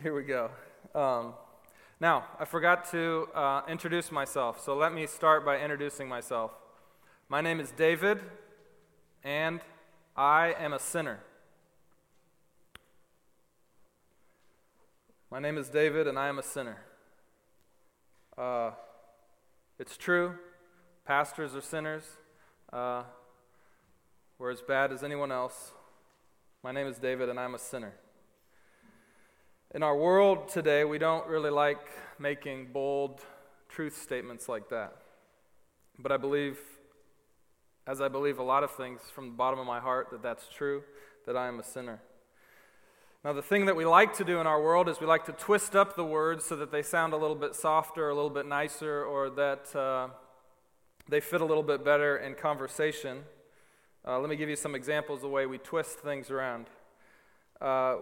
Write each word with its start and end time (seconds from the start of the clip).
Here 0.00 0.14
we 0.14 0.22
go. 0.22 0.50
Um, 0.94 1.34
now, 1.98 2.26
I 2.38 2.44
forgot 2.44 2.88
to 2.92 3.26
uh, 3.34 3.62
introduce 3.68 4.12
myself, 4.12 4.62
so 4.64 4.76
let 4.76 4.92
me 4.92 5.08
start 5.08 5.44
by 5.44 5.58
introducing 5.58 6.08
myself. 6.08 6.52
My 7.28 7.40
name 7.40 7.58
is 7.58 7.72
David, 7.72 8.20
and 9.24 9.60
I 10.16 10.54
am 10.56 10.72
a 10.72 10.78
sinner. 10.78 11.18
My 15.32 15.40
name 15.40 15.58
is 15.58 15.68
David, 15.68 16.06
and 16.06 16.16
I 16.16 16.28
am 16.28 16.38
a 16.38 16.44
sinner. 16.44 16.76
Uh, 18.36 18.70
it's 19.80 19.96
true, 19.96 20.34
pastors 21.04 21.56
are 21.56 21.60
sinners. 21.60 22.04
Uh, 22.72 23.02
we're 24.38 24.52
as 24.52 24.60
bad 24.60 24.92
as 24.92 25.02
anyone 25.02 25.32
else. 25.32 25.72
My 26.62 26.70
name 26.70 26.86
is 26.86 26.98
David, 26.98 27.28
and 27.28 27.40
I'm 27.40 27.56
a 27.56 27.58
sinner. 27.58 27.94
In 29.74 29.82
our 29.82 29.94
world 29.94 30.48
today, 30.48 30.84
we 30.84 30.96
don't 30.96 31.26
really 31.26 31.50
like 31.50 31.90
making 32.18 32.68
bold 32.72 33.20
truth 33.68 34.00
statements 34.00 34.48
like 34.48 34.70
that. 34.70 34.96
But 35.98 36.10
I 36.10 36.16
believe, 36.16 36.58
as 37.86 38.00
I 38.00 38.08
believe 38.08 38.38
a 38.38 38.42
lot 38.42 38.64
of 38.64 38.70
things 38.70 39.02
from 39.14 39.26
the 39.26 39.34
bottom 39.34 39.58
of 39.58 39.66
my 39.66 39.78
heart, 39.78 40.08
that 40.10 40.22
that's 40.22 40.48
true, 40.48 40.84
that 41.26 41.36
I 41.36 41.48
am 41.48 41.60
a 41.60 41.62
sinner. 41.62 42.00
Now, 43.22 43.34
the 43.34 43.42
thing 43.42 43.66
that 43.66 43.76
we 43.76 43.84
like 43.84 44.14
to 44.14 44.24
do 44.24 44.40
in 44.40 44.46
our 44.46 44.62
world 44.62 44.88
is 44.88 45.00
we 45.00 45.06
like 45.06 45.26
to 45.26 45.32
twist 45.32 45.76
up 45.76 45.96
the 45.96 46.04
words 46.04 46.46
so 46.46 46.56
that 46.56 46.72
they 46.72 46.82
sound 46.82 47.12
a 47.12 47.18
little 47.18 47.36
bit 47.36 47.54
softer, 47.54 48.08
a 48.08 48.14
little 48.14 48.30
bit 48.30 48.46
nicer, 48.46 49.04
or 49.04 49.28
that 49.28 49.76
uh, 49.76 50.08
they 51.10 51.20
fit 51.20 51.42
a 51.42 51.44
little 51.44 51.62
bit 51.62 51.84
better 51.84 52.16
in 52.16 52.34
conversation. 52.36 53.18
Uh, 54.06 54.18
let 54.18 54.30
me 54.30 54.36
give 54.36 54.48
you 54.48 54.56
some 54.56 54.74
examples 54.74 55.18
of 55.18 55.22
the 55.24 55.28
way 55.28 55.44
we 55.44 55.58
twist 55.58 55.98
things 55.98 56.30
around. 56.30 56.68
Uh, 57.60 57.96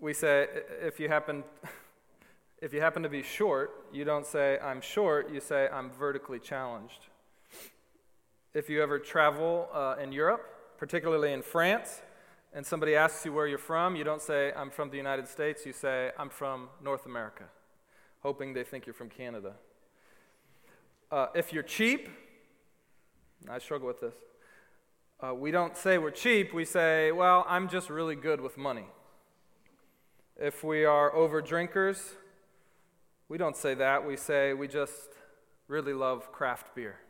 we 0.00 0.14
say 0.14 0.46
if 0.80 1.00
you 1.00 1.08
happen 1.08 1.44
if 2.62 2.72
you 2.72 2.80
happen 2.80 3.02
to 3.02 3.08
be 3.08 3.22
short, 3.22 3.70
you 3.92 4.04
don't 4.04 4.26
say 4.26 4.58
I'm 4.58 4.80
short, 4.80 5.32
you 5.32 5.40
say 5.40 5.68
I'm 5.72 5.90
vertically 5.90 6.38
challenged. 6.38 7.06
If 8.54 8.68
you 8.68 8.82
ever 8.82 8.98
travel 8.98 9.68
uh, 9.72 9.96
in 10.02 10.10
Europe, 10.10 10.42
particularly 10.76 11.32
in 11.32 11.42
France, 11.42 12.02
and 12.52 12.66
somebody 12.66 12.96
asks 12.96 13.24
you 13.24 13.32
where 13.32 13.46
you're 13.46 13.58
from, 13.58 13.94
you 13.94 14.04
don't 14.04 14.22
say 14.22 14.52
I'm 14.56 14.70
from 14.70 14.90
the 14.90 14.96
United 14.96 15.28
States, 15.28 15.66
you 15.66 15.72
say 15.72 16.10
I'm 16.18 16.30
from 16.30 16.68
North 16.82 17.06
America, 17.06 17.44
hoping 18.22 18.54
they 18.54 18.64
think 18.64 18.86
you're 18.86 18.94
from 18.94 19.10
Canada. 19.10 19.52
Uh, 21.10 21.26
if 21.34 21.52
you're 21.52 21.62
cheap, 21.62 22.08
I 23.48 23.58
struggle 23.58 23.86
with 23.86 24.00
this. 24.00 24.14
Uh, 25.20 25.34
we 25.34 25.50
don't 25.50 25.76
say 25.76 25.98
we're 25.98 26.10
cheap, 26.10 26.52
we 26.52 26.64
say, 26.64 27.12
well, 27.12 27.44
I'm 27.48 27.68
just 27.68 27.90
really 27.90 28.16
good 28.16 28.40
with 28.40 28.56
money. 28.56 28.86
If 30.40 30.62
we 30.62 30.84
are 30.84 31.12
over 31.16 31.42
drinkers, 31.42 32.14
we 33.28 33.38
don't 33.38 33.56
say 33.56 33.74
that. 33.74 34.06
We 34.06 34.16
say 34.16 34.54
we 34.54 34.68
just 34.68 35.08
really 35.66 35.92
love 35.92 36.30
craft 36.30 36.76
beer. 36.76 37.00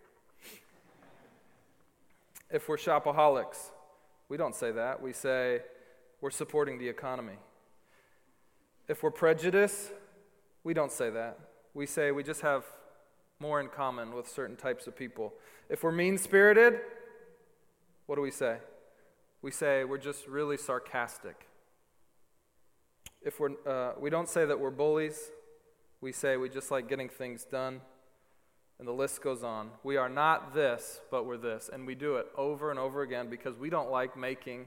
If 2.50 2.70
we're 2.70 2.78
shopaholics, 2.78 3.70
we 4.30 4.38
don't 4.38 4.54
say 4.54 4.72
that. 4.72 5.02
We 5.02 5.12
say 5.12 5.60
we're 6.22 6.30
supporting 6.30 6.78
the 6.78 6.88
economy. 6.88 7.36
If 8.88 9.02
we're 9.02 9.10
prejudiced, 9.10 9.90
we 10.64 10.72
don't 10.72 10.90
say 10.90 11.10
that. 11.10 11.38
We 11.74 11.84
say 11.84 12.12
we 12.12 12.22
just 12.22 12.40
have 12.40 12.64
more 13.40 13.60
in 13.60 13.68
common 13.68 14.14
with 14.14 14.26
certain 14.26 14.56
types 14.56 14.86
of 14.86 14.96
people. 14.96 15.34
If 15.68 15.82
we're 15.82 15.92
mean 15.92 16.16
spirited, 16.16 16.80
what 18.06 18.16
do 18.16 18.22
we 18.22 18.30
say? 18.30 18.56
We 19.42 19.50
say 19.50 19.84
we're 19.84 19.98
just 19.98 20.26
really 20.26 20.56
sarcastic. 20.56 21.47
If 23.22 23.40
we're, 23.40 23.50
uh, 23.66 23.92
we 23.98 24.10
don't 24.10 24.28
say 24.28 24.46
that 24.46 24.58
we're 24.58 24.70
bullies, 24.70 25.30
we 26.00 26.12
say 26.12 26.36
we 26.36 26.48
just 26.48 26.70
like 26.70 26.88
getting 26.88 27.08
things 27.08 27.44
done. 27.44 27.80
And 28.78 28.86
the 28.86 28.92
list 28.92 29.22
goes 29.22 29.42
on. 29.42 29.70
We 29.82 29.96
are 29.96 30.08
not 30.08 30.54
this, 30.54 31.00
but 31.10 31.26
we're 31.26 31.36
this. 31.36 31.68
And 31.72 31.84
we 31.84 31.96
do 31.96 32.16
it 32.16 32.26
over 32.36 32.70
and 32.70 32.78
over 32.78 33.02
again 33.02 33.28
because 33.28 33.56
we 33.56 33.70
don't 33.70 33.90
like 33.90 34.16
making 34.16 34.66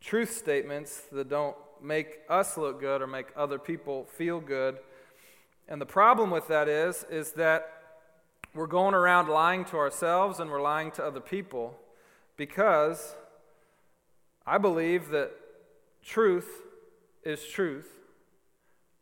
truth 0.00 0.36
statements 0.36 1.02
that 1.10 1.28
don't 1.28 1.56
make 1.82 2.20
us 2.28 2.56
look 2.56 2.78
good 2.78 3.02
or 3.02 3.08
make 3.08 3.26
other 3.36 3.58
people 3.58 4.06
feel 4.16 4.40
good. 4.40 4.78
And 5.68 5.80
the 5.80 5.86
problem 5.86 6.30
with 6.30 6.46
that 6.46 6.68
is, 6.68 7.04
is 7.10 7.32
that 7.32 7.80
we're 8.54 8.66
going 8.68 8.94
around 8.94 9.28
lying 9.28 9.64
to 9.66 9.76
ourselves 9.76 10.38
and 10.38 10.50
we're 10.50 10.62
lying 10.62 10.90
to 10.92 11.04
other 11.04 11.20
people 11.20 11.76
because 12.36 13.14
I 14.46 14.58
believe 14.58 15.08
that 15.10 15.32
truth 16.04 16.62
is 17.24 17.46
truth, 17.46 17.88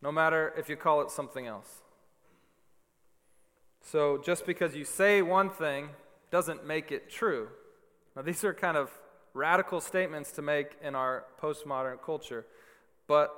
no 0.03 0.13
matter 0.13 0.53
if 0.57 0.69
you 0.69 0.77
call 0.77 1.01
it 1.01 1.11
something 1.11 1.47
else. 1.47 1.83
So 3.81 4.19
just 4.19 4.47
because 4.47 4.75
you 4.77 4.85
say 4.85 5.23
one 5.23 5.51
thing 5.51 5.91
doesn't 6.31 6.67
make 6.67 6.93
it 6.93 7.11
true. 7.11 7.49
Now, 8.15 8.23
these 8.23 8.45
are 8.45 8.53
kind 8.53 8.77
of 8.77 8.91
radical 9.35 9.81
statements 9.81 10.33
to 10.33 10.43
make 10.43 10.73
in 10.83 10.95
our 10.95 11.25
postmodern 11.41 12.03
culture, 12.05 12.45
but 13.07 13.33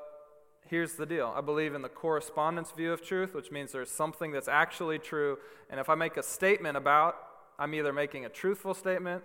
here's 0.67 0.95
the 0.95 1.07
deal 1.07 1.33
I 1.37 1.41
believe 1.41 1.75
in 1.75 1.83
the 1.83 1.89
correspondence 1.89 2.71
view 2.71 2.93
of 2.93 3.03
truth, 3.03 3.35
which 3.35 3.51
means 3.51 3.73
there's 3.73 3.91
something 3.91 4.33
that's 4.33 4.49
actually 4.49 4.99
true, 4.99 5.39
and 5.69 5.79
if 5.79 5.89
I 5.89 5.95
make 5.95 6.17
a 6.17 6.23
statement 6.23 6.77
about, 6.77 7.17
I'm 7.59 7.75
either 7.75 7.93
making 7.93 8.25
a 8.25 8.29
truthful 8.29 8.75
statement 8.75 9.23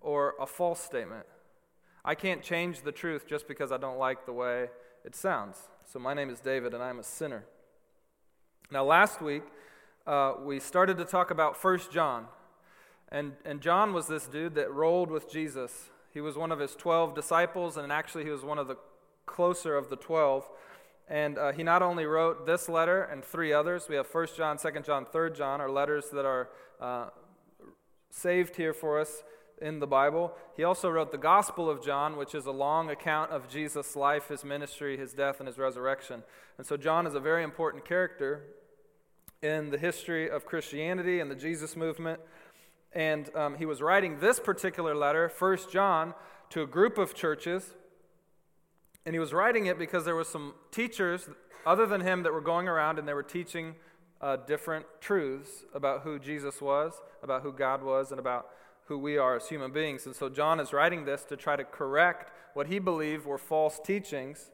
or 0.00 0.34
a 0.40 0.46
false 0.46 0.80
statement. 0.80 1.26
I 2.04 2.14
can't 2.14 2.42
change 2.42 2.82
the 2.82 2.92
truth 2.92 3.26
just 3.26 3.46
because 3.46 3.72
I 3.72 3.76
don't 3.76 3.98
like 3.98 4.26
the 4.26 4.32
way 4.32 4.68
it 5.04 5.14
sounds. 5.14 5.58
So, 5.84 5.98
my 5.98 6.14
name 6.14 6.30
is 6.30 6.40
David, 6.40 6.72
and 6.72 6.82
I'm 6.82 6.98
a 6.98 7.02
sinner. 7.02 7.44
Now, 8.70 8.84
last 8.84 9.20
week, 9.20 9.42
uh, 10.06 10.34
we 10.42 10.58
started 10.58 10.96
to 10.98 11.04
talk 11.04 11.30
about 11.30 11.56
First 11.56 11.92
John. 11.92 12.26
And, 13.10 13.32
and 13.44 13.60
John 13.60 13.92
was 13.92 14.06
this 14.06 14.26
dude 14.26 14.54
that 14.54 14.72
rolled 14.72 15.10
with 15.10 15.30
Jesus. 15.30 15.90
He 16.12 16.22
was 16.22 16.36
one 16.36 16.50
of 16.50 16.58
his 16.58 16.74
12 16.74 17.14
disciples, 17.14 17.76
and 17.76 17.92
actually, 17.92 18.24
he 18.24 18.30
was 18.30 18.42
one 18.42 18.58
of 18.58 18.66
the 18.66 18.76
closer 19.26 19.76
of 19.76 19.90
the 19.90 19.96
12. 19.96 20.48
And 21.06 21.36
uh, 21.36 21.52
he 21.52 21.62
not 21.62 21.82
only 21.82 22.06
wrote 22.06 22.46
this 22.46 22.68
letter 22.68 23.02
and 23.02 23.22
three 23.22 23.52
others, 23.52 23.88
we 23.90 23.96
have 23.96 24.06
First 24.06 24.38
John, 24.38 24.58
Second 24.58 24.86
John, 24.86 25.04
Third 25.04 25.34
John, 25.34 25.60
are 25.60 25.70
letters 25.70 26.08
that 26.14 26.24
are 26.24 26.48
uh, 26.80 27.10
saved 28.10 28.56
here 28.56 28.72
for 28.72 28.98
us 28.98 29.22
in 29.60 29.78
the 29.78 29.86
Bible. 29.86 30.32
He 30.56 30.64
also 30.64 30.90
wrote 30.90 31.12
the 31.12 31.18
Gospel 31.18 31.70
of 31.70 31.84
John, 31.84 32.16
which 32.16 32.34
is 32.34 32.46
a 32.46 32.52
long 32.52 32.90
account 32.90 33.30
of 33.30 33.48
Jesus' 33.48 33.96
life, 33.96 34.28
his 34.28 34.44
ministry, 34.44 34.96
his 34.96 35.12
death, 35.12 35.40
and 35.40 35.46
his 35.46 35.58
resurrection. 35.58 36.22
And 36.58 36.66
so, 36.66 36.76
John 36.76 37.06
is 37.06 37.14
a 37.14 37.20
very 37.20 37.42
important 37.42 37.84
character 37.84 38.42
in 39.42 39.70
the 39.70 39.78
history 39.78 40.30
of 40.30 40.46
Christianity 40.46 41.20
and 41.20 41.30
the 41.30 41.34
Jesus 41.34 41.76
movement. 41.76 42.20
And 42.92 43.34
um, 43.36 43.56
he 43.56 43.66
was 43.66 43.82
writing 43.82 44.20
this 44.20 44.40
particular 44.40 44.94
letter, 44.94 45.28
First 45.28 45.70
John, 45.70 46.14
to 46.50 46.62
a 46.62 46.66
group 46.66 46.96
of 46.96 47.14
churches. 47.14 47.74
And 49.04 49.14
he 49.14 49.18
was 49.18 49.32
writing 49.32 49.66
it 49.66 49.78
because 49.78 50.04
there 50.04 50.14
were 50.14 50.24
some 50.24 50.54
teachers 50.70 51.28
other 51.66 51.86
than 51.86 52.00
him 52.00 52.22
that 52.22 52.32
were 52.32 52.40
going 52.40 52.68
around 52.68 52.98
and 52.98 53.06
they 53.06 53.14
were 53.14 53.22
teaching 53.22 53.74
uh, 54.20 54.36
different 54.36 54.86
truths 55.00 55.64
about 55.74 56.02
who 56.02 56.18
Jesus 56.18 56.60
was, 56.60 56.94
about 57.22 57.42
who 57.42 57.52
God 57.52 57.82
was, 57.82 58.10
and 58.10 58.18
about 58.18 58.46
who 58.86 58.98
we 58.98 59.16
are 59.16 59.36
as 59.36 59.48
human 59.48 59.72
beings. 59.72 60.06
And 60.06 60.14
so 60.14 60.28
John 60.28 60.60
is 60.60 60.72
writing 60.72 61.04
this 61.04 61.24
to 61.24 61.36
try 61.36 61.56
to 61.56 61.64
correct 61.64 62.30
what 62.54 62.66
he 62.66 62.78
believed 62.78 63.26
were 63.26 63.38
false 63.38 63.80
teachings. 63.84 64.50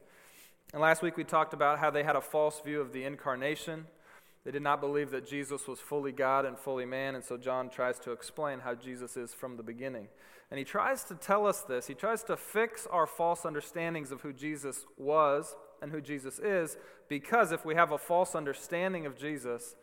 And 0.73 0.81
last 0.81 1.01
week 1.01 1.17
we 1.17 1.23
talked 1.23 1.53
about 1.53 1.79
how 1.79 1.91
they 1.91 2.03
had 2.03 2.15
a 2.15 2.21
false 2.21 2.61
view 2.61 2.79
of 2.79 2.93
the 2.93 3.03
incarnation. 3.03 3.87
They 4.43 4.51
did 4.51 4.63
not 4.63 4.81
believe 4.81 5.11
that 5.11 5.27
Jesus 5.27 5.67
was 5.67 5.79
fully 5.79 6.11
God 6.11 6.45
and 6.45 6.57
fully 6.57 6.85
man, 6.85 7.13
and 7.13 7.23
so 7.23 7.37
John 7.37 7.69
tries 7.69 7.99
to 7.99 8.11
explain 8.11 8.59
how 8.59 8.73
Jesus 8.73 9.15
is 9.15 9.33
from 9.33 9.55
the 9.55 9.63
beginning. 9.63 10.07
And 10.49 10.57
he 10.57 10.63
tries 10.63 11.03
to 11.05 11.15
tell 11.15 11.45
us 11.45 11.61
this. 11.61 11.87
He 11.87 11.93
tries 11.93 12.23
to 12.23 12.35
fix 12.35 12.87
our 12.87 13.05
false 13.05 13.45
understandings 13.45 14.11
of 14.11 14.21
who 14.21 14.33
Jesus 14.33 14.85
was 14.97 15.55
and 15.81 15.91
who 15.91 16.01
Jesus 16.01 16.39
is, 16.39 16.77
because 17.07 17.51
if 17.51 17.65
we 17.65 17.75
have 17.75 17.91
a 17.91 17.97
false 17.97 18.33
understanding 18.33 19.05
of 19.05 19.17
Jesus, 19.17 19.75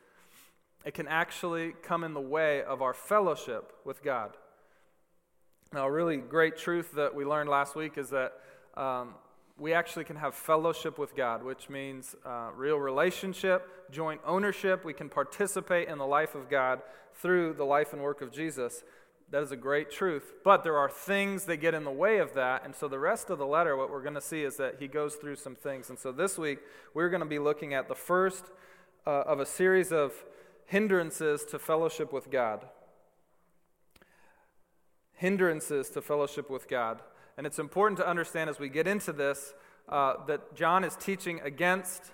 it 0.89 0.95
can 0.95 1.07
actually 1.07 1.75
come 1.83 2.03
in 2.03 2.15
the 2.15 2.21
way 2.21 2.63
of 2.63 2.81
our 2.81 2.95
fellowship 2.95 3.75
with 3.85 4.03
God. 4.03 4.39
Now, 5.71 5.87
a 5.87 5.91
really 5.91 6.17
great 6.17 6.57
truth 6.57 6.93
that 6.93 7.15
we 7.15 7.27
learned 7.27 7.51
last 7.51 7.77
week 7.77 7.99
is 7.99 8.09
that 8.09 8.33
um, 8.75 9.17
we 9.59 9.75
actually 9.75 10.05
can 10.05 10.17
have 10.17 10.35
fellowship 10.35 10.99
with 10.99 11.15
God, 11.15 11.43
which 11.43 11.69
means 11.69 12.17
uh, 12.25 12.49
real 12.57 12.79
relationship, 12.79 13.91
joint 13.91 14.23
ownership. 14.25 14.83
We 14.83 14.95
can 14.95 15.11
participate 15.11 15.89
in 15.89 15.99
the 15.99 16.07
life 16.07 16.35
of 16.35 16.49
God 16.49 16.81
through 17.17 17.53
the 17.53 17.65
life 17.65 17.93
and 17.93 18.01
work 18.01 18.23
of 18.23 18.33
Jesus. 18.33 18.83
That 19.31 19.43
is 19.43 19.53
a 19.53 19.57
great 19.57 19.91
truth. 19.91 20.33
But 20.43 20.65
there 20.65 20.79
are 20.79 20.89
things 20.89 21.45
that 21.45 21.59
get 21.59 21.75
in 21.75 21.85
the 21.85 21.91
way 21.91 22.17
of 22.17 22.33
that. 22.33 22.65
And 22.65 22.75
so 22.75 22.89
the 22.89 22.99
rest 22.99 23.29
of 23.29 23.37
the 23.37 23.47
letter, 23.47 23.77
what 23.77 23.91
we're 23.91 24.01
going 24.01 24.15
to 24.15 24.23
see 24.23 24.43
is 24.43 24.57
that 24.57 24.77
he 24.79 24.89
goes 24.89 25.17
through 25.17 25.37
some 25.37 25.55
things. 25.55 25.91
And 25.91 25.99
so 25.99 26.13
this 26.13 26.39
week, 26.39 26.61
we're 26.95 27.11
going 27.11 27.21
to 27.21 27.27
be 27.27 27.39
looking 27.39 27.75
at 27.75 27.89
the 27.89 27.95
first 27.95 28.47
uh, 29.07 29.25
of 29.27 29.39
a 29.39 29.45
series 29.45 29.93
of 29.93 30.15
hindrances 30.69 31.45
to 31.47 31.59
fellowship 31.59 32.13
with 32.13 32.31
God. 32.31 32.67
Hindrances 35.15 35.89
to 35.91 36.03
fellowship 36.03 36.51
with 36.51 36.69
God. 36.69 37.01
And 37.39 37.47
it's 37.47 37.59
important 37.59 37.99
to 38.01 38.07
understand 38.07 38.51
as 38.51 38.59
we 38.59 38.69
get 38.69 38.87
into 38.87 39.13
this 39.13 39.55
uh, 39.89 40.25
that 40.27 40.55
John 40.55 40.85
is 40.85 40.95
teaching 40.95 41.41
against 41.43 42.13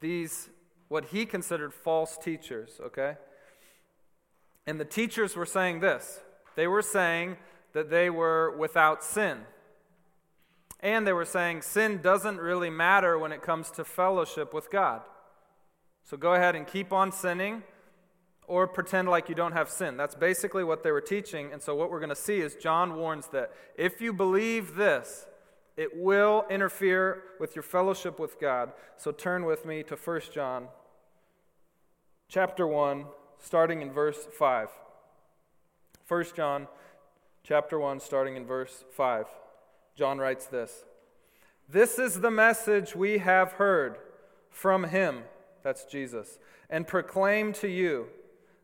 these, 0.00 0.50
what 0.88 1.06
he 1.06 1.24
considered 1.24 1.72
false 1.72 2.18
teachers, 2.18 2.78
okay? 2.84 3.16
And 4.66 4.78
the 4.78 4.84
teachers 4.84 5.34
were 5.34 5.46
saying 5.46 5.80
this 5.80 6.20
they 6.54 6.66
were 6.66 6.82
saying 6.82 7.38
that 7.72 7.88
they 7.88 8.10
were 8.10 8.54
without 8.56 9.02
sin. 9.02 9.38
And 10.80 11.06
they 11.06 11.14
were 11.14 11.24
saying 11.24 11.62
sin 11.62 12.02
doesn't 12.02 12.36
really 12.36 12.68
matter 12.68 13.18
when 13.18 13.32
it 13.32 13.40
comes 13.40 13.70
to 13.72 13.84
fellowship 13.84 14.52
with 14.52 14.70
God. 14.70 15.00
So 16.04 16.18
go 16.18 16.34
ahead 16.34 16.54
and 16.54 16.66
keep 16.66 16.92
on 16.92 17.10
sinning 17.10 17.62
or 18.48 18.66
pretend 18.66 19.08
like 19.08 19.28
you 19.28 19.34
don't 19.34 19.52
have 19.52 19.68
sin. 19.68 19.96
That's 19.96 20.14
basically 20.14 20.64
what 20.64 20.82
they 20.82 20.92
were 20.92 21.00
teaching. 21.00 21.52
And 21.52 21.60
so 21.60 21.74
what 21.74 21.90
we're 21.90 22.00
going 22.00 22.10
to 22.10 22.14
see 22.16 22.40
is 22.40 22.54
John 22.54 22.96
warns 22.96 23.26
that 23.28 23.52
if 23.76 24.00
you 24.00 24.12
believe 24.12 24.76
this, 24.76 25.26
it 25.76 25.90
will 25.96 26.46
interfere 26.48 27.22
with 27.38 27.54
your 27.54 27.62
fellowship 27.62 28.18
with 28.18 28.40
God. 28.40 28.72
So 28.96 29.10
turn 29.10 29.44
with 29.44 29.66
me 29.66 29.82
to 29.84 29.96
1 29.96 30.20
John 30.32 30.68
chapter 32.28 32.66
1 32.66 33.04
starting 33.38 33.82
in 33.82 33.92
verse 33.92 34.26
5. 34.38 34.68
1 36.08 36.24
John 36.34 36.68
chapter 37.42 37.78
1 37.78 38.00
starting 38.00 38.36
in 38.36 38.46
verse 38.46 38.84
5. 38.92 39.26
John 39.96 40.18
writes 40.18 40.46
this 40.46 40.84
This 41.68 41.98
is 41.98 42.20
the 42.20 42.30
message 42.30 42.94
we 42.94 43.18
have 43.18 43.52
heard 43.52 43.98
from 44.50 44.84
him, 44.84 45.24
that's 45.62 45.84
Jesus, 45.84 46.38
and 46.70 46.86
proclaim 46.86 47.52
to 47.54 47.68
you 47.68 48.06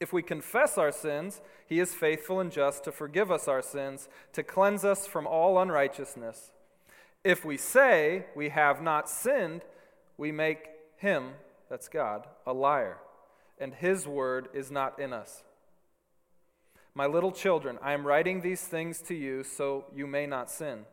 If 0.00 0.12
we 0.12 0.22
confess 0.22 0.76
our 0.76 0.92
sins, 0.92 1.40
he 1.66 1.80
is 1.80 1.94
faithful 1.94 2.40
and 2.40 2.50
just 2.50 2.84
to 2.84 2.92
forgive 2.92 3.30
us 3.30 3.48
our 3.48 3.62
sins, 3.62 4.08
to 4.32 4.42
cleanse 4.42 4.84
us 4.84 5.06
from 5.06 5.26
all 5.26 5.58
unrighteousness. 5.58 6.50
If 7.22 7.44
we 7.44 7.56
say 7.56 8.26
we 8.34 8.50
have 8.50 8.82
not 8.82 9.08
sinned, 9.08 9.62
we 10.18 10.30
make 10.30 10.68
him, 10.96 11.32
that's 11.70 11.88
God, 11.88 12.26
a 12.46 12.52
liar, 12.52 12.98
and 13.58 13.74
his 13.74 14.06
word 14.06 14.48
is 14.52 14.70
not 14.70 14.98
in 14.98 15.12
us. 15.12 15.42
My 16.94 17.06
little 17.06 17.32
children, 17.32 17.78
I 17.82 17.92
am 17.92 18.06
writing 18.06 18.40
these 18.40 18.62
things 18.62 19.00
to 19.02 19.14
you 19.14 19.42
so 19.42 19.86
you 19.94 20.06
may 20.06 20.26
not 20.26 20.50
sin. 20.50 20.84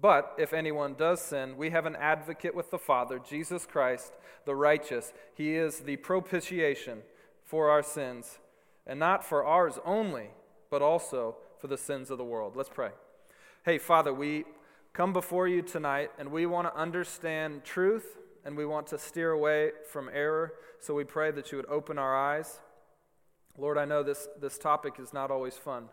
But 0.00 0.34
if 0.38 0.52
anyone 0.52 0.94
does 0.94 1.20
sin, 1.20 1.56
we 1.56 1.70
have 1.70 1.86
an 1.86 1.96
advocate 1.96 2.54
with 2.54 2.70
the 2.70 2.78
Father, 2.78 3.18
Jesus 3.18 3.66
Christ, 3.66 4.12
the 4.44 4.54
righteous. 4.54 5.12
He 5.34 5.54
is 5.54 5.80
the 5.80 5.96
propitiation 5.96 7.02
for 7.54 7.70
our 7.70 7.84
sins, 7.84 8.40
and 8.84 8.98
not 8.98 9.24
for 9.24 9.44
ours 9.44 9.78
only, 9.84 10.26
but 10.72 10.82
also 10.82 11.36
for 11.60 11.68
the 11.68 11.78
sins 11.78 12.10
of 12.10 12.18
the 12.18 12.24
world. 12.24 12.56
Let's 12.56 12.68
pray. 12.68 12.90
Hey, 13.64 13.78
Father, 13.78 14.12
we 14.12 14.44
come 14.92 15.12
before 15.12 15.46
you 15.46 15.62
tonight, 15.62 16.10
and 16.18 16.32
we 16.32 16.46
want 16.46 16.66
to 16.66 16.76
understand 16.76 17.62
truth, 17.62 18.18
and 18.44 18.56
we 18.56 18.66
want 18.66 18.88
to 18.88 18.98
steer 18.98 19.30
away 19.30 19.70
from 19.88 20.10
error. 20.12 20.54
So 20.80 20.94
we 20.94 21.04
pray 21.04 21.30
that 21.30 21.52
you 21.52 21.58
would 21.58 21.68
open 21.68 21.96
our 21.96 22.16
eyes. 22.16 22.58
Lord, 23.56 23.78
I 23.78 23.84
know 23.84 24.02
this, 24.02 24.26
this 24.40 24.58
topic 24.58 24.94
is 24.98 25.12
not 25.12 25.30
always 25.30 25.54
fun. 25.54 25.90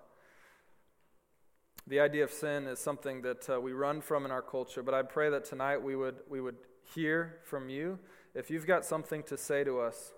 The 1.86 2.00
idea 2.00 2.24
of 2.24 2.32
sin 2.32 2.66
is 2.66 2.80
something 2.80 3.22
that 3.22 3.48
uh, 3.48 3.62
we 3.62 3.74
run 3.74 4.02
from 4.02 4.26
in 4.26 4.32
our 4.32 4.42
culture, 4.42 4.82
but 4.82 4.96
I 4.96 5.04
pray 5.04 5.30
that 5.30 5.46
tonight 5.46 5.84
we 5.84 5.96
would, 5.96 6.16
we 6.28 6.42
would 6.42 6.56
hear 6.96 7.38
from 7.44 7.70
you. 7.70 8.00
If 8.34 8.50
you've 8.50 8.66
got 8.66 8.84
something 8.84 9.22
to 9.26 9.38
say 9.38 9.64
to 9.64 9.80
us, 9.80 10.14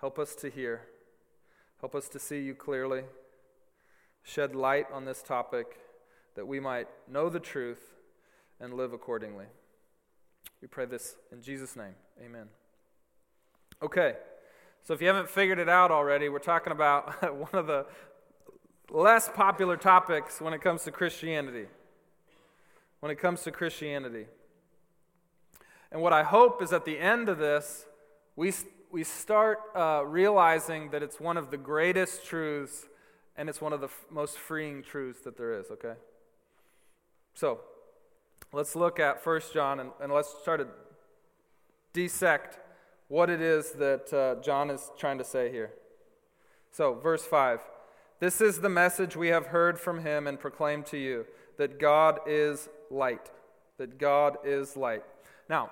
help 0.00 0.18
us 0.18 0.34
to 0.36 0.50
hear. 0.50 0.82
Help 1.80 1.94
us 1.94 2.08
to 2.08 2.18
see 2.18 2.40
you 2.40 2.54
clearly. 2.54 3.02
Shed 4.22 4.56
light 4.56 4.86
on 4.92 5.04
this 5.04 5.22
topic 5.22 5.78
that 6.34 6.46
we 6.46 6.60
might 6.60 6.88
know 7.08 7.28
the 7.28 7.40
truth 7.40 7.94
and 8.60 8.74
live 8.74 8.92
accordingly. 8.92 9.46
We 10.60 10.68
pray 10.68 10.86
this 10.86 11.16
in 11.30 11.42
Jesus' 11.42 11.76
name. 11.76 11.94
Amen. 12.24 12.48
Okay, 13.82 14.14
so 14.82 14.94
if 14.94 15.00
you 15.00 15.06
haven't 15.06 15.28
figured 15.28 15.58
it 15.58 15.68
out 15.68 15.90
already, 15.90 16.28
we're 16.28 16.38
talking 16.38 16.72
about 16.72 17.22
one 17.36 17.50
of 17.52 17.66
the 17.66 17.86
less 18.90 19.28
popular 19.28 19.76
topics 19.76 20.40
when 20.40 20.54
it 20.54 20.60
comes 20.60 20.84
to 20.84 20.90
Christianity. 20.90 21.66
When 23.00 23.10
it 23.10 23.16
comes 23.16 23.42
to 23.42 23.50
Christianity. 23.50 24.26
And 25.92 26.00
what 26.00 26.12
I 26.12 26.22
hope 26.22 26.62
is 26.62 26.72
at 26.72 26.84
the 26.84 26.98
end 26.98 27.28
of 27.28 27.38
this, 27.38 27.84
we, 28.34 28.52
we 28.96 29.04
start 29.04 29.60
uh, 29.74 30.02
realizing 30.06 30.88
that 30.88 31.02
it's 31.02 31.20
one 31.20 31.36
of 31.36 31.50
the 31.50 31.56
greatest 31.58 32.24
truths 32.24 32.86
and 33.36 33.46
it's 33.46 33.60
one 33.60 33.74
of 33.74 33.82
the 33.82 33.88
f- 33.88 34.06
most 34.10 34.38
freeing 34.38 34.82
truths 34.82 35.20
that 35.20 35.36
there 35.36 35.52
is, 35.52 35.70
okay? 35.70 35.92
So, 37.34 37.60
let's 38.54 38.74
look 38.74 38.98
at 38.98 39.22
First 39.22 39.52
John 39.52 39.80
and, 39.80 39.90
and 40.00 40.10
let's 40.10 40.34
try 40.42 40.56
to 40.56 40.66
dissect 41.92 42.58
what 43.08 43.28
it 43.28 43.42
is 43.42 43.72
that 43.72 44.10
uh, 44.14 44.42
John 44.42 44.70
is 44.70 44.90
trying 44.96 45.18
to 45.18 45.24
say 45.24 45.50
here. 45.50 45.72
So, 46.72 46.94
verse 46.94 47.26
5. 47.26 47.60
This 48.18 48.40
is 48.40 48.62
the 48.62 48.70
message 48.70 49.14
we 49.14 49.28
have 49.28 49.48
heard 49.48 49.78
from 49.78 50.04
him 50.04 50.26
and 50.26 50.40
proclaimed 50.40 50.86
to 50.86 50.96
you 50.96 51.26
that 51.58 51.78
God 51.78 52.20
is 52.26 52.70
light. 52.90 53.30
That 53.76 53.98
God 53.98 54.38
is 54.42 54.74
light. 54.74 55.04
Now, 55.50 55.70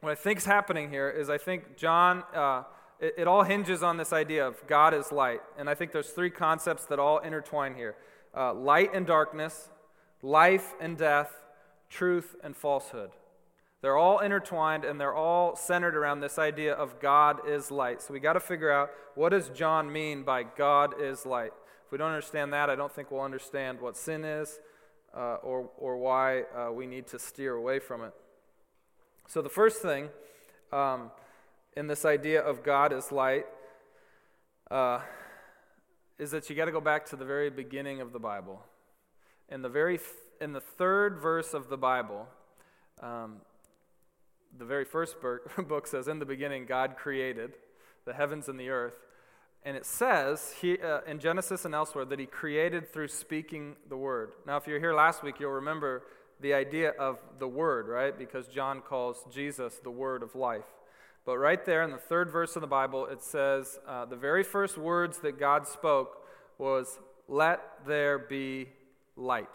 what 0.00 0.12
I 0.12 0.14
think 0.14 0.38
is 0.38 0.44
happening 0.44 0.90
here 0.90 1.08
is 1.08 1.30
I 1.30 1.38
think 1.38 1.76
John, 1.76 2.22
uh, 2.34 2.64
it, 3.00 3.14
it, 3.18 3.26
all 3.26 3.42
hinges 3.42 3.82
on 3.82 3.96
this 3.96 4.12
idea 4.12 4.46
of 4.46 4.66
God 4.66 4.94
is 4.94 5.10
light. 5.10 5.40
And 5.58 5.68
I 5.68 5.74
think 5.74 5.92
there's 5.92 6.10
three 6.10 6.30
concepts 6.30 6.84
that 6.86 6.98
all 6.98 7.18
intertwine 7.18 7.74
here 7.74 7.96
uh, 8.36 8.52
light 8.52 8.94
and 8.94 9.06
darkness, 9.06 9.70
life 10.22 10.74
and 10.80 10.98
death, 10.98 11.32
truth 11.88 12.36
and 12.42 12.56
falsehood. 12.56 13.10
They're 13.82 13.96
all 13.96 14.18
intertwined 14.18 14.84
and 14.84 15.00
they're 15.00 15.14
all 15.14 15.54
centered 15.54 15.96
around 15.96 16.20
this 16.20 16.38
idea 16.38 16.74
of 16.74 16.98
God 17.00 17.48
is 17.48 17.70
light. 17.70 18.02
So 18.02 18.12
we 18.12 18.20
got 18.20 18.34
to 18.34 18.40
figure 18.40 18.70
out 18.70 18.90
what 19.14 19.30
does 19.30 19.48
John 19.50 19.92
mean 19.92 20.22
by 20.22 20.42
God 20.42 21.00
is 21.00 21.24
light? 21.24 21.52
If 21.84 21.92
we 21.92 21.98
don't 21.98 22.10
understand 22.10 22.52
that, 22.52 22.68
I 22.68 22.74
don't 22.74 22.92
think 22.92 23.10
we'll 23.10 23.20
understand 23.20 23.80
what 23.80 23.96
sin 23.96 24.24
is 24.24 24.58
uh, 25.16 25.36
or, 25.36 25.70
or 25.78 25.96
why 25.98 26.42
uh, 26.42 26.72
we 26.72 26.86
need 26.86 27.06
to 27.08 27.18
steer 27.18 27.54
away 27.54 27.78
from 27.78 28.02
it. 28.02 28.12
So, 29.28 29.42
the 29.42 29.48
first 29.48 29.82
thing 29.82 30.08
um, 30.72 31.10
in 31.76 31.88
this 31.88 32.04
idea 32.04 32.40
of 32.40 32.62
God 32.62 32.92
as 32.92 33.10
light 33.10 33.46
uh, 34.70 35.00
is 36.16 36.30
that 36.30 36.48
you 36.48 36.54
got 36.54 36.66
to 36.66 36.72
go 36.72 36.80
back 36.80 37.06
to 37.06 37.16
the 37.16 37.24
very 37.24 37.50
beginning 37.50 38.00
of 38.00 38.12
the 38.12 38.20
Bible. 38.20 38.62
In 39.48 39.62
the, 39.62 39.68
very 39.68 39.98
in 40.40 40.52
the 40.52 40.60
third 40.60 41.18
verse 41.18 41.54
of 41.54 41.68
the 41.68 41.76
Bible, 41.76 42.28
um, 43.02 43.38
the 44.56 44.64
very 44.64 44.84
first 44.84 45.16
book 45.68 45.88
says, 45.88 46.06
In 46.06 46.20
the 46.20 46.24
beginning, 46.24 46.64
God 46.64 46.94
created 46.96 47.54
the 48.04 48.14
heavens 48.14 48.48
and 48.48 48.60
the 48.60 48.68
earth. 48.68 48.94
And 49.64 49.76
it 49.76 49.84
says 49.84 50.54
he, 50.60 50.78
uh, 50.78 51.00
in 51.04 51.18
Genesis 51.18 51.64
and 51.64 51.74
elsewhere 51.74 52.04
that 52.04 52.20
he 52.20 52.26
created 52.26 52.92
through 52.92 53.08
speaking 53.08 53.74
the 53.88 53.96
word. 53.96 54.34
Now, 54.46 54.56
if 54.56 54.68
you're 54.68 54.78
here 54.78 54.94
last 54.94 55.24
week, 55.24 55.40
you'll 55.40 55.50
remember 55.50 56.04
the 56.40 56.54
idea 56.54 56.90
of 56.98 57.18
the 57.38 57.48
word, 57.48 57.88
right? 57.88 58.16
Because 58.16 58.46
John 58.46 58.80
calls 58.80 59.24
Jesus 59.32 59.80
the 59.82 59.90
word 59.90 60.22
of 60.22 60.34
life. 60.34 60.64
But 61.24 61.38
right 61.38 61.64
there 61.64 61.82
in 61.82 61.90
the 61.90 61.96
third 61.96 62.30
verse 62.30 62.56
of 62.56 62.60
the 62.60 62.68
Bible, 62.68 63.06
it 63.06 63.22
says 63.22 63.78
uh, 63.86 64.04
the 64.04 64.16
very 64.16 64.44
first 64.44 64.78
words 64.78 65.18
that 65.18 65.38
God 65.38 65.66
spoke 65.66 66.24
was, 66.58 66.98
Let 67.28 67.60
there 67.86 68.18
be 68.18 68.68
light. 69.16 69.48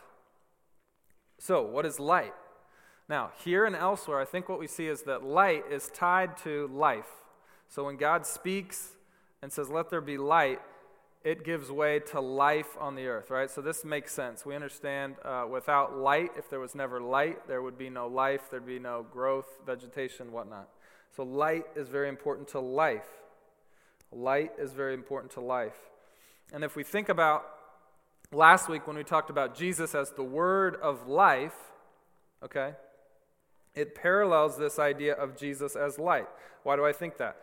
So, 1.39 1.61
what 1.61 1.85
is 1.85 1.99
light? 1.99 2.33
Now, 3.07 3.31
here 3.43 3.65
and 3.65 3.75
elsewhere, 3.75 4.19
I 4.19 4.25
think 4.25 4.49
what 4.49 4.59
we 4.59 4.67
see 4.67 4.87
is 4.87 5.03
that 5.03 5.23
light 5.23 5.63
is 5.71 5.89
tied 5.93 6.37
to 6.39 6.67
life. 6.73 7.09
So, 7.69 7.85
when 7.85 7.95
God 7.95 8.25
speaks, 8.25 8.95
and 9.41 9.51
says, 9.51 9.69
Let 9.69 9.89
there 9.89 10.01
be 10.01 10.17
light, 10.17 10.61
it 11.23 11.43
gives 11.43 11.71
way 11.71 11.99
to 11.99 12.19
life 12.19 12.75
on 12.79 12.95
the 12.95 13.07
earth, 13.07 13.29
right? 13.29 13.49
So 13.49 13.61
this 13.61 13.85
makes 13.85 14.13
sense. 14.13 14.45
We 14.45 14.55
understand 14.55 15.15
uh, 15.23 15.45
without 15.49 15.97
light, 15.97 16.31
if 16.37 16.49
there 16.49 16.59
was 16.59 16.73
never 16.73 16.99
light, 16.99 17.47
there 17.47 17.61
would 17.61 17.77
be 17.77 17.89
no 17.89 18.07
life, 18.07 18.41
there'd 18.49 18.65
be 18.65 18.79
no 18.79 19.05
growth, 19.11 19.47
vegetation, 19.65 20.31
whatnot. 20.31 20.67
So 21.15 21.23
light 21.23 21.65
is 21.75 21.89
very 21.89 22.09
important 22.09 22.47
to 22.49 22.59
life. 22.59 23.07
Light 24.11 24.51
is 24.57 24.73
very 24.73 24.93
important 24.93 25.31
to 25.33 25.41
life. 25.41 25.77
And 26.51 26.63
if 26.63 26.75
we 26.75 26.83
think 26.83 27.09
about 27.09 27.45
last 28.31 28.67
week 28.67 28.87
when 28.87 28.97
we 28.97 29.03
talked 29.03 29.29
about 29.29 29.55
Jesus 29.55 29.93
as 29.93 30.11
the 30.11 30.23
word 30.23 30.75
of 30.81 31.07
life, 31.07 31.55
okay? 32.43 32.73
it 33.75 33.95
parallels 33.95 34.57
this 34.57 34.79
idea 34.79 35.13
of 35.13 35.37
Jesus 35.37 35.75
as 35.75 35.97
light. 35.97 36.27
Why 36.63 36.75
do 36.75 36.85
I 36.85 36.91
think 36.91 37.17
that? 37.17 37.37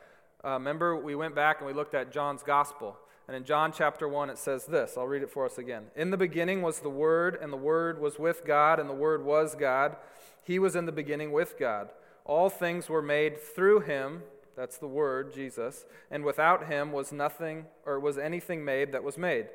Uh, 0.45 0.51
remember, 0.51 0.97
we 0.97 1.15
went 1.15 1.35
back 1.35 1.59
and 1.59 1.67
we 1.67 1.73
looked 1.73 1.95
at 1.95 2.13
John's 2.13 2.43
gospel. 2.43 2.97
And 3.29 3.37
in 3.37 3.45
John 3.45 3.73
chapter 3.73 4.09
1, 4.09 4.31
it 4.31 4.39
says 4.39 4.65
this. 4.65 4.95
I'll 4.97 5.07
read 5.07 5.23
it 5.23 5.31
for 5.31 5.45
us 5.45 5.59
again. 5.59 5.89
In 5.95 6.11
the 6.11 6.17
beginning 6.17 6.63
was 6.63 6.81
the 6.81 6.89
Word, 6.89 7.39
and 7.41 7.53
the 7.53 7.59
Word 7.59 8.01
was 8.01 8.19
with 8.19 8.43
God, 8.47 8.81
and 8.81 8.89
the 8.89 8.95
Word 8.95 9.23
was 9.23 9.55
God. 9.55 9.97
He 10.43 10.59
was 10.59 10.75
in 10.75 10.87
the 10.87 10.93
beginning 10.93 11.31
with 11.31 11.59
God. 11.59 11.91
All 12.25 12.49
things 12.49 12.89
were 12.89 13.03
made 13.03 13.39
through 13.39 13.81
him. 13.81 14.23
That's 14.57 14.79
the 14.79 14.89
Word, 14.89 15.35
Jesus. 15.35 15.85
And 16.11 16.25
without 16.25 16.69
him 16.69 16.91
was 16.91 17.13
nothing, 17.13 17.67
or 17.85 18.01
was 18.01 18.17
anything 18.17 18.65
made 18.65 18.93
that 18.93 19.05
was 19.05 19.19
made. 19.19 19.49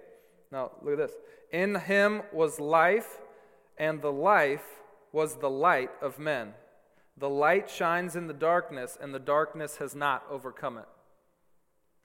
Now, 0.52 0.72
look 0.84 0.94
at 0.94 1.00
this. 1.00 1.18
In 1.52 1.74
him 1.74 2.22
was 2.32 2.60
life, 2.60 3.18
and 3.80 4.04
the 4.04 4.12
life 4.12 4.66
was 5.12 5.38
the 5.38 5.50
light 5.50 5.90
of 6.00 6.20
men. 6.20 6.54
The 7.18 7.30
light 7.30 7.72
shines 7.72 8.16
in 8.16 8.28
the 8.28 8.34
darkness, 8.34 9.00
and 9.02 9.16
the 9.16 9.20
darkness 9.20 9.78
has 9.78 9.96
not 9.96 10.24
overcome 10.30 10.78
it. 10.78 10.88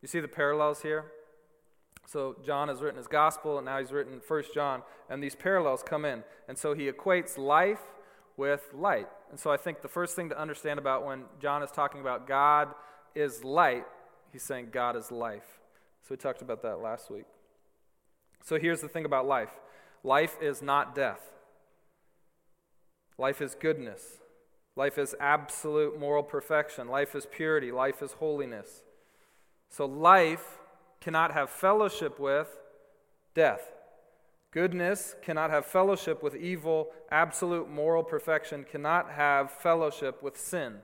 You 0.01 0.09
see 0.09 0.21
the 0.21 0.29
parallels 0.29 0.81
here? 0.81 1.13
So 2.09 2.37
John 2.43 2.69
has 2.69 2.81
written 2.81 2.97
his 2.97 3.07
gospel, 3.07 3.59
and 3.59 3.67
now 3.67 3.79
he's 3.79 3.93
written 3.93 4.19
First 4.19 4.55
John, 4.55 4.83
and 5.11 5.23
these 5.23 5.35
parallels 5.35 5.83
come 5.83 6.07
in. 6.07 6.25
And 6.49 6.57
so 6.57 6.73
he 6.73 6.91
equates 6.91 7.37
life 7.37 7.83
with 8.39 8.63
light. 8.73 9.09
And 9.31 9.39
so 9.39 9.51
I 9.51 9.59
think 9.59 9.83
the 9.83 9.89
first 9.89 10.17
thing 10.17 10.31
to 10.31 10.41
understand 10.41 10.79
about 10.79 11.05
when 11.05 11.25
John 11.39 11.63
is 11.63 11.71
talking 11.71 12.01
about 12.01 12.27
God 12.27 12.69
is 13.15 13.45
light, 13.45 13.85
he's 14.33 14.43
saying 14.43 14.69
God 14.73 14.97
is 14.97 15.13
life. 15.13 15.61
So 16.01 16.09
we 16.13 16.17
talked 16.17 16.41
about 16.41 16.63
that 16.63 16.81
last 16.81 17.11
week. 17.11 17.27
So 18.43 18.59
here's 18.59 18.81
the 18.81 18.89
thing 18.89 19.05
about 19.05 19.27
life 19.27 19.51
life 20.03 20.39
is 20.41 20.63
not 20.63 20.95
death, 20.95 21.21
life 23.19 23.43
is 23.43 23.55
goodness. 23.55 24.03
Life 24.77 24.97
is 24.97 25.17
absolute 25.19 25.99
moral 25.99 26.23
perfection. 26.23 26.87
Life 26.87 27.17
is 27.17 27.27
purity. 27.27 27.73
Life 27.73 28.01
is 28.01 28.13
holiness. 28.13 28.85
So 29.69 29.87
life 29.87 30.61
cannot 31.01 31.33
have 31.33 31.51
fellowship 31.51 32.19
with 32.19 32.59
death. 33.35 33.73
Goodness 34.51 35.15
cannot 35.23 35.51
have 35.51 35.67
fellowship 35.67 36.23
with 36.23 36.35
evil. 36.35 36.89
Absolute 37.11 37.69
moral 37.69 38.03
perfection 38.03 38.65
cannot 38.65 39.11
have 39.11 39.51
fellowship 39.51 40.23
with 40.23 40.39
sin. 40.39 40.79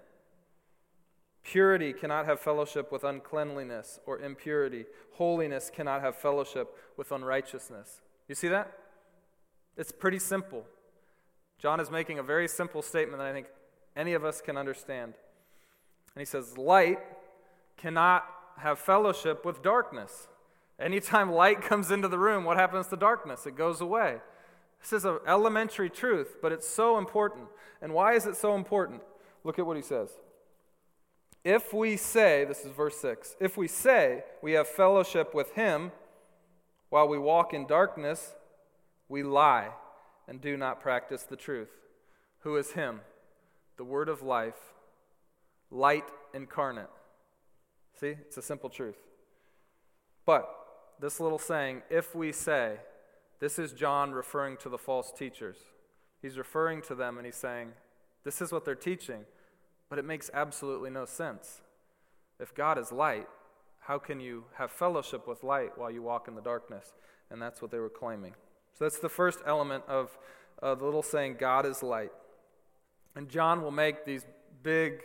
Purity 1.43 1.93
cannot 1.93 2.27
have 2.27 2.41
fellowship 2.41 2.91
with 2.91 3.05
uncleanliness 3.05 4.01
or 4.07 4.19
impurity. 4.19 4.87
Holiness 5.15 5.71
cannot 5.75 6.01
have 6.01 6.17
fellowship 6.17 6.75
with 6.97 7.13
unrighteousness. 7.13 8.01
You 8.29 8.35
see 8.35 8.49
that? 8.49 8.73
It's 9.77 9.93
pretty 9.93 10.19
simple. 10.19 10.65
John 11.59 11.81
is 11.81 11.91
making 11.91 12.19
a 12.19 12.23
very 12.23 12.49
simple 12.49 12.83
statement 12.83 13.19
that 13.19 13.27
I 13.27 13.33
think 13.33 13.47
any 13.97 14.15
of 14.15 14.25
us 14.25 14.41
can 14.41 14.57
understand. 14.57 15.15
And 16.15 16.21
he 16.21 16.25
says, 16.25 16.57
Light 16.57 16.99
cannot 17.77 18.25
have 18.59 18.79
fellowship 18.79 19.45
with 19.45 19.63
darkness. 19.63 20.29
Anytime 20.79 21.31
light 21.31 21.63
comes 21.63 21.91
into 21.91 22.09
the 22.09 22.19
room, 22.19 22.45
what 22.45 22.57
happens 22.57 22.89
to 22.89 22.97
darkness? 22.97 23.47
It 23.47 23.57
goes 23.57 23.81
away. 23.81 24.19
This 24.81 24.93
is 24.93 25.05
an 25.05 25.19
elementary 25.27 25.89
truth, 25.89 26.37
but 26.43 26.53
it's 26.53 26.69
so 26.69 26.99
important. 26.99 27.47
And 27.81 27.95
why 27.95 28.15
is 28.15 28.27
it 28.27 28.37
so 28.37 28.55
important? 28.55 29.03
Look 29.45 29.59
at 29.59 29.67
what 29.67 29.77
he 29.77 29.83
says. 29.83 30.11
If 31.45 31.73
we 31.73 31.97
say, 31.97 32.45
this 32.45 32.65
is 32.65 32.73
verse 32.73 32.97
6, 32.99 33.37
if 33.39 33.57
we 33.57 33.69
say 33.69 34.25
we 34.43 34.53
have 34.53 34.67
fellowship 34.67 35.35
with 35.35 35.53
him 35.53 35.93
while 36.89 37.07
we 37.07 37.19
walk 37.19 37.53
in 37.53 37.67
darkness, 37.67 38.35
we 39.09 39.23
lie 39.23 39.71
and 40.27 40.41
do 40.41 40.57
not 40.57 40.81
practice 40.81 41.23
the 41.23 41.37
truth. 41.37 41.69
Who 42.41 42.57
is 42.57 42.73
him? 42.73 43.01
The 43.77 43.85
word 43.85 44.09
of 44.09 44.23
life, 44.23 44.75
light 45.71 46.09
incarnate. 46.33 46.91
See, 47.99 48.17
it's 48.21 48.37
a 48.37 48.43
simple 48.43 48.69
truth. 48.69 48.99
But 50.27 50.49
this 51.01 51.21
little 51.21 51.39
saying, 51.39 51.83
if 51.91 52.15
we 52.15 52.33
say, 52.33 52.79
this 53.41 53.59
is 53.59 53.73
John 53.73 54.13
referring 54.13 54.57
to 54.59 54.69
the 54.69 54.79
false 54.79 55.13
teachers. 55.13 55.59
He's 56.23 56.39
referring 56.39 56.83
to 56.83 56.95
them 56.95 57.19
and 57.19 57.27
he's 57.27 57.37
saying, 57.37 57.73
this 58.25 58.41
is 58.41 58.53
what 58.53 58.65
they're 58.65 58.75
teaching, 58.75 59.27
but 59.91 59.99
it 59.99 60.05
makes 60.05 60.31
absolutely 60.33 60.91
no 60.91 61.05
sense. 61.05 61.61
If 62.41 62.55
God 62.55 62.79
is 62.79 62.91
light, 62.91 63.29
how 63.81 63.99
can 63.99 64.19
you 64.19 64.45
have 64.55 64.71
fellowship 64.71 65.29
with 65.29 65.43
light 65.43 65.77
while 65.77 65.91
you 65.91 66.03
walk 66.03 66.27
in 66.27 66.35
the 66.35 66.41
darkness? 66.41 66.95
And 67.31 67.41
that's 67.43 67.61
what 67.61 67.71
they 67.71 67.79
were 67.79 67.91
claiming. 67.91 68.33
So 68.79 68.87
that's 68.87 68.99
the 68.99 69.09
first 69.11 69.41
element 69.47 69.85
of 69.87 70.17
uh, 70.63 70.75
the 70.75 70.85
little 70.85 71.03
saying, 71.03 71.37
God 71.39 71.67
is 71.67 71.83
light. 71.83 72.13
And 73.15 73.29
John 73.29 73.63
will 73.63 73.71
make 73.71 74.05
these 74.05 74.25
big 74.63 75.03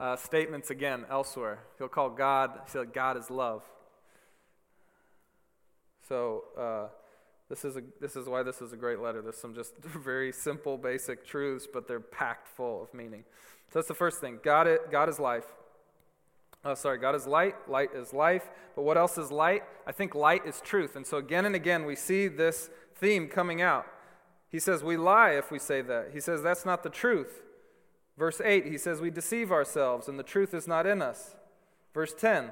uh, 0.00 0.16
statements 0.16 0.70
again 0.70 1.04
elsewhere. 1.10 1.60
He'll 1.78 1.88
call 1.88 2.10
God, 2.10 2.52
he 2.64 2.70
said, 2.70 2.92
God 2.92 3.16
is 3.16 3.30
love. 3.30 3.62
So 6.08 6.44
uh, 6.58 6.86
this 7.48 7.64
is 7.64 7.76
a, 7.76 7.82
this 8.00 8.16
is 8.16 8.28
why 8.28 8.42
this 8.42 8.62
is 8.62 8.72
a 8.72 8.76
great 8.76 9.00
letter. 9.00 9.20
There's 9.22 9.36
some 9.36 9.54
just 9.54 9.76
very 9.82 10.32
simple, 10.32 10.78
basic 10.78 11.26
truths, 11.26 11.66
but 11.70 11.88
they're 11.88 12.00
packed 12.00 12.48
full 12.48 12.82
of 12.82 12.94
meaning. 12.94 13.24
So 13.70 13.78
that's 13.78 13.88
the 13.88 13.94
first 13.94 14.20
thing. 14.20 14.38
God, 14.42 14.66
it, 14.66 14.90
God 14.90 15.08
is 15.08 15.18
life. 15.18 15.44
Oh, 16.64 16.74
sorry, 16.74 16.98
God 16.98 17.14
is 17.14 17.26
light. 17.26 17.54
Light 17.68 17.90
is 17.94 18.12
life. 18.12 18.48
But 18.74 18.82
what 18.82 18.96
else 18.96 19.16
is 19.18 19.30
light? 19.30 19.62
I 19.86 19.92
think 19.92 20.14
light 20.14 20.46
is 20.46 20.60
truth. 20.60 20.96
And 20.96 21.06
so 21.06 21.18
again 21.18 21.44
and 21.44 21.54
again, 21.54 21.84
we 21.84 21.94
see 21.94 22.28
this 22.28 22.70
theme 22.96 23.28
coming 23.28 23.62
out. 23.62 23.86
He 24.50 24.58
says, 24.58 24.82
We 24.82 24.96
lie 24.96 25.32
if 25.32 25.50
we 25.50 25.58
say 25.58 25.82
that. 25.82 26.10
He 26.12 26.20
says, 26.20 26.42
That's 26.42 26.64
not 26.64 26.82
the 26.82 26.90
truth. 26.90 27.42
Verse 28.18 28.40
8, 28.44 28.66
he 28.66 28.76
says, 28.76 29.00
We 29.00 29.10
deceive 29.10 29.52
ourselves 29.52 30.08
and 30.08 30.18
the 30.18 30.24
truth 30.24 30.52
is 30.52 30.66
not 30.66 30.86
in 30.86 31.00
us. 31.00 31.36
Verse 31.94 32.12
10, 32.12 32.50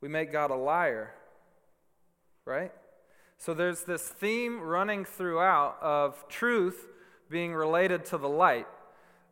we 0.00 0.08
make 0.08 0.32
God 0.32 0.50
a 0.50 0.56
liar. 0.56 1.12
Right? 2.44 2.72
So 3.38 3.54
there's 3.54 3.82
this 3.82 4.08
theme 4.08 4.60
running 4.60 5.04
throughout 5.04 5.78
of 5.82 6.28
truth 6.28 6.86
being 7.28 7.54
related 7.54 8.04
to 8.06 8.18
the 8.18 8.28
light 8.28 8.68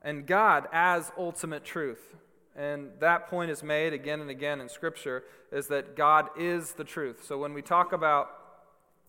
and 0.03 0.27
God 0.27 0.67
as 0.73 1.13
ultimate 1.17 1.65
truth. 1.65 2.17
And 2.57 2.91
that 3.01 3.29
point 3.29 3.51
is 3.51 3.63
made 3.63 3.93
again 3.93 4.21
and 4.21 4.31
again 4.31 4.61
in 4.61 4.69
Scripture 4.69 5.25
is 5.53 5.69
that 5.69 5.97
God 5.97 6.29
is 6.37 6.73
the 6.73 6.85
truth. 6.85 7.25
So 7.25 7.39
when 7.39 7.55
we 7.55 7.63
talk 7.63 7.93
about 7.93 8.31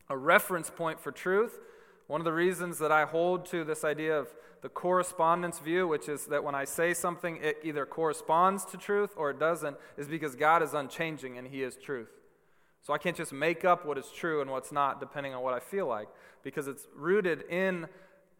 a 0.09 0.15
reference 0.15 0.69
point 0.69 0.99
for 0.99 1.11
truth, 1.11 1.59
one 2.07 2.21
of 2.21 2.25
the 2.25 2.33
reasons 2.33 2.77
that 2.79 2.91
I 2.91 3.05
hold 3.05 3.45
to 3.47 3.63
this 3.63 3.83
idea 3.83 4.17
of 4.17 4.27
the 4.61 4.69
correspondence 4.69 5.59
view, 5.59 5.87
which 5.87 6.09
is 6.09 6.25
that 6.27 6.43
when 6.43 6.55
I 6.55 6.65
say 6.65 6.93
something, 6.93 7.37
it 7.41 7.57
either 7.63 7.85
corresponds 7.85 8.65
to 8.65 8.77
truth 8.77 9.11
or 9.15 9.31
it 9.31 9.39
doesn't, 9.39 9.77
is 9.97 10.07
because 10.07 10.35
God 10.35 10.63
is 10.63 10.73
unchanging 10.73 11.37
and 11.37 11.47
He 11.47 11.63
is 11.63 11.75
truth. 11.75 12.09
So 12.81 12.93
I 12.93 12.97
can't 12.97 13.17
just 13.17 13.33
make 13.33 13.65
up 13.65 13.85
what 13.85 13.97
is 13.97 14.11
true 14.15 14.41
and 14.41 14.51
what's 14.51 14.71
not 14.71 14.99
depending 14.99 15.33
on 15.33 15.41
what 15.41 15.53
I 15.53 15.59
feel 15.59 15.87
like, 15.87 16.07
because 16.43 16.67
it's 16.67 16.87
rooted 16.95 17.43
in 17.49 17.87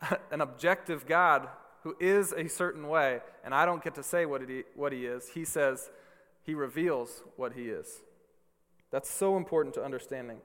an 0.31 0.41
objective 0.41 1.05
God 1.07 1.47
who 1.85 1.95
is 1.99 2.33
a 2.33 2.47
certain 2.47 2.87
way, 2.87 3.19
and 3.43 3.53
I 3.53 3.65
don't 3.65 3.83
get 3.83 3.93
to 3.95 4.03
say 4.03 4.25
what 4.25 4.41
he, 4.47 4.63
what 4.75 4.91
he 4.91 5.05
is. 5.05 5.29
He 5.29 5.45
says, 5.45 5.91
He 6.41 6.55
reveals 6.55 7.21
what 7.35 7.53
He 7.53 7.69
is. 7.69 8.01
That's 8.89 9.09
so 9.09 9.37
important 9.37 9.75
to 9.75 9.83
understanding 9.83 10.39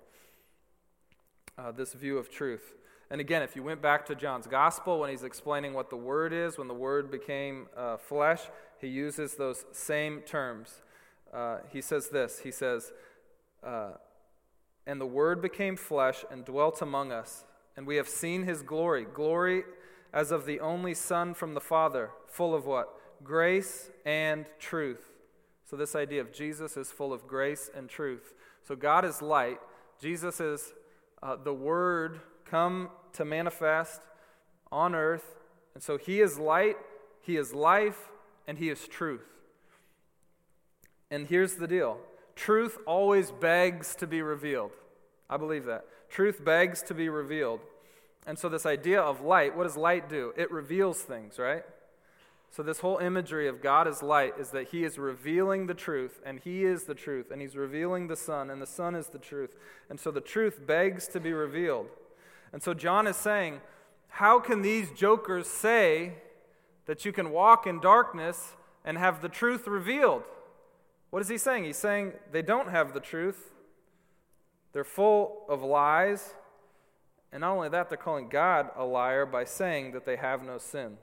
uh, 1.56 1.72
this 1.72 1.94
view 1.94 2.18
of 2.18 2.30
truth. 2.30 2.74
And 3.10 3.20
again, 3.20 3.42
if 3.42 3.56
you 3.56 3.62
went 3.64 3.82
back 3.82 4.06
to 4.06 4.14
John's 4.14 4.46
gospel 4.46 5.00
when 5.00 5.10
he's 5.10 5.24
explaining 5.24 5.74
what 5.74 5.90
the 5.90 5.96
Word 5.96 6.32
is, 6.32 6.56
when 6.56 6.68
the 6.68 6.74
Word 6.74 7.10
became 7.10 7.66
uh, 7.76 7.96
flesh, 7.96 8.42
he 8.80 8.86
uses 8.86 9.34
those 9.34 9.64
same 9.72 10.20
terms. 10.20 10.80
Uh, 11.34 11.58
he 11.72 11.80
says 11.80 12.08
this 12.08 12.40
He 12.40 12.52
says, 12.52 12.92
uh, 13.64 13.92
And 14.86 15.00
the 15.00 15.06
Word 15.06 15.42
became 15.42 15.76
flesh 15.76 16.24
and 16.30 16.44
dwelt 16.44 16.80
among 16.80 17.10
us, 17.10 17.44
and 17.76 17.84
we 17.84 17.96
have 17.96 18.08
seen 18.08 18.44
his 18.44 18.62
glory. 18.62 19.04
Glory 19.12 19.64
as 20.12 20.30
of 20.30 20.46
the 20.46 20.60
only 20.60 20.94
Son 20.94 21.34
from 21.34 21.54
the 21.54 21.60
Father, 21.60 22.10
full 22.28 22.54
of 22.54 22.64
what? 22.64 22.94
Grace 23.24 23.90
and 24.04 24.46
truth. 24.60 25.10
So, 25.64 25.76
this 25.76 25.96
idea 25.96 26.20
of 26.20 26.32
Jesus 26.32 26.76
is 26.76 26.90
full 26.92 27.12
of 27.12 27.26
grace 27.26 27.70
and 27.74 27.88
truth. 27.88 28.34
So, 28.62 28.76
God 28.76 29.04
is 29.04 29.20
light. 29.20 29.58
Jesus 30.00 30.40
is 30.40 30.74
uh, 31.22 31.36
the 31.36 31.54
Word 31.54 32.20
come 32.44 32.88
to 33.14 33.24
manifest 33.24 34.00
on 34.70 34.94
earth. 34.94 35.34
And 35.74 35.82
so 35.82 35.96
he 35.96 36.20
is 36.20 36.38
light, 36.38 36.76
he 37.22 37.36
is 37.36 37.52
life, 37.52 38.08
and 38.46 38.58
he 38.58 38.68
is 38.68 38.88
truth. 38.88 39.26
And 41.10 41.26
here's 41.26 41.56
the 41.56 41.68
deal 41.68 41.98
truth 42.36 42.78
always 42.86 43.30
begs 43.30 43.94
to 43.96 44.06
be 44.06 44.22
revealed. 44.22 44.72
I 45.28 45.36
believe 45.36 45.64
that. 45.66 45.84
Truth 46.08 46.44
begs 46.44 46.82
to 46.82 46.94
be 46.94 47.08
revealed. 47.08 47.60
And 48.26 48.38
so, 48.38 48.48
this 48.48 48.66
idea 48.66 49.00
of 49.00 49.22
light, 49.22 49.56
what 49.56 49.64
does 49.64 49.76
light 49.76 50.08
do? 50.08 50.32
It 50.36 50.50
reveals 50.50 50.98
things, 50.98 51.38
right? 51.38 51.64
So, 52.50 52.62
this 52.62 52.80
whole 52.80 52.98
imagery 52.98 53.46
of 53.46 53.62
God 53.62 53.86
as 53.86 54.02
light 54.02 54.34
is 54.38 54.50
that 54.50 54.68
He 54.68 54.84
is 54.84 54.98
revealing 54.98 55.66
the 55.66 55.74
truth, 55.74 56.20
and 56.26 56.40
He 56.40 56.64
is 56.64 56.84
the 56.84 56.94
truth, 56.94 57.30
and 57.30 57.40
He's 57.40 57.56
revealing 57.56 58.08
the 58.08 58.16
Son, 58.16 58.50
and 58.50 58.60
the 58.60 58.66
Son 58.66 58.94
is 58.94 59.06
the 59.06 59.18
truth. 59.18 59.54
And 59.88 59.98
so, 59.98 60.10
the 60.10 60.20
truth 60.20 60.66
begs 60.66 61.06
to 61.08 61.20
be 61.20 61.32
revealed. 61.32 61.86
And 62.52 62.62
so 62.62 62.74
John 62.74 63.06
is 63.06 63.16
saying, 63.16 63.60
how 64.08 64.40
can 64.40 64.62
these 64.62 64.90
jokers 64.90 65.46
say 65.46 66.14
that 66.86 67.04
you 67.04 67.12
can 67.12 67.30
walk 67.30 67.68
in 67.68 67.78
darkness 67.80 68.56
and 68.84 68.98
have 68.98 69.22
the 69.22 69.28
truth 69.28 69.66
revealed. 69.66 70.24
What 71.10 71.22
is 71.22 71.28
he 71.28 71.38
saying? 71.38 71.64
He's 71.64 71.76
saying 71.76 72.14
they 72.32 72.42
don't 72.42 72.68
have 72.68 72.94
the 72.94 73.00
truth. 73.00 73.52
They're 74.72 74.82
full 74.82 75.44
of 75.48 75.62
lies. 75.62 76.34
And 77.32 77.42
not 77.42 77.52
only 77.52 77.68
that, 77.68 77.88
they're 77.88 77.98
calling 77.98 78.28
God 78.28 78.70
a 78.76 78.84
liar 78.84 79.26
by 79.26 79.44
saying 79.44 79.92
that 79.92 80.04
they 80.04 80.16
have 80.16 80.42
no 80.42 80.58
sin. 80.58 80.96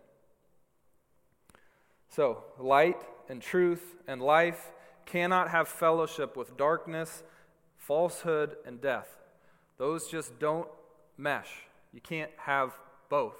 So, 2.09 2.43
light 2.59 3.01
and 3.29 3.41
truth 3.41 3.95
and 4.07 4.21
life 4.21 4.71
cannot 5.05 5.49
have 5.49 5.67
fellowship 5.67 6.35
with 6.35 6.57
darkness, 6.57 7.23
falsehood, 7.77 8.55
and 8.65 8.81
death. 8.81 9.07
Those 9.77 10.09
just 10.09 10.39
don't 10.39 10.67
mesh. 11.17 11.49
You 11.93 12.01
can't 12.01 12.31
have 12.37 12.73
both. 13.09 13.37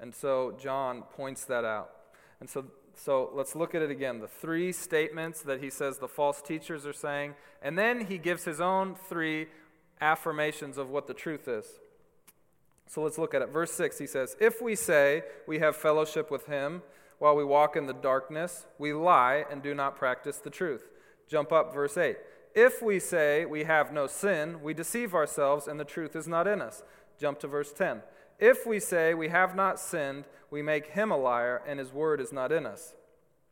And 0.00 0.14
so 0.14 0.56
John 0.60 1.02
points 1.02 1.44
that 1.44 1.64
out. 1.64 1.90
And 2.40 2.48
so, 2.48 2.66
so 2.94 3.30
let's 3.34 3.54
look 3.54 3.74
at 3.74 3.82
it 3.82 3.90
again. 3.90 4.20
The 4.20 4.28
three 4.28 4.72
statements 4.72 5.42
that 5.42 5.62
he 5.62 5.70
says 5.70 5.98
the 5.98 6.08
false 6.08 6.42
teachers 6.42 6.86
are 6.86 6.92
saying, 6.92 7.34
and 7.62 7.78
then 7.78 8.06
he 8.06 8.18
gives 8.18 8.44
his 8.44 8.60
own 8.60 8.94
three 8.94 9.46
affirmations 10.00 10.76
of 10.76 10.90
what 10.90 11.06
the 11.06 11.14
truth 11.14 11.48
is. 11.48 11.66
So 12.86 13.02
let's 13.02 13.18
look 13.18 13.34
at 13.34 13.42
it. 13.42 13.48
Verse 13.48 13.72
6, 13.72 13.98
he 13.98 14.06
says, 14.06 14.36
If 14.38 14.62
we 14.62 14.76
say 14.76 15.22
we 15.46 15.58
have 15.58 15.76
fellowship 15.76 16.30
with 16.30 16.46
him 16.46 16.82
while 17.18 17.34
we 17.34 17.44
walk 17.44 17.76
in 17.76 17.86
the 17.86 17.94
darkness, 17.94 18.66
we 18.78 18.92
lie 18.92 19.44
and 19.50 19.62
do 19.62 19.74
not 19.74 19.96
practice 19.96 20.36
the 20.36 20.50
truth. 20.50 20.84
Jump 21.28 21.50
up, 21.50 21.74
verse 21.74 21.96
8. 21.96 22.16
If 22.56 22.80
we 22.80 22.98
say 23.00 23.44
we 23.44 23.64
have 23.64 23.92
no 23.92 24.06
sin, 24.06 24.62
we 24.62 24.72
deceive 24.72 25.14
ourselves 25.14 25.68
and 25.68 25.78
the 25.78 25.84
truth 25.84 26.16
is 26.16 26.26
not 26.26 26.46
in 26.46 26.62
us. 26.62 26.82
Jump 27.20 27.38
to 27.40 27.46
verse 27.46 27.70
10. 27.70 28.00
If 28.38 28.66
we 28.66 28.80
say 28.80 29.12
we 29.12 29.28
have 29.28 29.54
not 29.54 29.78
sinned, 29.78 30.24
we 30.50 30.62
make 30.62 30.88
him 30.88 31.10
a 31.10 31.18
liar 31.18 31.60
and 31.66 31.78
his 31.78 31.92
word 31.92 32.18
is 32.18 32.32
not 32.32 32.50
in 32.52 32.64
us. 32.64 32.94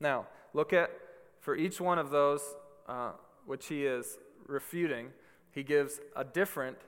Now, 0.00 0.26
look 0.54 0.73
at, 0.73 0.90
for 1.38 1.54
each 1.54 1.82
one 1.82 1.99
of 1.99 2.08
those 2.08 2.40
uh, 2.88 3.12
which 3.44 3.66
he 3.66 3.84
is 3.84 4.16
refuting, 4.46 5.11
he 5.50 5.62
gives 5.62 6.00
a 6.16 6.25
different 6.25 6.78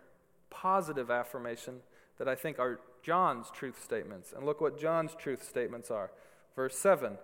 positive 0.48 1.10
affirmation 1.10 1.80
that 2.16 2.28
I 2.28 2.34
think 2.34 2.58
are 2.58 2.80
John's 3.02 3.50
truth 3.50 3.82
statements. 3.82 4.32
And 4.34 4.46
look 4.46 4.62
what 4.62 4.80
John's 4.80 5.14
truth 5.14 5.46
statements 5.46 5.90
are. 5.90 6.10
Verse 6.54 6.78
7 6.78 7.18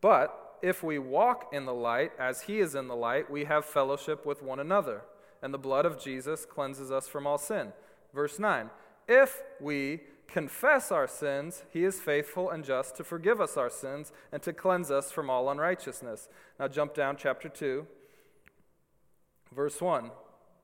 But 0.00 0.47
if 0.62 0.82
we 0.82 0.98
walk 0.98 1.50
in 1.52 1.64
the 1.64 1.74
light 1.74 2.12
as 2.18 2.42
he 2.42 2.60
is 2.60 2.74
in 2.74 2.88
the 2.88 2.96
light, 2.96 3.30
we 3.30 3.44
have 3.44 3.64
fellowship 3.64 4.24
with 4.24 4.42
one 4.42 4.60
another, 4.60 5.02
and 5.42 5.52
the 5.52 5.58
blood 5.58 5.86
of 5.86 5.98
Jesus 6.02 6.44
cleanses 6.44 6.90
us 6.90 7.08
from 7.08 7.26
all 7.26 7.38
sin. 7.38 7.72
Verse 8.14 8.38
9 8.38 8.70
If 9.06 9.42
we 9.60 10.00
confess 10.26 10.92
our 10.92 11.06
sins, 11.08 11.64
he 11.72 11.84
is 11.84 12.00
faithful 12.00 12.50
and 12.50 12.64
just 12.64 12.96
to 12.96 13.04
forgive 13.04 13.40
us 13.40 13.56
our 13.56 13.70
sins 13.70 14.12
and 14.30 14.42
to 14.42 14.52
cleanse 14.52 14.90
us 14.90 15.10
from 15.10 15.30
all 15.30 15.50
unrighteousness. 15.50 16.28
Now 16.60 16.68
jump 16.68 16.94
down, 16.94 17.16
chapter 17.16 17.48
2, 17.48 17.86
verse 19.54 19.80
1. 19.80 20.10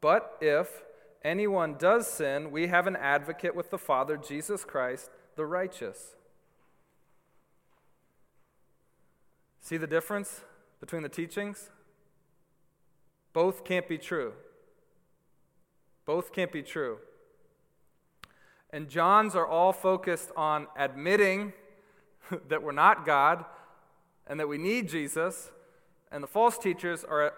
But 0.01 0.37
if 0.41 0.83
anyone 1.25 1.77
does 1.79 2.07
sin, 2.07 2.51
we 2.51 2.67
have 2.67 2.87
an 2.87 2.97
advocate 2.97 3.57
with 3.57 3.71
the 3.71 3.79
Father, 3.79 4.17
Jesus 4.17 4.65
Christ, 4.65 5.11
the 5.37 5.47
righteous. 5.47 6.15
See 9.65 9.79
the 9.79 9.87
difference 9.87 10.43
between 10.79 11.03
the 11.03 11.09
teachings? 11.09 11.71
Both 13.33 13.65
can't 13.65 13.89
be 13.89 13.97
true. 13.97 14.35
Both 16.05 16.35
can't 16.35 16.53
be 16.53 16.63
true. 16.63 16.99
And 18.69 18.91
John's 18.91 19.35
are 19.35 19.47
all 19.47 19.73
focused 19.73 20.31
on 20.37 20.67
admitting 20.77 21.55
that 22.49 22.63
we're 22.63 22.73
not 22.73 23.07
God 23.07 23.47
and 24.27 24.39
that 24.39 24.49
we 24.49 24.59
need 24.59 24.87
Jesus. 24.91 25.51
And 26.13 26.23
the 26.23 26.29
false 26.29 26.59
teachers 26.59 27.03
are, 27.03 27.33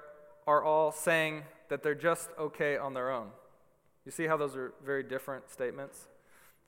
are 0.49 0.65
all 0.65 0.91
saying 0.91 1.45
that 1.69 1.85
they're 1.85 1.95
just 1.95 2.31
okay 2.37 2.77
on 2.77 2.93
their 2.93 3.09
own. 3.09 3.29
You 4.05 4.11
see 4.11 4.27
how 4.27 4.37
those 4.37 4.57
are 4.57 4.75
very 4.85 5.05
different 5.05 5.49
statements? 5.49 6.09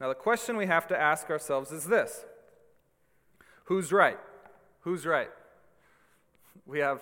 Now, 0.01 0.07
the 0.07 0.15
question 0.15 0.57
we 0.57 0.67
have 0.67 0.87
to 0.87 0.97
ask 0.97 1.29
ourselves 1.31 1.73
is 1.73 1.87
this 1.87 2.25
Who's 3.65 3.91
right? 3.91 4.21
Who's 4.83 5.05
right? 5.05 5.31
We 6.69 6.79
have 6.79 7.01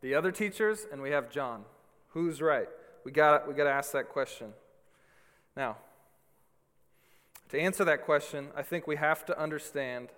the 0.00 0.14
other 0.14 0.32
teachers 0.32 0.86
and 0.90 1.00
we 1.00 1.10
have 1.10 1.30
John. 1.30 1.64
Who's 2.08 2.42
right? 2.42 2.68
We 3.04 3.12
got 3.12 3.46
we 3.46 3.54
got 3.54 3.64
to 3.64 3.70
ask 3.70 3.92
that 3.92 4.08
question. 4.08 4.54
Now, 5.56 5.76
to 7.50 7.60
answer 7.60 7.84
that 7.84 8.04
question, 8.04 8.48
I 8.56 8.62
think 8.62 8.86
we 8.88 8.96
have 8.96 9.24
to 9.26 9.40
understand 9.40 10.08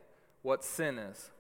what 0.43 0.65
sin 0.65 0.99
is. 0.99 1.31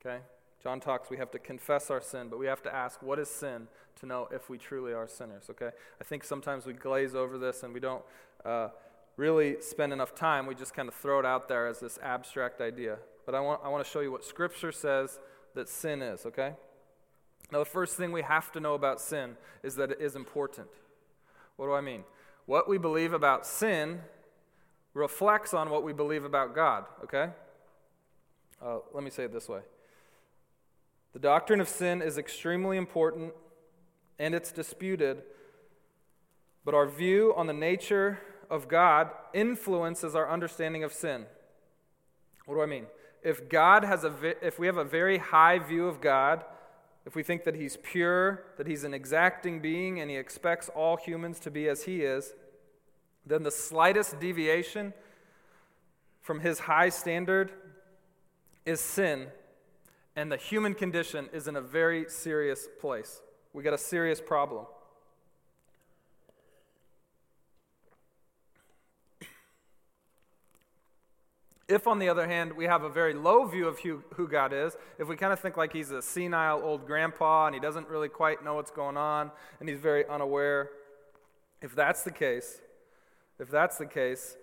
Okay? 0.00 0.18
John 0.62 0.80
talks, 0.80 1.08
we 1.08 1.16
have 1.16 1.30
to 1.30 1.38
confess 1.38 1.90
our 1.90 2.00
sin, 2.00 2.28
but 2.28 2.38
we 2.38 2.46
have 2.46 2.62
to 2.62 2.74
ask, 2.74 3.02
what 3.02 3.18
is 3.18 3.28
sin 3.28 3.68
to 4.00 4.06
know 4.06 4.28
if 4.30 4.50
we 4.50 4.58
truly 4.58 4.92
are 4.92 5.08
sinners, 5.08 5.44
okay? 5.50 5.70
I 6.00 6.04
think 6.04 6.24
sometimes 6.24 6.66
we 6.66 6.74
glaze 6.74 7.14
over 7.14 7.38
this 7.38 7.62
and 7.62 7.72
we 7.72 7.80
don't 7.80 8.02
uh, 8.44 8.68
really 9.16 9.56
spend 9.60 9.92
enough 9.92 10.14
time. 10.14 10.46
We 10.46 10.54
just 10.54 10.74
kind 10.74 10.88
of 10.88 10.94
throw 10.94 11.18
it 11.18 11.26
out 11.26 11.48
there 11.48 11.66
as 11.66 11.80
this 11.80 11.98
abstract 12.02 12.60
idea. 12.60 12.98
But 13.24 13.34
I 13.34 13.40
want, 13.40 13.60
I 13.64 13.68
want 13.68 13.84
to 13.84 13.90
show 13.90 14.00
you 14.00 14.12
what 14.12 14.24
Scripture 14.24 14.72
says 14.72 15.18
that 15.54 15.68
sin 15.68 16.02
is, 16.02 16.26
okay? 16.26 16.54
Now, 17.52 17.58
the 17.58 17.64
first 17.64 17.96
thing 17.96 18.12
we 18.12 18.22
have 18.22 18.52
to 18.52 18.60
know 18.60 18.74
about 18.74 19.00
sin 19.00 19.36
is 19.62 19.74
that 19.76 19.90
it 19.90 20.00
is 20.00 20.14
important. 20.14 20.68
What 21.56 21.66
do 21.66 21.72
I 21.72 21.80
mean? 21.80 22.04
What 22.46 22.68
we 22.68 22.78
believe 22.78 23.12
about 23.12 23.46
sin 23.46 24.00
reflects 24.94 25.54
on 25.54 25.70
what 25.70 25.82
we 25.82 25.92
believe 25.92 26.24
about 26.24 26.54
God, 26.54 26.84
okay? 27.04 27.30
Uh, 28.62 28.78
let 28.92 29.02
me 29.02 29.10
say 29.10 29.24
it 29.24 29.32
this 29.32 29.48
way 29.48 29.60
the 31.12 31.18
doctrine 31.18 31.60
of 31.60 31.68
sin 31.68 32.02
is 32.02 32.18
extremely 32.18 32.76
important 32.76 33.32
and 34.18 34.34
it's 34.34 34.52
disputed, 34.52 35.22
but 36.64 36.74
our 36.74 36.86
view 36.86 37.34
on 37.36 37.46
the 37.46 37.52
nature 37.52 38.20
of 38.48 38.68
God 38.68 39.10
influences 39.32 40.14
our 40.14 40.30
understanding 40.30 40.84
of 40.84 40.92
sin. 40.92 41.26
What 42.46 42.54
do 42.54 42.62
I 42.62 42.66
mean? 42.66 42.86
If 43.22 43.48
God 43.48 43.84
has 43.84 44.04
a 44.04 44.12
if 44.46 44.58
we 44.58 44.66
have 44.66 44.76
a 44.76 44.84
very 44.84 45.18
high 45.18 45.58
view 45.58 45.86
of 45.86 46.00
God, 46.00 46.44
if 47.04 47.14
we 47.14 47.22
think 47.22 47.44
that 47.44 47.54
he's 47.54 47.76
pure, 47.82 48.44
that 48.56 48.66
he's 48.66 48.84
an 48.84 48.94
exacting 48.94 49.60
being 49.60 50.00
and 50.00 50.10
he 50.10 50.16
expects 50.16 50.68
all 50.70 50.96
humans 50.96 51.38
to 51.40 51.50
be 51.50 51.68
as 51.68 51.84
he 51.84 52.02
is, 52.02 52.34
then 53.26 53.42
the 53.42 53.50
slightest 53.50 54.20
deviation 54.20 54.92
from 56.20 56.40
his 56.40 56.60
high 56.60 56.88
standard 56.88 57.50
is 58.64 58.80
sin 58.80 59.28
and 60.16 60.30
the 60.30 60.36
human 60.36 60.74
condition 60.74 61.28
is 61.32 61.48
in 61.48 61.56
a 61.56 61.60
very 61.60 62.08
serious 62.08 62.68
place. 62.80 63.22
We 63.52 63.62
got 63.62 63.74
a 63.74 63.78
serious 63.78 64.20
problem. 64.20 64.66
If, 71.70 71.86
on 71.86 72.00
the 72.00 72.08
other 72.08 72.26
hand, 72.26 72.54
we 72.54 72.64
have 72.64 72.82
a 72.82 72.88
very 72.88 73.14
low 73.14 73.44
view 73.44 73.68
of 73.68 73.78
who, 73.78 74.02
who 74.14 74.26
God 74.26 74.52
is, 74.52 74.76
if 74.98 75.06
we 75.06 75.14
kind 75.14 75.32
of 75.32 75.38
think 75.38 75.56
like 75.56 75.72
he's 75.72 75.92
a 75.92 76.02
senile 76.02 76.60
old 76.64 76.84
grandpa 76.84 77.46
and 77.46 77.54
he 77.54 77.60
doesn't 77.60 77.88
really 77.88 78.08
quite 78.08 78.44
know 78.44 78.56
what's 78.56 78.72
going 78.72 78.96
on 78.96 79.30
and 79.60 79.68
he's 79.68 79.78
very 79.78 80.04
unaware, 80.08 80.70
if 81.62 81.76
that's 81.76 82.02
the 82.02 82.10
case, 82.10 82.60
if 83.38 83.48
that's 83.50 83.78
the 83.78 83.86
case, 83.86 84.36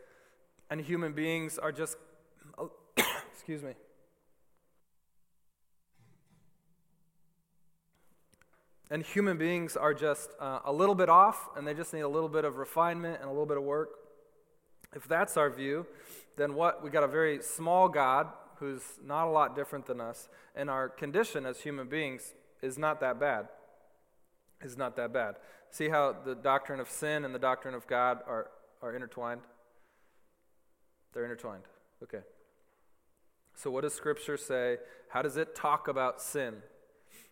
and 0.69 0.79
human 0.79 1.11
beings 1.11 1.57
are 1.57 1.73
just, 1.73 1.97
excuse 3.33 3.61
me, 3.61 3.73
And 8.89 9.03
human 9.03 9.37
beings 9.37 9.75
are 9.75 9.93
just 9.93 10.29
uh, 10.39 10.59
a 10.63 10.71
little 10.71 10.95
bit 10.95 11.09
off, 11.09 11.49
and 11.57 11.67
they 11.67 11.73
just 11.73 11.93
need 11.93 12.01
a 12.01 12.07
little 12.07 12.29
bit 12.29 12.45
of 12.45 12.55
refinement 12.55 13.17
and 13.19 13.25
a 13.25 13.31
little 13.31 13.45
bit 13.45 13.57
of 13.57 13.63
work. 13.63 13.89
If 14.95 15.09
that's 15.09 15.35
our 15.35 15.49
view, 15.49 15.85
then 16.37 16.53
what? 16.53 16.83
We 16.83 16.89
got 16.89 17.03
a 17.03 17.07
very 17.07 17.41
small 17.41 17.89
God 17.89 18.27
who's 18.59 18.83
not 19.03 19.27
a 19.27 19.31
lot 19.31 19.55
different 19.55 19.85
than 19.85 19.99
us, 19.99 20.29
and 20.55 20.69
our 20.69 20.87
condition 20.87 21.45
as 21.45 21.61
human 21.61 21.87
beings 21.87 22.33
is 22.61 22.77
not 22.77 22.99
that 23.01 23.19
bad. 23.19 23.49
Is 24.61 24.77
not 24.77 24.95
that 24.95 25.13
bad. 25.13 25.35
See 25.69 25.89
how 25.89 26.15
the 26.25 26.33
doctrine 26.33 26.79
of 26.79 26.89
sin 26.89 27.25
and 27.25 27.35
the 27.35 27.39
doctrine 27.39 27.75
of 27.75 27.85
God 27.85 28.19
are, 28.27 28.47
are 28.81 28.95
intertwined? 28.95 29.41
They're 31.13 31.25
intertwined. 31.25 31.63
Okay. 32.01 32.21
So, 33.55 33.69
what 33.69 33.81
does 33.81 33.93
Scripture 33.93 34.37
say? 34.37 34.77
How 35.09 35.21
does 35.21 35.37
it 35.37 35.55
talk 35.55 35.87
about 35.87 36.21
sin? 36.21 36.55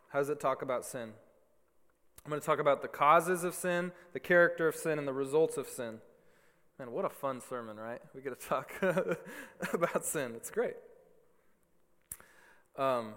How 0.09 0.19
does 0.19 0.29
it 0.29 0.39
talk 0.39 0.61
about 0.61 0.85
sin? 0.85 1.13
I'm 2.23 2.29
going 2.29 2.41
to 2.41 2.45
talk 2.45 2.59
about 2.59 2.81
the 2.81 2.87
causes 2.87 3.43
of 3.43 3.53
sin, 3.53 3.91
the 4.13 4.19
character 4.19 4.67
of 4.67 4.75
sin, 4.75 4.97
and 4.97 5.07
the 5.07 5.13
results 5.13 5.57
of 5.57 5.67
sin. 5.67 5.99
Man, 6.77 6.91
what 6.91 7.05
a 7.05 7.09
fun 7.09 7.39
sermon, 7.39 7.77
right? 7.77 8.01
We 8.13 8.21
get 8.21 8.37
to 8.37 8.47
talk 8.47 8.73
about 9.73 10.05
sin. 10.05 10.33
It's 10.35 10.51
great. 10.51 10.73
Um, 12.77 13.13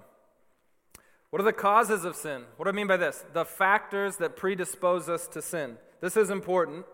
what 1.31 1.43
are 1.43 1.45
the 1.45 1.53
causes 1.53 2.05
of 2.05 2.15
sin? 2.15 2.45
What 2.57 2.67
do 2.67 2.71
I 2.71 2.73
mean 2.73 2.87
by 2.87 2.97
this? 2.97 3.25
The 3.33 3.45
factors 3.45 4.17
that 4.19 4.37
predispose 4.37 5.09
us 5.09 5.27
to 5.29 5.43
sin. 5.43 5.77
This 6.01 6.17
is 6.17 6.31
important, 6.31 6.87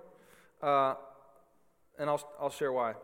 uh, 0.63 0.95
and 1.99 2.09
I'll, 2.09 2.27
I'll 2.41 2.51
share 2.51 2.73
why. 2.73 2.95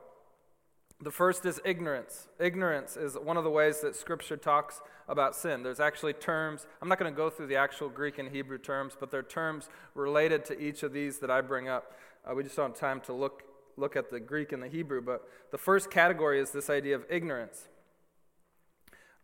The 1.02 1.10
first 1.10 1.44
is 1.44 1.60
ignorance. 1.62 2.28
Ignorance 2.38 2.96
is 2.96 3.14
one 3.14 3.36
of 3.36 3.44
the 3.44 3.50
ways 3.50 3.80
that 3.82 3.94
Scripture 3.94 4.38
talks 4.38 4.80
about 5.06 5.36
sin. 5.36 5.62
There's 5.62 5.80
actually 5.80 6.14
terms, 6.14 6.66
I'm 6.80 6.88
not 6.88 6.98
going 6.98 7.12
to 7.12 7.16
go 7.16 7.28
through 7.28 7.48
the 7.48 7.56
actual 7.56 7.90
Greek 7.90 8.18
and 8.18 8.30
Hebrew 8.30 8.58
terms, 8.58 8.96
but 8.98 9.10
there 9.10 9.20
are 9.20 9.22
terms 9.22 9.68
related 9.94 10.46
to 10.46 10.58
each 10.58 10.82
of 10.82 10.94
these 10.94 11.18
that 11.18 11.30
I 11.30 11.42
bring 11.42 11.68
up. 11.68 11.92
Uh, 12.24 12.34
we 12.34 12.42
just 12.42 12.56
don't 12.56 12.70
have 12.70 12.78
time 12.78 13.00
to 13.02 13.12
look, 13.12 13.42
look 13.80 13.96
at 13.96 14.10
the 14.10 14.20
Greek 14.20 14.52
and 14.52 14.62
the 14.62 14.68
Hebrew, 14.68 15.00
but 15.00 15.26
the 15.50 15.58
first 15.58 15.90
category 15.90 16.38
is 16.40 16.50
this 16.50 16.70
idea 16.70 16.94
of 16.94 17.04
ignorance. 17.08 17.68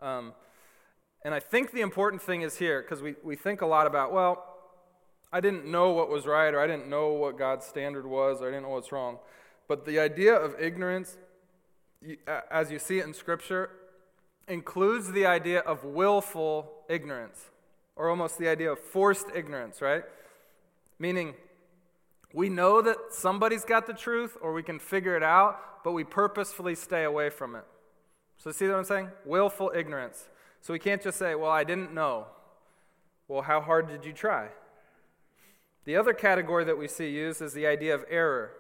Um, 0.01 0.33
and 1.25 1.35
I 1.35 1.41
think 1.41 1.73
the 1.73 1.81
important 1.81 2.23
thing 2.23 2.43
is 2.43 2.57
here, 2.59 2.83
because 2.83 3.03
we, 3.03 3.15
we 3.23 3.37
think 3.37 3.61
a 3.61 3.67
lot 3.67 3.87
about, 3.87 4.13
well, 4.13 4.45
I 5.33 5.41
didn't 5.41 5.67
know 5.67 5.91
what 5.91 6.09
was 6.09 6.27
right, 6.27 6.53
or 6.55 6.61
I 6.61 6.67
didn't 6.67 6.89
know 6.89 7.13
what 7.13 7.39
God's 7.39 7.67
standard 7.67 8.07
was, 8.07 8.41
or 8.41 8.49
I 8.49 8.51
didn't 8.51 8.63
know 8.63 8.71
what's 8.71 8.93
wrong. 8.93 9.19
But 9.69 9.85
the 9.85 9.99
idea 9.99 10.35
of 10.35 10.55
ignorance 10.61 11.17
as 12.51 12.71
you 12.71 12.79
see 12.79 12.99
it 12.99 13.07
in 13.07 13.15
Scripture, 13.15 13.71
includes 14.49 15.13
the 15.13 15.27
idea 15.27 15.61
of 15.61 15.85
willful 15.85 16.85
ignorance, 16.89 17.51
or 17.97 18.09
almost 18.09 18.39
the 18.39 18.49
idea 18.49 18.71
of 18.71 18.79
forced 18.79 19.27
ignorance, 19.35 19.81
right? 19.81 20.05
Meaning, 20.99 21.35
we 22.33 22.49
know 22.49 22.83
that 22.83 22.97
somebody's 23.11 23.65
got 23.65 23.87
the 23.87 23.95
truth, 23.95 24.37
or 24.41 24.53
we 24.53 24.63
can 24.63 24.79
figure 24.79 25.17
it 25.17 25.23
out, 25.23 25.85
but 25.85 25.93
we 25.93 26.05
purposefully 26.05 26.75
stay 26.75 27.05
away 27.05 27.31
from 27.31 27.55
it. 27.55 27.65
So, 28.39 28.51
see 28.53 28.67
what 28.67 28.77
I'm 28.77 28.85
saying? 28.85 29.11
Willful 29.25 29.73
ignorance. 29.75 30.29
So, 30.61 30.73
we 30.73 30.79
can't 30.79 31.03
just 31.03 31.19
say, 31.19 31.35
Well, 31.35 31.51
I 31.51 31.65
didn't 31.65 31.95
know. 31.95 32.27
Well, 33.29 33.43
how 33.43 33.61
hard 33.61 33.89
did 33.89 34.05
you 34.05 34.13
try? 34.13 34.49
The 35.85 35.97
other 35.97 36.13
category 36.13 36.65
that 36.65 36.77
we 36.77 36.89
see 36.89 37.11
used 37.11 37.41
is 37.41 37.53
the 37.53 37.67
idea 37.67 37.95
of 37.95 38.05
error. 38.11 38.51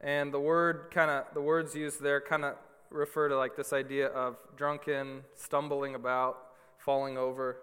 And 0.00 0.32
the 0.32 0.40
word 0.40 0.90
kind 0.90 1.10
of, 1.10 1.24
the 1.34 1.40
words 1.40 1.74
used 1.74 2.00
there 2.00 2.20
kind 2.20 2.44
of 2.44 2.54
refer 2.90 3.28
to 3.28 3.36
like 3.36 3.56
this 3.56 3.72
idea 3.72 4.08
of 4.08 4.36
drunken, 4.56 5.22
stumbling 5.34 5.94
about, 5.94 6.38
falling 6.78 7.18
over. 7.18 7.58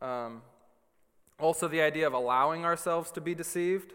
Um, 0.00 0.42
also, 1.38 1.68
the 1.68 1.80
idea 1.80 2.06
of 2.06 2.12
allowing 2.12 2.64
ourselves 2.64 3.10
to 3.12 3.20
be 3.20 3.34
deceived. 3.34 3.94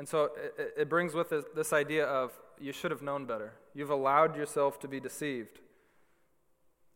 And 0.00 0.08
so 0.08 0.30
it, 0.56 0.72
it 0.78 0.88
brings 0.88 1.12
with 1.12 1.30
it 1.30 1.54
this 1.54 1.74
idea 1.74 2.06
of 2.06 2.32
you 2.58 2.72
should 2.72 2.90
have 2.90 3.02
known 3.02 3.26
better. 3.26 3.52
You've 3.74 3.90
allowed 3.90 4.34
yourself 4.34 4.80
to 4.80 4.88
be 4.88 4.98
deceived. 4.98 5.60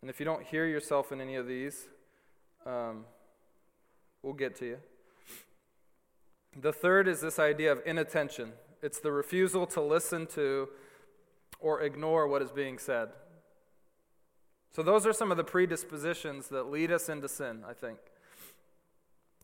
And 0.01 0.09
if 0.09 0.19
you 0.19 0.25
don't 0.25 0.43
hear 0.43 0.65
yourself 0.65 1.13
in 1.13 1.21
any 1.21 1.35
of 1.35 1.47
these, 1.47 1.87
um, 2.65 3.05
we'll 4.23 4.33
get 4.33 4.57
to 4.57 4.65
you. 4.65 4.79
The 6.59 6.73
third 6.73 7.07
is 7.07 7.21
this 7.21 7.39
idea 7.39 7.73
of 7.73 7.83
inattention 7.85 8.55
it's 8.83 9.01
the 9.01 9.13
refusal 9.13 9.67
to 9.67 9.83
listen 9.83 10.27
to 10.29 10.71
or 11.61 11.83
ignore 11.83 12.27
what 12.27 12.41
is 12.41 12.53
being 12.53 12.79
said. 12.79 13.11
So, 14.75 14.83
those 14.83 15.07
are 15.07 15.13
some 15.13 15.31
of 15.31 15.37
the 15.37 15.45
predispositions 15.45 16.49
that 16.49 16.71
lead 16.71 16.91
us 16.91 17.11
into 17.11 17.29
sin, 17.29 17.65
I 17.69 17.75
think. 17.75 17.99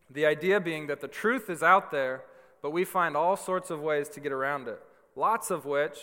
The 0.09 0.25
idea 0.25 0.59
being 0.59 0.87
that 0.87 0.99
the 0.99 1.07
truth 1.07 1.47
is 1.47 1.61
out 1.61 1.91
there, 1.91 2.23
but 2.61 2.71
we 2.71 2.83
find 2.85 3.15
all 3.15 3.35
sorts 3.35 3.69
of 3.69 3.81
ways 3.81 4.09
to 4.09 4.19
get 4.19 4.31
around 4.31 4.67
it, 4.67 4.81
lots 5.15 5.51
of 5.51 5.65
which 5.65 5.97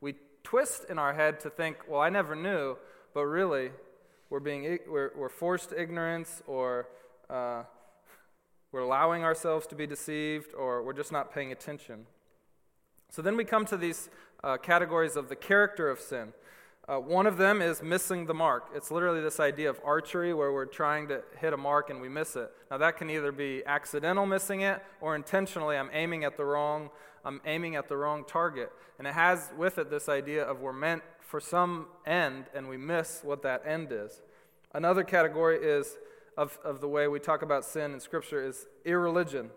we 0.00 0.14
twist 0.42 0.84
in 0.88 0.98
our 0.98 1.14
head 1.14 1.40
to 1.40 1.50
think, 1.50 1.78
well, 1.88 2.00
I 2.00 2.08
never 2.08 2.36
knew, 2.36 2.76
but 3.14 3.24
really, 3.24 3.70
we're, 4.30 4.40
being, 4.40 4.78
we're, 4.88 5.12
we're 5.16 5.28
forced 5.28 5.72
ignorance, 5.72 6.42
or 6.46 6.88
uh, 7.30 7.62
we're 8.72 8.80
allowing 8.80 9.24
ourselves 9.24 9.66
to 9.68 9.74
be 9.74 9.86
deceived, 9.86 10.52
or 10.54 10.82
we're 10.82 10.92
just 10.92 11.12
not 11.12 11.32
paying 11.32 11.52
attention. 11.52 12.06
So 13.10 13.22
then 13.22 13.36
we 13.36 13.44
come 13.44 13.64
to 13.66 13.76
these 13.76 14.08
uh, 14.42 14.56
categories 14.56 15.16
of 15.16 15.28
the 15.28 15.36
character 15.36 15.88
of 15.88 16.00
sin. 16.00 16.32
Uh, 16.88 16.98
one 17.00 17.26
of 17.26 17.36
them 17.36 17.60
is 17.60 17.82
missing 17.82 18.26
the 18.26 18.34
mark. 18.34 18.68
It's 18.72 18.92
literally 18.92 19.20
this 19.20 19.40
idea 19.40 19.68
of 19.68 19.80
archery 19.84 20.32
where 20.32 20.52
we're 20.52 20.66
trying 20.66 21.08
to 21.08 21.22
hit 21.40 21.52
a 21.52 21.56
mark 21.56 21.90
and 21.90 22.00
we 22.00 22.08
miss 22.08 22.36
it. 22.36 22.48
Now 22.70 22.78
that 22.78 22.96
can 22.96 23.10
either 23.10 23.32
be 23.32 23.64
accidental 23.66 24.24
missing 24.24 24.60
it 24.60 24.80
or 25.00 25.16
intentionally 25.16 25.76
I'm 25.76 25.90
aiming 25.92 26.22
at 26.22 26.36
the 26.36 26.44
wrong 26.44 26.90
I'm 27.24 27.40
aiming 27.44 27.74
at 27.74 27.88
the 27.88 27.96
wrong 27.96 28.24
target. 28.24 28.70
And 28.98 29.08
it 29.08 29.14
has 29.14 29.50
with 29.58 29.78
it 29.78 29.90
this 29.90 30.08
idea 30.08 30.44
of 30.44 30.60
we're 30.60 30.72
meant 30.72 31.02
for 31.18 31.40
some 31.40 31.86
end 32.06 32.44
and 32.54 32.68
we 32.68 32.76
miss 32.76 33.20
what 33.24 33.42
that 33.42 33.64
end 33.66 33.88
is. 33.90 34.22
Another 34.72 35.02
category 35.02 35.58
is 35.58 35.98
of, 36.36 36.56
of 36.64 36.80
the 36.80 36.86
way 36.86 37.08
we 37.08 37.18
talk 37.18 37.42
about 37.42 37.64
sin 37.64 37.94
in 37.94 37.98
Scripture 37.98 38.46
is 38.46 38.66
irreligion, 38.84 39.50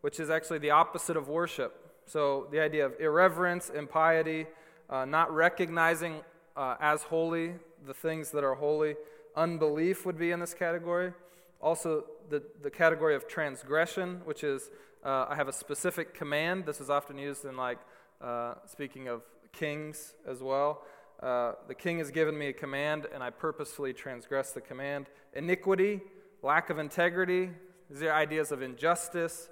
which 0.00 0.18
is 0.18 0.30
actually 0.30 0.58
the 0.58 0.70
opposite 0.70 1.16
of 1.16 1.28
worship. 1.28 1.92
So 2.06 2.48
the 2.50 2.58
idea 2.58 2.84
of 2.84 2.94
irreverence, 2.98 3.70
impiety, 3.70 4.48
uh, 4.90 5.04
not 5.04 5.32
recognizing 5.32 6.22
uh, 6.56 6.76
as 6.80 7.04
holy 7.04 7.54
the 7.86 7.94
things 7.94 8.30
that 8.30 8.44
are 8.44 8.54
holy, 8.54 8.96
unbelief 9.36 10.06
would 10.06 10.18
be 10.18 10.30
in 10.30 10.40
this 10.40 10.54
category. 10.54 11.12
Also, 11.60 12.04
the, 12.28 12.42
the 12.62 12.70
category 12.70 13.14
of 13.14 13.28
transgression, 13.28 14.20
which 14.24 14.44
is 14.44 14.70
uh, 15.04 15.26
I 15.28 15.34
have 15.34 15.48
a 15.48 15.52
specific 15.52 16.14
command. 16.14 16.66
This 16.66 16.80
is 16.80 16.90
often 16.90 17.18
used 17.18 17.44
in, 17.44 17.56
like, 17.56 17.78
uh, 18.20 18.54
speaking 18.66 19.08
of 19.08 19.22
kings 19.52 20.14
as 20.28 20.42
well. 20.42 20.82
Uh, 21.22 21.52
the 21.68 21.74
king 21.74 21.98
has 21.98 22.10
given 22.10 22.36
me 22.36 22.48
a 22.48 22.52
command, 22.52 23.06
and 23.12 23.22
I 23.22 23.30
purposefully 23.30 23.92
transgress 23.92 24.52
the 24.52 24.60
command. 24.60 25.06
Iniquity, 25.34 26.00
lack 26.42 26.70
of 26.70 26.78
integrity, 26.78 27.50
these 27.90 28.02
are 28.02 28.12
ideas 28.12 28.50
of 28.52 28.62
injustice, 28.62 29.48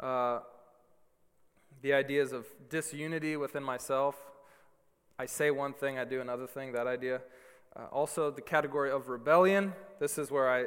uh, 0.00 0.40
the 1.82 1.92
ideas 1.92 2.32
of 2.32 2.46
disunity 2.70 3.36
within 3.36 3.62
myself. 3.62 4.16
I 5.18 5.26
say 5.26 5.50
one 5.52 5.74
thing, 5.74 5.98
I 5.98 6.04
do 6.04 6.20
another 6.20 6.46
thing, 6.46 6.72
that 6.72 6.88
idea. 6.88 7.20
Uh, 7.76 7.84
also, 7.92 8.30
the 8.30 8.40
category 8.40 8.90
of 8.90 9.08
rebellion. 9.08 9.72
This 10.00 10.18
is 10.18 10.30
where 10.30 10.50
I 10.50 10.66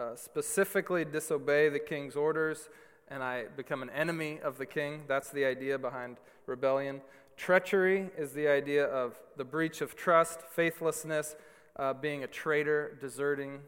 uh, 0.00 0.14
specifically 0.14 1.04
disobey 1.04 1.68
the 1.68 1.80
king's 1.80 2.14
orders 2.14 2.68
and 3.08 3.22
I 3.22 3.46
become 3.56 3.82
an 3.82 3.90
enemy 3.90 4.38
of 4.42 4.58
the 4.58 4.66
king. 4.66 5.02
That's 5.08 5.30
the 5.30 5.44
idea 5.44 5.78
behind 5.78 6.18
rebellion. 6.46 7.00
Treachery 7.36 8.10
is 8.16 8.32
the 8.32 8.46
idea 8.46 8.84
of 8.84 9.18
the 9.36 9.44
breach 9.44 9.80
of 9.80 9.96
trust, 9.96 10.42
faithlessness, 10.42 11.34
uh, 11.76 11.94
being 11.94 12.22
a 12.22 12.26
traitor, 12.26 12.96
deserting 13.00 13.60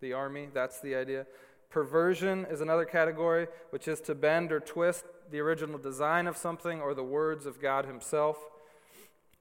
the 0.00 0.12
army. 0.12 0.48
That's 0.52 0.80
the 0.80 0.94
idea. 0.94 1.26
Perversion 1.70 2.46
is 2.50 2.60
another 2.60 2.84
category, 2.84 3.48
which 3.70 3.88
is 3.88 4.00
to 4.02 4.14
bend 4.14 4.52
or 4.52 4.60
twist 4.60 5.04
the 5.30 5.40
original 5.40 5.78
design 5.78 6.26
of 6.26 6.36
something 6.36 6.80
or 6.80 6.94
the 6.94 7.02
words 7.02 7.46
of 7.46 7.60
God 7.60 7.86
Himself. 7.86 8.36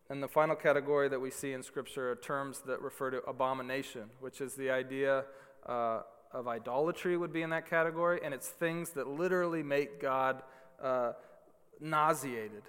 And 0.10 0.22
the 0.22 0.28
final 0.28 0.56
category 0.56 1.10
that 1.10 1.20
we 1.20 1.32
see 1.32 1.54
in 1.54 1.63
Scripture 1.63 2.12
are 2.12 2.15
terms 2.15 2.62
that 2.68 2.82
refer 2.82 3.10
to 3.10 3.24
abomination, 3.24 4.04
which 4.20 4.39
is 4.39 4.54
the 4.54 4.70
idea 4.70 5.26
uh, 5.65 6.02
of 6.32 6.48
idolatry, 6.48 7.18
would 7.18 7.34
be 7.34 7.41
in 7.41 7.50
that 7.50 7.68
category, 7.68 8.20
and 8.24 8.34
it's 8.34 8.50
things 8.50 8.91
that 8.91 9.08
literally 9.08 9.63
make 9.63 10.00
God 10.00 10.44
uh, 10.82 11.13
nauseated. 11.80 12.63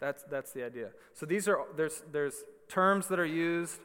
That's, 0.00 0.24
that's 0.24 0.52
the 0.52 0.64
idea. 0.64 0.90
So 1.14 1.26
these 1.26 1.48
are 1.48 1.60
there's 1.76 2.02
there's 2.12 2.44
terms 2.68 3.06
that 3.08 3.18
are 3.18 3.24
used 3.24 3.80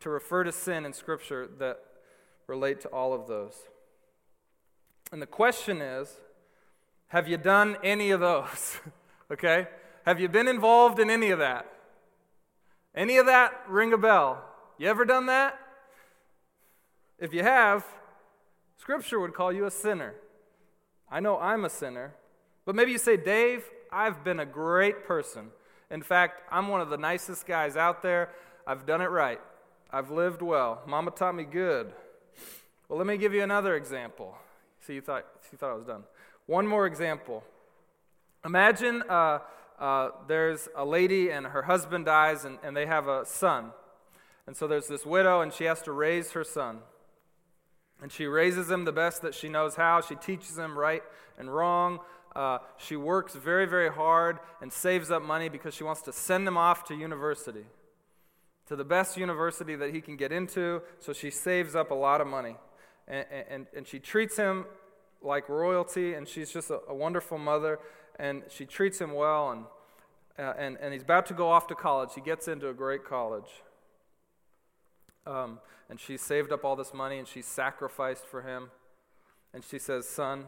to 0.00 0.10
refer 0.10 0.44
to 0.44 0.52
sin 0.52 0.84
in 0.84 0.92
Scripture 0.92 1.48
that 1.58 1.78
relate 2.46 2.80
to 2.82 2.88
all 2.88 3.12
of 3.12 3.26
those. 3.26 3.54
And 5.12 5.22
the 5.22 5.26
question 5.26 5.80
is 5.80 6.16
have 7.08 7.28
you 7.28 7.36
done 7.36 7.76
any 7.82 8.10
of 8.10 8.20
those? 8.20 8.80
okay? 9.30 9.68
Have 10.04 10.20
you 10.20 10.28
been 10.28 10.48
involved 10.48 10.98
in 10.98 11.10
any 11.10 11.30
of 11.30 11.38
that? 11.38 11.66
Any 12.96 13.18
of 13.18 13.26
that 13.26 13.52
ring 13.68 13.92
a 13.92 13.98
bell? 13.98 14.42
You 14.78 14.88
ever 14.88 15.04
done 15.04 15.26
that? 15.26 15.58
If 17.18 17.34
you 17.34 17.42
have, 17.42 17.84
Scripture 18.78 19.20
would 19.20 19.34
call 19.34 19.52
you 19.52 19.66
a 19.66 19.70
sinner. 19.70 20.14
I 21.10 21.20
know 21.20 21.38
I'm 21.38 21.64
a 21.64 21.70
sinner, 21.70 22.14
but 22.64 22.74
maybe 22.74 22.92
you 22.92 22.98
say, 22.98 23.16
Dave, 23.16 23.64
I've 23.92 24.24
been 24.24 24.40
a 24.40 24.46
great 24.46 25.04
person. 25.04 25.50
In 25.90 26.02
fact, 26.02 26.42
I'm 26.50 26.68
one 26.68 26.80
of 26.80 26.90
the 26.90 26.96
nicest 26.96 27.46
guys 27.46 27.76
out 27.76 28.02
there. 28.02 28.30
I've 28.66 28.86
done 28.86 29.00
it 29.00 29.10
right. 29.10 29.40
I've 29.90 30.10
lived 30.10 30.42
well. 30.42 30.82
Mama 30.86 31.10
taught 31.12 31.34
me 31.34 31.44
good. 31.44 31.92
Well, 32.88 32.98
let 32.98 33.06
me 33.06 33.16
give 33.16 33.34
you 33.34 33.42
another 33.42 33.76
example. 33.76 34.36
See, 34.80 34.94
you 34.94 35.00
thought, 35.00 35.26
you 35.52 35.58
thought 35.58 35.70
I 35.70 35.74
was 35.74 35.84
done. 35.84 36.04
One 36.46 36.66
more 36.66 36.86
example. 36.86 37.44
Imagine 38.44 39.02
uh, 39.08 39.40
uh, 39.78 40.10
there's 40.26 40.68
a 40.76 40.84
lady 40.84 41.30
and 41.30 41.46
her 41.46 41.62
husband 41.62 42.06
dies 42.06 42.44
and, 42.44 42.58
and 42.62 42.76
they 42.76 42.86
have 42.86 43.08
a 43.08 43.24
son. 43.24 43.72
And 44.46 44.56
so 44.56 44.66
there's 44.66 44.86
this 44.88 45.04
widow 45.04 45.40
and 45.40 45.52
she 45.52 45.64
has 45.64 45.82
to 45.82 45.92
raise 45.92 46.32
her 46.32 46.44
son. 46.44 46.78
And 48.02 48.12
she 48.12 48.26
raises 48.26 48.70
him 48.70 48.84
the 48.84 48.92
best 48.92 49.22
that 49.22 49.34
she 49.34 49.48
knows 49.48 49.76
how. 49.76 50.00
She 50.00 50.14
teaches 50.16 50.58
him 50.58 50.78
right 50.78 51.02
and 51.38 51.54
wrong. 51.54 52.00
Uh, 52.34 52.58
she 52.76 52.96
works 52.96 53.34
very, 53.34 53.66
very 53.66 53.90
hard 53.90 54.38
and 54.60 54.70
saves 54.70 55.10
up 55.10 55.22
money 55.22 55.48
because 55.48 55.74
she 55.74 55.84
wants 55.84 56.02
to 56.02 56.12
send 56.12 56.46
him 56.46 56.58
off 56.58 56.84
to 56.84 56.94
university, 56.94 57.64
to 58.66 58.76
the 58.76 58.84
best 58.84 59.16
university 59.16 59.74
that 59.76 59.94
he 59.94 60.02
can 60.02 60.16
get 60.16 60.32
into. 60.32 60.82
So 60.98 61.14
she 61.14 61.30
saves 61.30 61.74
up 61.74 61.90
a 61.90 61.94
lot 61.94 62.20
of 62.20 62.26
money. 62.26 62.56
And, 63.08 63.24
and, 63.48 63.66
and 63.74 63.86
she 63.86 63.98
treats 63.98 64.36
him 64.36 64.66
like 65.22 65.48
royalty, 65.48 66.12
and 66.14 66.28
she's 66.28 66.52
just 66.52 66.70
a, 66.70 66.80
a 66.88 66.94
wonderful 66.94 67.38
mother, 67.38 67.78
and 68.18 68.42
she 68.48 68.64
treats 68.64 69.00
him 69.00 69.14
well. 69.14 69.50
And 69.50 69.64
uh, 70.38 70.52
and, 70.58 70.76
and 70.80 70.92
he's 70.92 71.02
about 71.02 71.26
to 71.26 71.34
go 71.34 71.48
off 71.48 71.66
to 71.68 71.74
college. 71.74 72.10
He 72.14 72.20
gets 72.20 72.46
into 72.46 72.68
a 72.68 72.74
great 72.74 73.04
college. 73.04 73.62
Um, 75.26 75.60
and 75.88 75.98
she 75.98 76.16
saved 76.16 76.52
up 76.52 76.64
all 76.64 76.76
this 76.76 76.92
money 76.92 77.18
and 77.18 77.26
she 77.26 77.40
sacrificed 77.40 78.26
for 78.26 78.42
him. 78.42 78.70
And 79.54 79.64
she 79.64 79.78
says, 79.78 80.06
Son, 80.06 80.44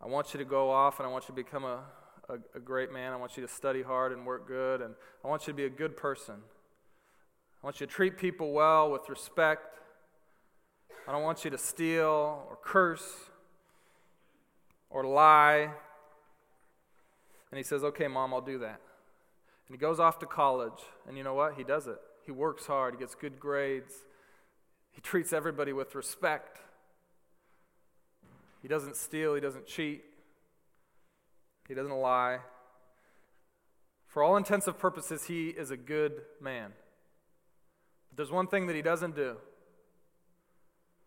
I 0.00 0.06
want 0.06 0.32
you 0.32 0.38
to 0.38 0.44
go 0.44 0.70
off 0.70 1.00
and 1.00 1.08
I 1.08 1.10
want 1.10 1.24
you 1.24 1.34
to 1.34 1.42
become 1.42 1.64
a, 1.64 1.80
a, 2.28 2.34
a 2.54 2.60
great 2.60 2.92
man. 2.92 3.12
I 3.12 3.16
want 3.16 3.36
you 3.36 3.44
to 3.44 3.52
study 3.52 3.82
hard 3.82 4.12
and 4.12 4.24
work 4.24 4.46
good. 4.46 4.80
And 4.80 4.94
I 5.24 5.28
want 5.28 5.46
you 5.46 5.52
to 5.52 5.56
be 5.56 5.64
a 5.64 5.70
good 5.70 5.96
person. 5.96 6.36
I 7.62 7.66
want 7.66 7.80
you 7.80 7.86
to 7.86 7.92
treat 7.92 8.16
people 8.16 8.52
well 8.52 8.92
with 8.92 9.08
respect. 9.08 9.80
I 11.08 11.12
don't 11.12 11.22
want 11.22 11.44
you 11.44 11.50
to 11.50 11.58
steal 11.58 12.46
or 12.48 12.58
curse 12.62 13.12
or 14.88 15.04
lie. 15.04 15.70
And 17.54 17.58
he 17.60 17.62
says, 17.62 17.84
Okay, 17.84 18.08
mom, 18.08 18.34
I'll 18.34 18.40
do 18.40 18.58
that. 18.58 18.80
And 19.68 19.76
he 19.76 19.76
goes 19.76 20.00
off 20.00 20.18
to 20.18 20.26
college. 20.26 20.82
And 21.06 21.16
you 21.16 21.22
know 21.22 21.34
what? 21.34 21.54
He 21.54 21.62
does 21.62 21.86
it. 21.86 21.98
He 22.26 22.32
works 22.32 22.66
hard, 22.66 22.94
he 22.94 22.98
gets 22.98 23.14
good 23.14 23.38
grades, 23.38 23.94
he 24.90 25.00
treats 25.00 25.32
everybody 25.32 25.72
with 25.72 25.94
respect. 25.94 26.58
He 28.60 28.66
doesn't 28.66 28.96
steal, 28.96 29.36
he 29.36 29.40
doesn't 29.40 29.68
cheat, 29.68 30.02
he 31.68 31.74
doesn't 31.74 31.94
lie. 31.94 32.38
For 34.08 34.24
all 34.24 34.36
intents 34.36 34.66
and 34.66 34.76
purposes, 34.76 35.26
he 35.26 35.50
is 35.50 35.70
a 35.70 35.76
good 35.76 36.22
man. 36.40 36.72
But 38.10 38.16
there's 38.16 38.32
one 38.32 38.48
thing 38.48 38.66
that 38.66 38.74
he 38.74 38.82
doesn't 38.82 39.14
do 39.14 39.36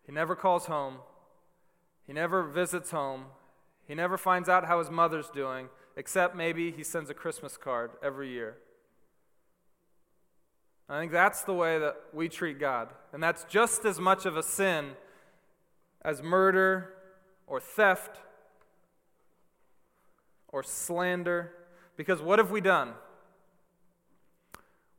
he 0.06 0.12
never 0.12 0.34
calls 0.34 0.64
home, 0.64 1.00
he 2.06 2.14
never 2.14 2.42
visits 2.42 2.90
home, 2.90 3.26
he 3.86 3.94
never 3.94 4.16
finds 4.16 4.48
out 4.48 4.64
how 4.64 4.78
his 4.78 4.88
mother's 4.88 5.28
doing, 5.28 5.68
except 5.98 6.36
maybe 6.36 6.70
he 6.70 6.84
sends 6.84 7.10
a 7.10 7.14
Christmas 7.14 7.56
card 7.56 7.90
every 8.00 8.30
year. 8.30 8.56
I 10.88 11.00
think 11.00 11.10
that's 11.10 11.42
the 11.42 11.52
way 11.52 11.80
that 11.80 11.96
we 12.14 12.28
treat 12.28 12.60
God. 12.60 12.88
And 13.12 13.20
that's 13.20 13.42
just 13.44 13.84
as 13.84 13.98
much 13.98 14.24
of 14.24 14.36
a 14.36 14.42
sin 14.42 14.92
as 16.02 16.22
murder 16.22 16.94
or 17.48 17.58
theft 17.58 18.20
or 20.46 20.62
slander. 20.62 21.52
Because 21.96 22.22
what 22.22 22.38
have 22.38 22.52
we 22.52 22.60
done? 22.60 22.92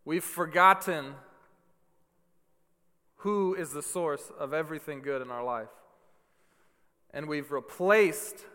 We've 0.03 0.23
forgotten 0.23 1.15
who 3.19 3.55
is 3.55 3.71
the 3.71 3.81
source 3.81 4.31
of 4.37 4.53
everything 4.53 5.01
good 5.01 5.21
in 5.21 5.31
our 5.31 5.45
life. 5.45 5.69
And 7.13 7.29
we've 7.29 7.53
replaced 7.53 8.45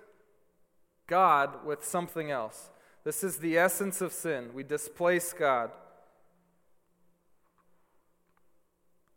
God 1.06 1.64
with 1.64 1.84
something 1.84 2.30
else. 2.30 2.70
This 3.04 3.22
is 3.22 3.38
the 3.38 3.58
essence 3.58 4.00
of 4.00 4.12
sin. 4.12 4.50
We 4.54 4.62
displace 4.62 5.32
God. 5.32 5.70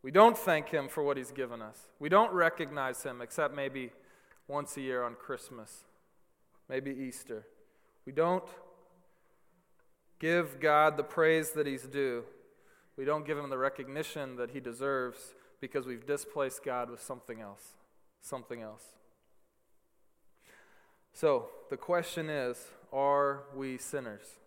We 0.03 0.11
don't 0.11 0.37
thank 0.37 0.69
Him 0.69 0.87
for 0.87 1.03
what 1.03 1.17
He's 1.17 1.31
given 1.31 1.61
us. 1.61 1.77
We 1.99 2.09
don't 2.09 2.31
recognize 2.33 3.03
Him 3.03 3.21
except 3.21 3.55
maybe 3.55 3.91
once 4.47 4.77
a 4.77 4.81
year 4.81 5.03
on 5.03 5.15
Christmas, 5.15 5.83
maybe 6.69 6.91
Easter. 6.91 7.45
We 8.05 8.13
don't 8.13 8.47
give 10.19 10.59
God 10.59 10.97
the 10.97 11.03
praise 11.03 11.51
that 11.51 11.67
He's 11.67 11.83
due. 11.83 12.23
We 12.97 13.05
don't 13.05 13.25
give 13.25 13.37
Him 13.37 13.49
the 13.49 13.57
recognition 13.57 14.37
that 14.37 14.51
He 14.51 14.59
deserves 14.59 15.33
because 15.59 15.85
we've 15.85 16.05
displaced 16.05 16.63
God 16.63 16.89
with 16.89 17.01
something 17.01 17.41
else. 17.41 17.75
Something 18.21 18.61
else. 18.61 18.83
So, 21.19 21.47
the 21.71 21.77
question 21.77 22.29
is 22.29 22.67
are 22.93 23.45
we 23.55 23.79
sinners? 23.79 24.37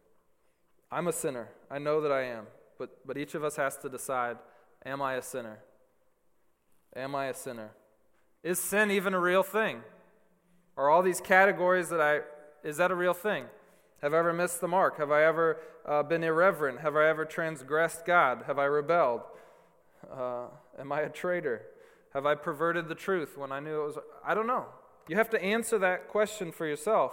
I'm 0.89 1.09
a 1.09 1.13
sinner. 1.13 1.49
I 1.69 1.81
know 1.81 2.01
that 2.01 2.13
I 2.13 2.23
am. 2.23 2.47
But, 2.79 3.05
but 3.05 3.19
each 3.19 3.35
of 3.35 3.43
us 3.43 3.57
has 3.57 3.77
to 3.79 3.89
decide 3.89 4.37
Am 4.87 5.03
I 5.03 5.15
a 5.15 5.23
sinner? 5.23 5.59
Am 6.95 7.17
I 7.17 7.27
a 7.27 7.35
sinner? 7.35 7.73
Is 8.45 8.61
sin 8.61 8.93
even 8.93 9.15
a 9.15 9.19
real 9.19 9.43
thing? 9.43 9.83
Are 10.77 10.89
all 10.89 11.03
these 11.03 11.21
categories 11.21 11.89
that 11.89 12.01
I, 12.01 12.21
is 12.63 12.77
that 12.77 12.93
a 12.93 12.95
real 12.95 13.15
thing? 13.15 13.47
Have 14.01 14.15
I 14.15 14.19
ever 14.19 14.33
missed 14.33 14.61
the 14.61 14.69
mark? 14.69 14.99
Have 14.99 15.11
I 15.11 15.25
ever 15.25 15.59
uh, 15.85 16.05
been 16.05 16.23
irreverent? 16.23 16.83
Have 16.83 16.95
I 16.95 17.09
ever 17.09 17.25
transgressed 17.25 18.07
God? 18.07 18.45
Have 18.47 18.61
I 18.61 18.67
rebelled? 18.67 19.23
Uh, 20.09 20.45
am 20.79 20.93
I 20.93 21.01
a 21.01 21.09
traitor? 21.09 21.63
Have 22.15 22.27
I 22.27 22.37
perverted 22.37 22.89
the 22.89 22.95
truth 22.95 23.37
when 23.37 23.51
I 23.51 23.59
knew 23.59 23.83
it 23.83 23.87
was? 23.87 23.99
I 24.25 24.35
don't 24.35 24.47
know. 24.47 24.67
You 25.11 25.17
have 25.17 25.31
to 25.31 25.43
answer 25.43 25.77
that 25.79 26.07
question 26.07 26.53
for 26.53 26.65
yourself. 26.65 27.11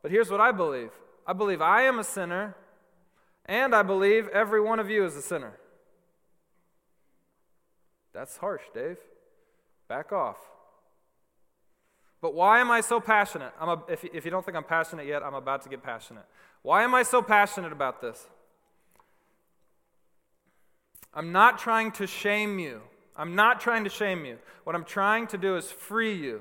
But 0.00 0.10
here's 0.10 0.30
what 0.30 0.40
I 0.40 0.50
believe 0.50 0.88
I 1.26 1.34
believe 1.34 1.60
I 1.60 1.82
am 1.82 1.98
a 1.98 2.04
sinner, 2.04 2.56
and 3.44 3.74
I 3.74 3.82
believe 3.82 4.28
every 4.28 4.62
one 4.62 4.78
of 4.80 4.88
you 4.88 5.04
is 5.04 5.14
a 5.14 5.20
sinner. 5.20 5.52
That's 8.14 8.38
harsh, 8.38 8.62
Dave. 8.72 8.96
Back 9.88 10.10
off. 10.10 10.38
But 12.22 12.32
why 12.32 12.60
am 12.60 12.70
I 12.70 12.80
so 12.80 12.98
passionate? 12.98 13.52
I'm 13.60 13.68
a, 13.68 13.82
if, 13.90 14.06
if 14.06 14.24
you 14.24 14.30
don't 14.30 14.42
think 14.42 14.56
I'm 14.56 14.64
passionate 14.64 15.06
yet, 15.06 15.22
I'm 15.22 15.34
about 15.34 15.60
to 15.64 15.68
get 15.68 15.82
passionate. 15.82 16.24
Why 16.62 16.82
am 16.82 16.94
I 16.94 17.02
so 17.02 17.20
passionate 17.20 17.72
about 17.72 18.00
this? 18.00 18.26
I'm 21.12 21.30
not 21.30 21.58
trying 21.58 21.92
to 21.92 22.06
shame 22.06 22.58
you. 22.58 22.80
I'm 23.14 23.34
not 23.34 23.60
trying 23.60 23.84
to 23.84 23.90
shame 23.90 24.24
you. 24.24 24.38
What 24.64 24.74
I'm 24.74 24.84
trying 24.84 25.26
to 25.26 25.36
do 25.36 25.56
is 25.56 25.70
free 25.70 26.14
you. 26.14 26.40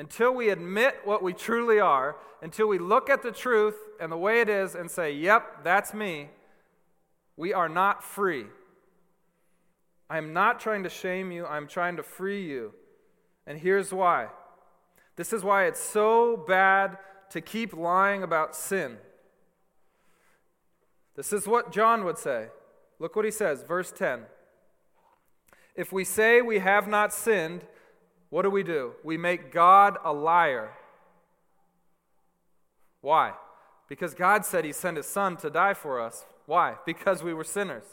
Until 0.00 0.32
we 0.32 0.48
admit 0.48 0.96
what 1.04 1.22
we 1.22 1.34
truly 1.34 1.78
are, 1.78 2.16
until 2.40 2.66
we 2.66 2.78
look 2.78 3.10
at 3.10 3.22
the 3.22 3.30
truth 3.30 3.76
and 4.00 4.10
the 4.10 4.16
way 4.16 4.40
it 4.40 4.48
is 4.48 4.74
and 4.74 4.90
say, 4.90 5.12
yep, 5.12 5.62
that's 5.62 5.92
me, 5.92 6.30
we 7.36 7.52
are 7.52 7.68
not 7.68 8.02
free. 8.02 8.46
I 10.08 10.16
am 10.16 10.32
not 10.32 10.58
trying 10.58 10.84
to 10.84 10.88
shame 10.88 11.30
you, 11.30 11.44
I'm 11.44 11.66
trying 11.66 11.98
to 11.98 12.02
free 12.02 12.42
you. 12.42 12.72
And 13.46 13.58
here's 13.58 13.92
why. 13.92 14.28
This 15.16 15.34
is 15.34 15.44
why 15.44 15.66
it's 15.66 15.78
so 15.84 16.34
bad 16.48 16.96
to 17.32 17.42
keep 17.42 17.74
lying 17.74 18.22
about 18.22 18.56
sin. 18.56 18.96
This 21.14 21.30
is 21.30 21.46
what 21.46 21.72
John 21.72 22.04
would 22.06 22.16
say. 22.16 22.46
Look 22.98 23.16
what 23.16 23.26
he 23.26 23.30
says, 23.30 23.64
verse 23.64 23.92
10. 23.92 24.20
If 25.76 25.92
we 25.92 26.04
say 26.04 26.40
we 26.40 26.60
have 26.60 26.88
not 26.88 27.12
sinned, 27.12 27.66
what 28.30 28.42
do 28.42 28.50
we 28.50 28.62
do? 28.62 28.92
We 29.02 29.16
make 29.16 29.52
God 29.52 29.98
a 30.04 30.12
liar. 30.12 30.70
Why? 33.00 33.32
Because 33.88 34.14
God 34.14 34.44
said 34.44 34.64
he 34.64 34.72
sent 34.72 34.96
his 34.96 35.06
son 35.06 35.36
to 35.38 35.50
die 35.50 35.74
for 35.74 36.00
us. 36.00 36.24
Why? 36.46 36.76
Because 36.86 37.22
we 37.22 37.34
were 37.34 37.44
sinners. 37.44 37.84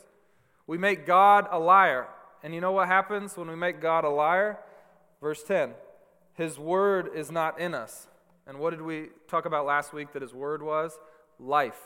We 0.67 0.77
make 0.77 1.05
God 1.05 1.47
a 1.51 1.57
liar. 1.57 2.07
And 2.43 2.53
you 2.53 2.61
know 2.61 2.71
what 2.71 2.87
happens 2.87 3.35
when 3.35 3.49
we 3.49 3.55
make 3.55 3.81
God 3.81 4.03
a 4.03 4.09
liar? 4.09 4.59
Verse 5.21 5.43
10 5.43 5.73
His 6.35 6.59
word 6.59 7.09
is 7.15 7.31
not 7.31 7.59
in 7.59 7.73
us. 7.73 8.07
And 8.45 8.59
what 8.59 8.69
did 8.69 8.81
we 8.81 9.07
talk 9.27 9.45
about 9.45 9.65
last 9.65 9.91
week 9.91 10.13
that 10.13 10.21
His 10.21 10.33
word 10.33 10.61
was? 10.61 10.99
Life. 11.39 11.79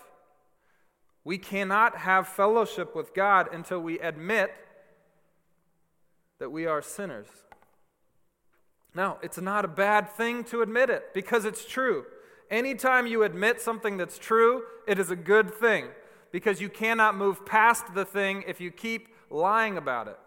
We 1.24 1.38
cannot 1.38 1.98
have 1.98 2.28
fellowship 2.28 2.96
with 2.96 3.14
God 3.14 3.54
until 3.54 3.80
we 3.80 4.00
admit 4.00 4.52
that 6.40 6.52
we 6.52 6.66
are 6.66 6.82
sinners. 6.82 7.28
Now, 8.94 9.18
it's 9.22 9.38
not 9.38 9.64
a 9.64 9.70
bad 9.70 10.10
thing 10.10 10.44
to 10.46 10.62
admit 10.62 10.90
it 10.90 11.14
because 11.14 11.46
it's 11.46 11.66
true. 11.66 12.06
Anytime 12.50 13.08
you 13.08 13.24
admit 13.24 13.62
something 13.62 13.96
that's 13.98 14.18
true, 14.18 14.64
it 14.86 15.00
is 15.00 15.10
a 15.10 15.16
good 15.16 15.54
thing 15.54 15.88
because 16.32 16.60
you 16.60 16.70
cannot 16.70 17.16
move 17.16 17.46
past 17.46 17.94
the 17.94 18.04
thing 18.04 18.44
if 18.46 18.60
you 18.60 18.72
keep 18.72 19.08
lying 19.30 19.78
about 19.78 20.08
it. 20.08 20.18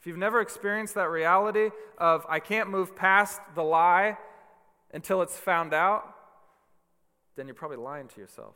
If 0.00 0.06
you've 0.06 0.18
never 0.18 0.42
experienced 0.42 0.94
that 0.96 1.08
reality 1.08 1.70
of, 1.96 2.26
I 2.28 2.38
can't 2.38 2.68
move 2.68 2.94
past 2.94 3.40
the 3.54 3.62
lie 3.62 4.18
until 4.92 5.22
it's 5.22 5.38
found 5.38 5.72
out, 5.72 6.14
then 7.36 7.46
you're 7.46 7.54
probably 7.54 7.78
lying 7.78 8.08
to 8.08 8.20
yourself. 8.20 8.54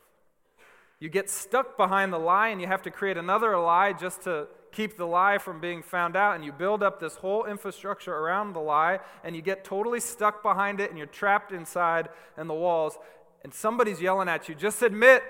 You 0.99 1.09
get 1.09 1.29
stuck 1.29 1.75
behind 1.75 2.13
the 2.13 2.19
lie 2.19 2.49
and 2.49 2.61
you 2.61 2.67
have 2.67 2.83
to 2.83 2.91
create 2.91 3.17
another 3.17 3.57
lie 3.57 3.93
just 3.93 4.23
to 4.23 4.47
keep 4.71 4.97
the 4.97 5.05
lie 5.05 5.37
from 5.37 5.59
being 5.59 5.81
found 5.81 6.15
out. 6.15 6.35
And 6.35 6.43
you 6.43 6.51
build 6.51 6.83
up 6.83 6.99
this 6.99 7.15
whole 7.15 7.45
infrastructure 7.45 8.15
around 8.15 8.53
the 8.53 8.59
lie 8.59 8.99
and 9.23 9.35
you 9.35 9.41
get 9.41 9.63
totally 9.63 9.99
stuck 9.99 10.43
behind 10.43 10.79
it 10.79 10.89
and 10.89 10.97
you're 10.97 11.07
trapped 11.07 11.51
inside 11.51 12.09
in 12.37 12.47
the 12.47 12.53
walls. 12.53 12.97
And 13.43 13.53
somebody's 13.53 14.01
yelling 14.01 14.27
at 14.27 14.49
you, 14.49 14.55
just 14.55 14.81
admit 14.81 15.23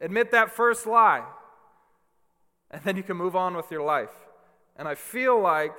Admit 0.00 0.30
that 0.32 0.50
first 0.50 0.86
lie, 0.86 1.24
and 2.70 2.82
then 2.84 2.96
you 2.96 3.02
can 3.02 3.16
move 3.16 3.34
on 3.34 3.56
with 3.56 3.70
your 3.70 3.82
life. 3.82 4.12
And 4.76 4.86
I 4.86 4.94
feel 4.94 5.40
like 5.40 5.72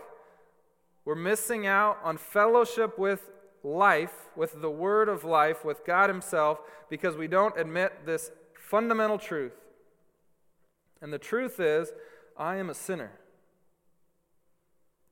we're 1.05 1.15
missing 1.15 1.67
out 1.67 1.99
on 2.03 2.17
fellowship 2.17 2.97
with 2.97 3.29
life, 3.63 4.13
with 4.35 4.59
the 4.59 4.71
word 4.71 5.07
of 5.07 5.23
life, 5.23 5.63
with 5.63 5.85
God 5.85 6.09
Himself, 6.09 6.59
because 6.89 7.15
we 7.15 7.27
don't 7.27 7.57
admit 7.59 8.05
this 8.05 8.31
fundamental 8.55 9.19
truth. 9.19 9.53
And 10.99 11.13
the 11.13 11.19
truth 11.19 11.59
is, 11.59 11.91
I 12.37 12.57
am 12.57 12.69
a 12.69 12.73
sinner. 12.73 13.11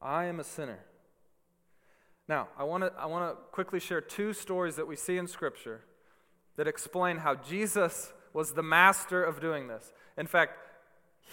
I 0.01 0.25
am 0.25 0.39
a 0.39 0.43
sinner. 0.43 0.79
Now, 2.27 2.49
I 2.57 2.63
want 2.63 2.83
to 2.83 2.93
I 2.99 3.05
want 3.05 3.31
to 3.31 3.41
quickly 3.51 3.79
share 3.79 4.01
two 4.01 4.33
stories 4.33 4.75
that 4.75 4.87
we 4.87 4.95
see 4.95 5.17
in 5.17 5.27
Scripture 5.27 5.81
that 6.55 6.67
explain 6.67 7.17
how 7.17 7.35
Jesus 7.35 8.13
was 8.33 8.53
the 8.53 8.63
master 8.63 9.23
of 9.23 9.39
doing 9.39 9.67
this. 9.67 9.93
In 10.17 10.27
fact, 10.27 10.57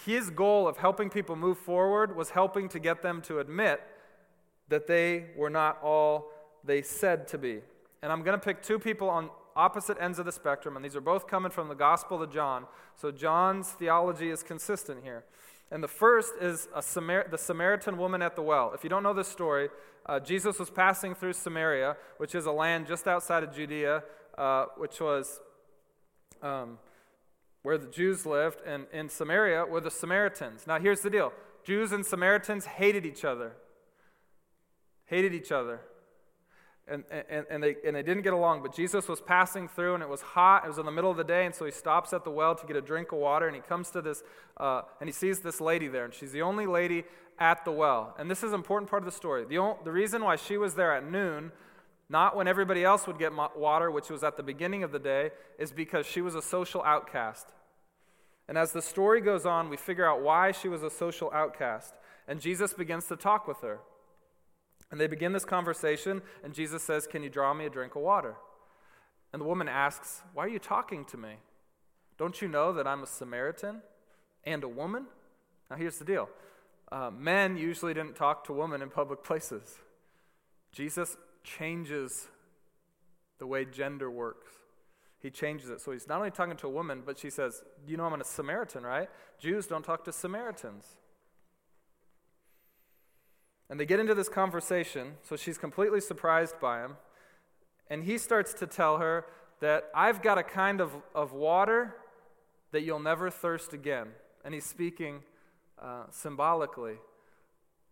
his 0.05 0.29
goal 0.29 0.67
of 0.67 0.77
helping 0.77 1.09
people 1.09 1.35
move 1.35 1.57
forward 1.57 2.15
was 2.15 2.31
helping 2.31 2.69
to 2.69 2.79
get 2.79 3.01
them 3.01 3.21
to 3.23 3.39
admit 3.39 3.81
that 4.69 4.87
they 4.87 5.25
were 5.35 5.49
not 5.49 5.81
all 5.83 6.31
they 6.63 6.81
said 6.81 7.27
to 7.29 7.37
be. 7.37 7.61
And 8.01 8.11
I'm 8.11 8.23
going 8.23 8.37
to 8.37 8.43
pick 8.43 8.61
two 8.61 8.79
people 8.79 9.09
on 9.09 9.29
opposite 9.55 9.97
ends 9.99 10.19
of 10.19 10.25
the 10.25 10.31
spectrum, 10.31 10.75
and 10.75 10.83
these 10.83 10.95
are 10.95 11.01
both 11.01 11.27
coming 11.27 11.51
from 11.51 11.67
the 11.67 11.75
Gospel 11.75 12.21
of 12.21 12.31
John. 12.31 12.65
So 12.95 13.11
John's 13.11 13.69
theology 13.69 14.29
is 14.29 14.43
consistent 14.43 15.03
here. 15.03 15.23
And 15.73 15.83
the 15.83 15.87
first 15.87 16.33
is 16.39 16.67
Samar- 16.81 17.27
the 17.31 17.37
Samaritan 17.37 17.97
woman 17.97 18.21
at 18.21 18.35
the 18.35 18.43
well. 18.43 18.73
If 18.75 18.83
you 18.83 18.91
don't 18.91 19.01
know 19.01 19.11
this 19.11 19.27
story, 19.27 19.69
uh, 20.05 20.19
Jesus 20.19 20.59
was 20.59 20.69
passing 20.69 21.15
through 21.15 21.33
Samaria, 21.33 21.97
which 22.17 22.35
is 22.35 22.45
a 22.45 22.51
land 22.51 22.85
just 22.85 23.07
outside 23.07 23.41
of 23.41 23.55
Judea, 23.55 24.03
uh, 24.37 24.65
which 24.77 25.01
was 25.01 25.41
um, 26.43 26.77
where 27.63 27.79
the 27.79 27.87
Jews 27.87 28.23
lived, 28.23 28.61
and 28.63 28.85
in 28.93 29.09
Samaria 29.09 29.65
were 29.65 29.81
the 29.81 29.89
Samaritans. 29.89 30.67
Now, 30.67 30.79
here's 30.79 31.01
the 31.01 31.09
deal 31.09 31.33
Jews 31.65 31.91
and 31.91 32.05
Samaritans 32.05 32.65
hated 32.65 33.03
each 33.03 33.25
other. 33.25 33.53
Hated 35.05 35.33
each 35.33 35.51
other 35.51 35.81
and, 36.87 37.03
and, 37.09 37.45
and, 37.49 37.63
they, 37.63 37.75
and 37.85 37.95
they 37.95 38.03
didn't 38.03 38.23
get 38.23 38.33
along. 38.33 38.61
But 38.61 38.75
Jesus 38.75 39.07
was 39.07 39.21
passing 39.21 39.67
through, 39.67 39.93
and 39.93 40.03
it 40.03 40.09
was 40.09 40.21
hot. 40.21 40.65
It 40.65 40.67
was 40.67 40.77
in 40.77 40.85
the 40.85 40.91
middle 40.91 41.09
of 41.09 41.17
the 41.17 41.23
day, 41.23 41.45
and 41.45 41.55
so 41.55 41.65
he 41.65 41.71
stops 41.71 42.13
at 42.13 42.23
the 42.23 42.31
well 42.31 42.55
to 42.55 42.65
get 42.65 42.75
a 42.75 42.81
drink 42.81 43.11
of 43.11 43.19
water. 43.19 43.47
And 43.47 43.55
he 43.55 43.61
comes 43.61 43.89
to 43.91 44.01
this, 44.01 44.23
uh, 44.57 44.81
and 44.99 45.07
he 45.07 45.13
sees 45.13 45.39
this 45.39 45.61
lady 45.61 45.87
there, 45.87 46.05
and 46.05 46.13
she's 46.13 46.31
the 46.31 46.41
only 46.41 46.65
lady 46.65 47.05
at 47.39 47.65
the 47.65 47.71
well. 47.71 48.15
And 48.19 48.29
this 48.29 48.43
is 48.43 48.51
an 48.51 48.55
important 48.55 48.89
part 48.89 49.01
of 49.01 49.05
the 49.05 49.15
story. 49.15 49.45
The, 49.45 49.57
only, 49.57 49.77
the 49.83 49.91
reason 49.91 50.23
why 50.23 50.35
she 50.35 50.57
was 50.57 50.75
there 50.75 50.93
at 50.93 51.09
noon, 51.09 51.51
not 52.09 52.35
when 52.35 52.47
everybody 52.47 52.83
else 52.83 53.07
would 53.07 53.17
get 53.17 53.31
water, 53.55 53.89
which 53.89 54.09
was 54.09 54.23
at 54.23 54.37
the 54.37 54.43
beginning 54.43 54.83
of 54.83 54.91
the 54.91 54.99
day, 54.99 55.31
is 55.57 55.71
because 55.71 56.05
she 56.05 56.21
was 56.21 56.35
a 56.35 56.41
social 56.41 56.83
outcast. 56.83 57.47
And 58.47 58.57
as 58.57 58.73
the 58.73 58.81
story 58.81 59.21
goes 59.21 59.45
on, 59.45 59.69
we 59.69 59.77
figure 59.77 60.05
out 60.05 60.21
why 60.21 60.51
she 60.51 60.67
was 60.67 60.83
a 60.83 60.89
social 60.89 61.31
outcast. 61.33 61.93
And 62.27 62.41
Jesus 62.41 62.73
begins 62.73 63.07
to 63.07 63.15
talk 63.15 63.47
with 63.47 63.61
her. 63.61 63.79
And 64.93 65.01
they 65.01 65.07
begin 65.07 65.31
this 65.31 65.43
conversation, 65.43 66.21
and 66.43 66.53
Jesus 66.53 66.83
says, 66.83 67.07
Can 67.07 67.23
you 67.23 67.29
draw 67.31 67.51
me 67.55 67.65
a 67.65 67.69
drink 67.71 67.95
of 67.95 68.03
water? 68.03 68.35
And 69.33 69.41
the 69.41 69.45
woman 69.45 69.67
asks, 69.67 70.21
Why 70.35 70.45
are 70.45 70.49
you 70.49 70.59
talking 70.59 71.03
to 71.05 71.17
me? 71.17 71.37
Don't 72.19 72.39
you 72.43 72.47
know 72.47 72.71
that 72.73 72.85
I'm 72.85 73.01
a 73.01 73.07
Samaritan 73.07 73.81
and 74.43 74.63
a 74.63 74.67
woman? 74.67 75.07
Now, 75.71 75.77
here's 75.77 75.97
the 75.97 76.05
deal 76.05 76.29
uh, 76.91 77.09
men 77.09 77.57
usually 77.57 77.95
didn't 77.95 78.15
talk 78.15 78.43
to 78.43 78.53
women 78.53 78.83
in 78.83 78.91
public 78.91 79.23
places. 79.23 79.79
Jesus 80.71 81.17
changes 81.43 82.27
the 83.39 83.47
way 83.47 83.65
gender 83.65 84.11
works. 84.11 84.51
He 85.17 85.31
changes 85.31 85.71
it. 85.71 85.81
So 85.81 85.91
he's 85.91 86.07
not 86.07 86.19
only 86.19 86.29
talking 86.29 86.55
to 86.57 86.67
a 86.67 86.69
woman, 86.69 87.01
but 87.03 87.17
she 87.17 87.31
says, 87.31 87.63
You 87.87 87.97
know, 87.97 88.05
I'm 88.05 88.21
a 88.21 88.23
Samaritan, 88.23 88.83
right? 88.83 89.09
Jews 89.39 89.65
don't 89.65 89.83
talk 89.83 90.05
to 90.05 90.11
Samaritans. 90.11 90.85
And 93.69 93.79
they 93.79 93.85
get 93.85 93.99
into 93.99 94.13
this 94.13 94.29
conversation, 94.29 95.13
so 95.23 95.35
she's 95.35 95.57
completely 95.57 96.01
surprised 96.01 96.59
by 96.59 96.81
him. 96.81 96.97
And 97.89 98.03
he 98.03 98.17
starts 98.17 98.53
to 98.55 98.67
tell 98.67 98.97
her 98.97 99.25
that 99.61 99.89
I've 99.95 100.21
got 100.21 100.37
a 100.37 100.43
kind 100.43 100.81
of, 100.81 100.91
of 101.15 101.33
water 101.33 101.95
that 102.71 102.81
you'll 102.81 102.99
never 102.99 103.29
thirst 103.29 103.73
again. 103.73 104.07
And 104.43 104.53
he's 104.53 104.65
speaking 104.65 105.21
uh, 105.81 106.03
symbolically 106.09 106.97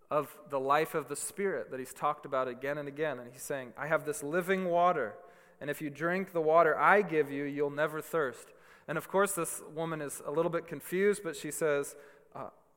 of 0.09 0.35
the 0.49 0.59
life 0.59 0.93
of 0.93 1.07
the 1.07 1.15
Spirit 1.15 1.71
that 1.71 1.79
he's 1.79 1.93
talked 1.93 2.25
about 2.25 2.49
again 2.49 2.77
and 2.77 2.87
again. 2.87 3.19
And 3.19 3.31
he's 3.31 3.41
saying, 3.41 3.71
I 3.77 3.87
have 3.87 4.05
this 4.05 4.21
living 4.21 4.65
water, 4.65 5.13
and 5.61 5.69
if 5.69 5.81
you 5.81 5.89
drink 5.89 6.33
the 6.33 6.41
water 6.41 6.77
I 6.77 7.01
give 7.01 7.31
you, 7.31 7.45
you'll 7.45 7.69
never 7.69 8.01
thirst. 8.01 8.47
And 8.87 8.97
of 8.97 9.07
course, 9.07 9.31
this 9.31 9.61
woman 9.73 10.01
is 10.01 10.21
a 10.25 10.31
little 10.31 10.51
bit 10.51 10.67
confused, 10.67 11.21
but 11.23 11.35
she 11.37 11.49
says, 11.49 11.95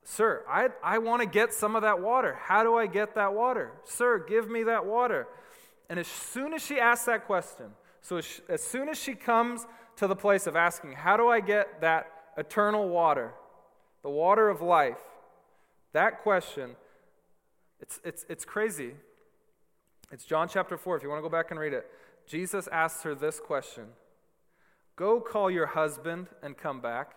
Sir, 0.04 0.44
I, 0.48 0.68
I 0.82 0.98
want 0.98 1.22
to 1.22 1.26
get 1.28 1.52
some 1.52 1.74
of 1.74 1.82
that 1.82 2.00
water. 2.00 2.38
How 2.40 2.62
do 2.62 2.76
I 2.76 2.86
get 2.86 3.14
that 3.14 3.32
water? 3.32 3.72
Sir, 3.84 4.18
give 4.18 4.50
me 4.50 4.62
that 4.64 4.84
water. 4.84 5.26
And 5.88 5.98
as 5.98 6.06
soon 6.06 6.52
as 6.52 6.64
she 6.64 6.78
asks 6.78 7.06
that 7.06 7.26
question, 7.26 7.66
so 8.02 8.18
as, 8.18 8.40
as 8.48 8.62
soon 8.62 8.90
as 8.90 8.98
she 8.98 9.14
comes 9.14 9.66
to 9.96 10.06
the 10.06 10.16
place 10.16 10.46
of 10.46 10.56
asking, 10.56 10.92
How 10.92 11.16
do 11.16 11.28
I 11.28 11.40
get 11.40 11.80
that 11.80 12.10
eternal 12.36 12.88
water, 12.88 13.32
the 14.02 14.10
water 14.10 14.50
of 14.50 14.60
life? 14.60 14.98
That 15.92 16.22
question, 16.22 16.76
it's, 17.80 18.00
it's, 18.04 18.26
it's 18.28 18.44
crazy. 18.44 18.92
It's 20.12 20.24
John 20.24 20.48
chapter 20.48 20.76
4, 20.76 20.98
if 20.98 21.02
you 21.02 21.08
want 21.08 21.18
to 21.18 21.22
go 21.22 21.28
back 21.30 21.50
and 21.50 21.58
read 21.58 21.72
it. 21.72 21.86
Jesus 22.26 22.68
asks 22.68 23.02
her 23.04 23.14
this 23.14 23.40
question 23.40 23.86
Go 24.96 25.18
call 25.20 25.50
your 25.50 25.66
husband 25.66 26.28
and 26.42 26.56
come 26.58 26.80
back. 26.80 27.14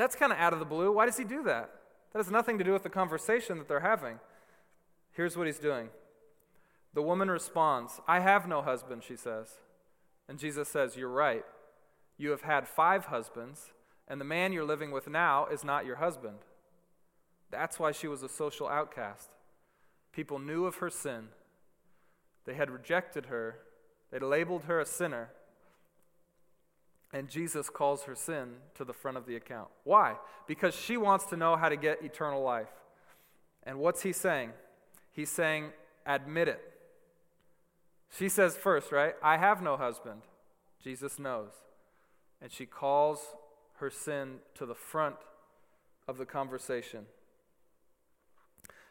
That's 0.00 0.16
kind 0.16 0.32
of 0.32 0.38
out 0.38 0.54
of 0.54 0.60
the 0.60 0.64
blue. 0.64 0.90
Why 0.90 1.04
does 1.04 1.18
he 1.18 1.24
do 1.24 1.42
that? 1.42 1.70
That 2.12 2.18
has 2.20 2.30
nothing 2.30 2.56
to 2.56 2.64
do 2.64 2.72
with 2.72 2.84
the 2.84 2.88
conversation 2.88 3.58
that 3.58 3.68
they're 3.68 3.80
having. 3.80 4.18
Here's 5.12 5.36
what 5.36 5.46
he's 5.46 5.58
doing. 5.58 5.90
The 6.94 7.02
woman 7.02 7.30
responds, 7.30 8.00
I 8.08 8.20
have 8.20 8.48
no 8.48 8.62
husband, 8.62 9.04
she 9.04 9.14
says. 9.14 9.58
And 10.26 10.38
Jesus 10.38 10.70
says, 10.70 10.96
You're 10.96 11.10
right. 11.10 11.44
You 12.16 12.30
have 12.30 12.40
had 12.40 12.66
five 12.66 13.06
husbands, 13.06 13.72
and 14.08 14.18
the 14.18 14.24
man 14.24 14.54
you're 14.54 14.64
living 14.64 14.90
with 14.90 15.06
now 15.06 15.44
is 15.44 15.64
not 15.64 15.84
your 15.84 15.96
husband. 15.96 16.38
That's 17.50 17.78
why 17.78 17.92
she 17.92 18.08
was 18.08 18.22
a 18.22 18.28
social 18.28 18.68
outcast. 18.68 19.28
People 20.12 20.38
knew 20.38 20.64
of 20.64 20.76
her 20.76 20.88
sin, 20.88 21.28
they 22.46 22.54
had 22.54 22.70
rejected 22.70 23.26
her, 23.26 23.58
they 24.10 24.18
labeled 24.18 24.64
her 24.64 24.80
a 24.80 24.86
sinner, 24.86 25.28
and 27.12 27.28
Jesus 27.28 27.68
calls 27.68 28.04
her 28.04 28.14
sin 28.14 28.54
to 28.74 28.84
the 28.84 28.92
front 28.92 29.16
of 29.16 29.26
the 29.26 29.36
account. 29.36 29.68
Why? 29.84 30.16
Because 30.46 30.74
she 30.74 30.96
wants 30.96 31.24
to 31.26 31.36
know 31.36 31.56
how 31.56 31.68
to 31.68 31.76
get 31.76 32.02
eternal 32.02 32.42
life. 32.42 32.68
And 33.64 33.78
what's 33.78 34.02
he 34.02 34.12
saying? 34.12 34.50
He's 35.12 35.30
saying, 35.30 35.70
admit 36.06 36.48
it. 36.48 36.60
She 38.16 38.28
says 38.28 38.56
first, 38.56 38.92
right? 38.92 39.14
I 39.22 39.36
have 39.36 39.62
no 39.62 39.76
husband. 39.76 40.22
Jesus 40.82 41.18
knows. 41.18 41.50
And 42.40 42.50
she 42.50 42.64
calls 42.64 43.20
her 43.78 43.90
sin 43.90 44.36
to 44.54 44.66
the 44.66 44.74
front 44.74 45.16
of 46.06 46.16
the 46.18 46.26
conversation. 46.26 47.06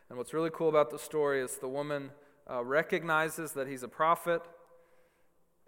And 0.10 0.18
what's 0.18 0.34
really 0.34 0.50
cool 0.52 0.70
about 0.70 0.90
the 0.90 1.00
story 1.00 1.42
is 1.42 1.58
the 1.58 1.68
woman 1.68 2.12
uh, 2.50 2.64
recognizes 2.64 3.52
that 3.54 3.68
he's 3.68 3.84
a 3.84 3.88
prophet 3.88 4.42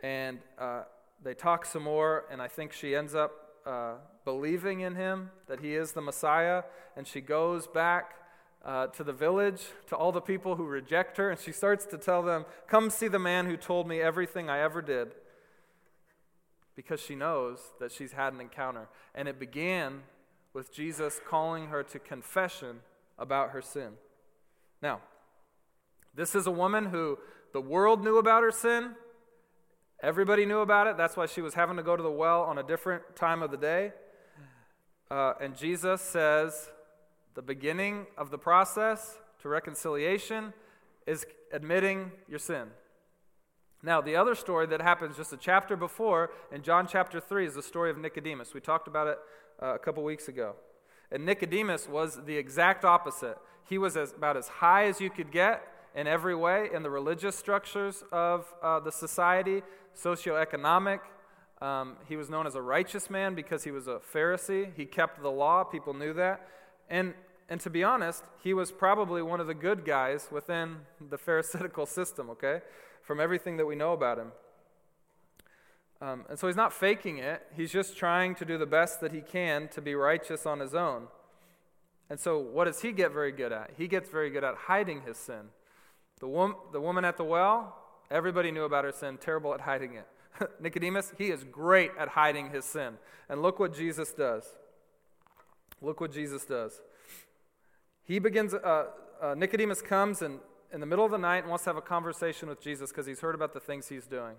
and 0.01 0.39
uh, 0.57 0.83
they 1.23 1.33
talk 1.33 1.65
some 1.65 1.83
more, 1.83 2.25
and 2.31 2.41
I 2.41 2.47
think 2.47 2.73
she 2.73 2.95
ends 2.95 3.13
up 3.13 3.31
uh, 3.65 3.93
believing 4.25 4.81
in 4.81 4.95
him, 4.95 5.31
that 5.47 5.59
he 5.59 5.75
is 5.75 5.91
the 5.91 6.01
Messiah, 6.01 6.63
and 6.95 7.07
she 7.07 7.21
goes 7.21 7.67
back 7.67 8.15
uh, 8.63 8.87
to 8.87 9.03
the 9.03 9.13
village, 9.13 9.61
to 9.87 9.95
all 9.95 10.11
the 10.11 10.21
people 10.21 10.55
who 10.55 10.65
reject 10.65 11.17
her, 11.17 11.29
and 11.29 11.39
she 11.39 11.51
starts 11.51 11.85
to 11.87 11.97
tell 11.97 12.21
them, 12.21 12.45
Come 12.67 12.89
see 12.89 13.07
the 13.07 13.19
man 13.19 13.45
who 13.45 13.57
told 13.57 13.87
me 13.87 14.01
everything 14.01 14.49
I 14.49 14.59
ever 14.59 14.81
did. 14.81 15.13
Because 16.75 17.01
she 17.01 17.15
knows 17.15 17.59
that 17.79 17.91
she's 17.91 18.13
had 18.13 18.33
an 18.33 18.39
encounter. 18.39 18.87
And 19.13 19.27
it 19.27 19.39
began 19.39 20.03
with 20.53 20.73
Jesus 20.73 21.19
calling 21.27 21.67
her 21.67 21.83
to 21.83 21.99
confession 21.99 22.79
about 23.17 23.51
her 23.51 23.61
sin. 23.61 23.93
Now, 24.81 25.01
this 26.15 26.33
is 26.33 26.47
a 26.47 26.51
woman 26.51 26.87
who 26.87 27.19
the 27.53 27.61
world 27.61 28.03
knew 28.03 28.17
about 28.17 28.43
her 28.43 28.51
sin, 28.51 28.95
Everybody 30.03 30.47
knew 30.47 30.61
about 30.61 30.87
it. 30.87 30.97
That's 30.97 31.15
why 31.15 31.27
she 31.27 31.41
was 31.41 31.53
having 31.53 31.77
to 31.77 31.83
go 31.83 31.95
to 31.95 32.01
the 32.01 32.09
well 32.09 32.41
on 32.41 32.57
a 32.57 32.63
different 32.63 33.15
time 33.15 33.43
of 33.43 33.51
the 33.51 33.57
day. 33.57 33.93
Uh, 35.11 35.33
and 35.39 35.55
Jesus 35.55 36.01
says 36.01 36.71
the 37.35 37.43
beginning 37.43 38.07
of 38.17 38.31
the 38.31 38.37
process 38.39 39.19
to 39.41 39.49
reconciliation 39.49 40.53
is 41.05 41.27
admitting 41.53 42.11
your 42.27 42.39
sin. 42.39 42.69
Now, 43.83 44.01
the 44.01 44.15
other 44.15 44.33
story 44.33 44.65
that 44.67 44.81
happens 44.81 45.17
just 45.17 45.33
a 45.33 45.37
chapter 45.37 45.75
before 45.75 46.31
in 46.51 46.63
John 46.63 46.87
chapter 46.87 47.19
3 47.19 47.45
is 47.45 47.53
the 47.53 47.61
story 47.61 47.91
of 47.91 47.99
Nicodemus. 47.99 48.55
We 48.55 48.59
talked 48.59 48.87
about 48.87 49.05
it 49.07 49.19
uh, 49.61 49.75
a 49.75 49.79
couple 49.79 50.03
weeks 50.03 50.27
ago. 50.27 50.55
And 51.11 51.27
Nicodemus 51.27 51.87
was 51.87 52.25
the 52.25 52.37
exact 52.37 52.85
opposite. 52.85 53.37
He 53.69 53.77
was 53.77 53.95
as, 53.95 54.13
about 54.13 54.35
as 54.35 54.47
high 54.47 54.85
as 54.85 54.99
you 54.99 55.11
could 55.11 55.31
get 55.31 55.61
in 55.95 56.07
every 56.07 56.35
way 56.35 56.69
in 56.73 56.83
the 56.83 56.89
religious 56.89 57.35
structures 57.35 58.03
of 58.11 58.51
uh, 58.61 58.79
the 58.79 58.91
society, 58.91 59.61
socioeconomic. 59.95 60.99
Um, 61.61 61.97
he 62.07 62.15
was 62.15 62.29
known 62.29 62.47
as 62.47 62.55
a 62.55 62.61
righteous 62.61 63.09
man 63.09 63.35
because 63.35 63.63
he 63.63 63.71
was 63.71 63.87
a 63.87 63.99
Pharisee. 64.13 64.71
He 64.75 64.85
kept 64.85 65.21
the 65.21 65.31
law, 65.31 65.63
people 65.63 65.93
knew 65.93 66.13
that. 66.13 66.47
And, 66.89 67.13
and 67.49 67.61
to 67.61 67.69
be 67.69 67.83
honest, 67.83 68.23
he 68.43 68.53
was 68.53 68.71
probably 68.71 69.21
one 69.21 69.39
of 69.39 69.47
the 69.47 69.53
good 69.53 69.85
guys 69.85 70.29
within 70.31 70.77
the 70.99 71.17
Pharisaical 71.17 71.85
system, 71.85 72.29
okay, 72.31 72.61
from 73.01 73.19
everything 73.19 73.57
that 73.57 73.65
we 73.65 73.75
know 73.75 73.93
about 73.93 74.17
him. 74.17 74.31
Um, 76.01 76.25
and 76.29 76.39
so 76.39 76.47
he's 76.47 76.55
not 76.55 76.73
faking 76.73 77.19
it, 77.19 77.45
he's 77.55 77.71
just 77.71 77.95
trying 77.95 78.33
to 78.35 78.45
do 78.45 78.57
the 78.57 78.65
best 78.65 79.01
that 79.01 79.11
he 79.11 79.21
can 79.21 79.67
to 79.69 79.81
be 79.81 79.93
righteous 79.93 80.47
on 80.47 80.59
his 80.59 80.73
own. 80.73 81.07
And 82.09 82.19
so, 82.19 82.39
what 82.39 82.65
does 82.65 82.81
he 82.81 82.91
get 82.91 83.13
very 83.13 83.31
good 83.31 83.53
at? 83.53 83.71
He 83.77 83.87
gets 83.87 84.09
very 84.09 84.31
good 84.31 84.43
at 84.43 84.55
hiding 84.55 85.03
his 85.03 85.15
sin. 85.15 85.49
The, 86.21 86.55
the 86.71 86.79
woman 86.79 87.03
at 87.03 87.17
the 87.17 87.23
well, 87.23 87.75
everybody 88.09 88.51
knew 88.51 88.63
about 88.63 88.85
her 88.85 88.91
sin, 88.91 89.17
terrible 89.17 89.53
at 89.53 89.61
hiding 89.61 89.95
it. 89.95 90.07
Nicodemus, 90.61 91.11
he 91.17 91.27
is 91.27 91.43
great 91.43 91.91
at 91.99 92.09
hiding 92.09 92.51
his 92.51 92.63
sin. 92.63 92.93
And 93.27 93.41
look 93.41 93.59
what 93.59 93.75
Jesus 93.75 94.13
does. 94.13 94.45
Look 95.81 95.99
what 95.99 96.13
Jesus 96.13 96.45
does. 96.45 96.79
He 98.03 98.19
begins, 98.19 98.53
uh, 98.53 98.85
uh, 99.21 99.35
Nicodemus 99.35 99.81
comes 99.81 100.21
and 100.21 100.39
in 100.71 100.79
the 100.79 100.85
middle 100.85 101.03
of 101.03 101.11
the 101.11 101.17
night 101.17 101.39
and 101.39 101.49
wants 101.49 101.65
to 101.65 101.69
have 101.69 101.77
a 101.77 101.81
conversation 101.81 102.47
with 102.47 102.61
Jesus 102.61 102.91
because 102.91 103.05
he's 103.05 103.19
heard 103.19 103.35
about 103.35 103.53
the 103.53 103.59
things 103.59 103.89
he's 103.89 104.05
doing. 104.05 104.35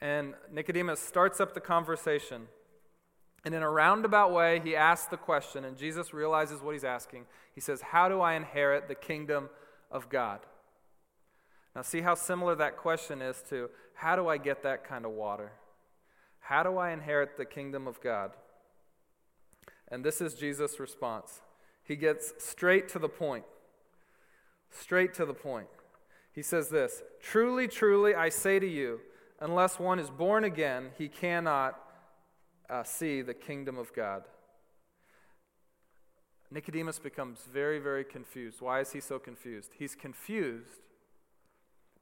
And 0.00 0.34
Nicodemus 0.52 1.00
starts 1.00 1.40
up 1.40 1.54
the 1.54 1.60
conversation. 1.60 2.46
And 3.44 3.54
in 3.54 3.62
a 3.62 3.70
roundabout 3.70 4.32
way, 4.32 4.60
he 4.60 4.74
asks 4.74 5.08
the 5.08 5.16
question, 5.16 5.64
and 5.64 5.76
Jesus 5.76 6.14
realizes 6.14 6.62
what 6.62 6.72
he's 6.72 6.84
asking. 6.84 7.26
He 7.54 7.60
says, 7.60 7.80
How 7.80 8.08
do 8.08 8.20
I 8.20 8.34
inherit 8.34 8.88
the 8.88 8.94
kingdom 8.94 9.48
of 9.90 10.08
God? 10.08 10.40
Now, 11.78 11.82
see 11.82 12.00
how 12.00 12.16
similar 12.16 12.56
that 12.56 12.76
question 12.76 13.22
is 13.22 13.40
to 13.50 13.70
how 13.94 14.16
do 14.16 14.26
I 14.26 14.36
get 14.36 14.64
that 14.64 14.82
kind 14.82 15.04
of 15.04 15.12
water? 15.12 15.52
How 16.40 16.64
do 16.64 16.76
I 16.76 16.90
inherit 16.90 17.36
the 17.36 17.44
kingdom 17.44 17.86
of 17.86 18.00
God? 18.00 18.32
And 19.86 20.04
this 20.04 20.20
is 20.20 20.34
Jesus' 20.34 20.80
response. 20.80 21.40
He 21.84 21.94
gets 21.94 22.34
straight 22.38 22.88
to 22.88 22.98
the 22.98 23.08
point. 23.08 23.44
Straight 24.72 25.14
to 25.14 25.24
the 25.24 25.34
point. 25.34 25.68
He 26.32 26.42
says 26.42 26.68
this 26.68 27.04
Truly, 27.22 27.68
truly, 27.68 28.12
I 28.12 28.28
say 28.28 28.58
to 28.58 28.66
you, 28.66 28.98
unless 29.38 29.78
one 29.78 30.00
is 30.00 30.10
born 30.10 30.42
again, 30.42 30.88
he 30.98 31.06
cannot 31.06 31.78
uh, 32.68 32.82
see 32.82 33.22
the 33.22 33.34
kingdom 33.34 33.78
of 33.78 33.94
God. 33.94 34.24
Nicodemus 36.50 36.98
becomes 36.98 37.46
very, 37.52 37.78
very 37.78 38.02
confused. 38.02 38.60
Why 38.60 38.80
is 38.80 38.90
he 38.90 39.00
so 39.00 39.20
confused? 39.20 39.70
He's 39.78 39.94
confused 39.94 40.80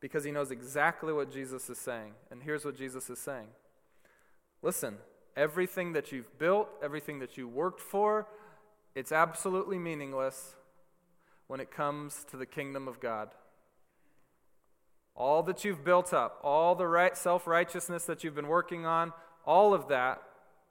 because 0.00 0.24
he 0.24 0.30
knows 0.30 0.50
exactly 0.50 1.12
what 1.12 1.32
Jesus 1.32 1.68
is 1.70 1.78
saying. 1.78 2.12
And 2.30 2.42
here's 2.42 2.64
what 2.64 2.76
Jesus 2.76 3.08
is 3.10 3.18
saying 3.18 3.48
Listen, 4.62 4.96
everything 5.36 5.92
that 5.92 6.12
you've 6.12 6.38
built, 6.38 6.68
everything 6.82 7.18
that 7.20 7.36
you 7.36 7.48
worked 7.48 7.80
for, 7.80 8.26
it's 8.94 9.12
absolutely 9.12 9.78
meaningless 9.78 10.56
when 11.46 11.60
it 11.60 11.70
comes 11.70 12.24
to 12.30 12.36
the 12.36 12.46
kingdom 12.46 12.88
of 12.88 13.00
God. 13.00 13.28
All 15.14 15.42
that 15.44 15.64
you've 15.64 15.84
built 15.84 16.12
up, 16.12 16.40
all 16.42 16.74
the 16.74 16.86
right 16.86 17.16
self 17.16 17.46
righteousness 17.46 18.04
that 18.04 18.24
you've 18.24 18.34
been 18.34 18.48
working 18.48 18.84
on, 18.84 19.12
all 19.46 19.72
of 19.72 19.88
that 19.88 20.22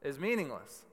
is 0.01 0.19
meaningless. 0.19 0.86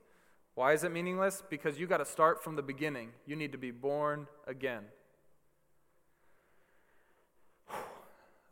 Why 0.55 0.73
is 0.73 0.83
it 0.83 0.91
meaningless? 0.91 1.43
Because 1.49 1.79
you 1.79 1.87
got 1.87 1.97
to 1.97 2.05
start 2.05 2.43
from 2.43 2.55
the 2.55 2.61
beginning. 2.61 3.09
You 3.25 3.35
need 3.35 3.51
to 3.51 3.57
be 3.57 3.71
born 3.71 4.27
again. 4.47 4.83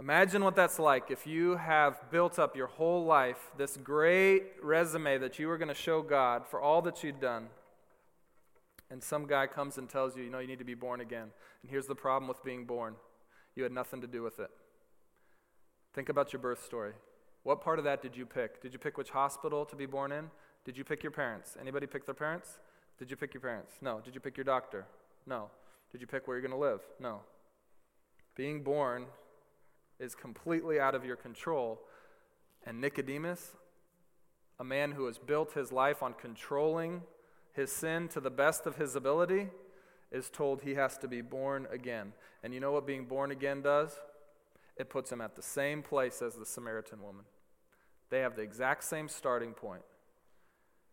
Imagine 0.01 0.43
what 0.43 0.55
that's 0.55 0.79
like 0.79 1.11
if 1.11 1.27
you 1.27 1.57
have 1.57 2.09
built 2.09 2.39
up 2.39 2.55
your 2.55 2.65
whole 2.65 3.05
life 3.05 3.51
this 3.55 3.77
great 3.77 4.45
resume 4.63 5.19
that 5.19 5.37
you 5.37 5.47
were 5.47 5.59
going 5.59 5.67
to 5.67 5.75
show 5.75 6.01
God 6.01 6.47
for 6.47 6.59
all 6.59 6.81
that 6.81 7.03
you'd 7.03 7.21
done. 7.21 7.49
And 8.89 9.03
some 9.03 9.27
guy 9.27 9.45
comes 9.45 9.77
and 9.77 9.87
tells 9.87 10.17
you, 10.17 10.23
you 10.23 10.31
know, 10.31 10.39
you 10.39 10.47
need 10.47 10.57
to 10.57 10.65
be 10.65 10.73
born 10.73 11.01
again. 11.01 11.29
And 11.61 11.69
here's 11.69 11.85
the 11.85 11.93
problem 11.93 12.27
with 12.27 12.43
being 12.43 12.65
born 12.65 12.95
you 13.55 13.61
had 13.61 13.71
nothing 13.71 14.01
to 14.01 14.07
do 14.07 14.23
with 14.23 14.39
it. 14.39 14.49
Think 15.93 16.09
about 16.09 16.33
your 16.33 16.41
birth 16.41 16.65
story. 16.65 16.93
What 17.43 17.61
part 17.61 17.77
of 17.77 17.85
that 17.85 18.01
did 18.01 18.17
you 18.17 18.25
pick? 18.25 18.59
Did 18.59 18.73
you 18.73 18.79
pick 18.79 18.97
which 18.97 19.11
hospital 19.11 19.65
to 19.65 19.75
be 19.75 19.85
born 19.85 20.11
in? 20.11 20.31
Did 20.65 20.79
you 20.79 20.83
pick 20.83 21.03
your 21.03 21.11
parents? 21.11 21.57
Anybody 21.61 21.85
pick 21.85 22.07
their 22.07 22.15
parents? 22.15 22.57
Did 22.97 23.11
you 23.11 23.17
pick 23.17 23.35
your 23.35 23.41
parents? 23.41 23.73
No. 23.81 24.01
Did 24.03 24.15
you 24.15 24.19
pick 24.19 24.35
your 24.35 24.45
doctor? 24.45 24.87
No. 25.27 25.51
Did 25.91 26.01
you 26.01 26.07
pick 26.07 26.27
where 26.27 26.37
you're 26.37 26.47
going 26.47 26.59
to 26.59 26.65
live? 26.65 26.81
No. 26.99 27.19
Being 28.35 28.63
born 28.63 29.05
is 30.01 30.15
completely 30.15 30.79
out 30.79 30.95
of 30.95 31.05
your 31.05 31.15
control. 31.15 31.79
And 32.65 32.81
Nicodemus, 32.81 33.55
a 34.59 34.63
man 34.63 34.91
who 34.91 35.05
has 35.05 35.17
built 35.17 35.53
his 35.53 35.71
life 35.71 36.01
on 36.01 36.15
controlling 36.15 37.03
his 37.53 37.71
sin 37.71 38.07
to 38.09 38.19
the 38.19 38.31
best 38.31 38.65
of 38.65 38.77
his 38.77 38.95
ability, 38.95 39.49
is 40.11 40.29
told 40.29 40.61
he 40.61 40.73
has 40.73 40.97
to 40.97 41.07
be 41.07 41.21
born 41.21 41.67
again. 41.71 42.13
And 42.43 42.53
you 42.53 42.59
know 42.59 42.71
what 42.71 42.87
being 42.87 43.05
born 43.05 43.31
again 43.31 43.61
does? 43.61 43.91
It 44.75 44.89
puts 44.89 45.11
him 45.11 45.21
at 45.21 45.35
the 45.35 45.41
same 45.41 45.83
place 45.83 46.21
as 46.21 46.35
the 46.35 46.45
Samaritan 46.45 47.01
woman. 47.01 47.25
They 48.09 48.19
have 48.19 48.35
the 48.35 48.41
exact 48.41 48.83
same 48.83 49.07
starting 49.07 49.53
point. 49.53 49.83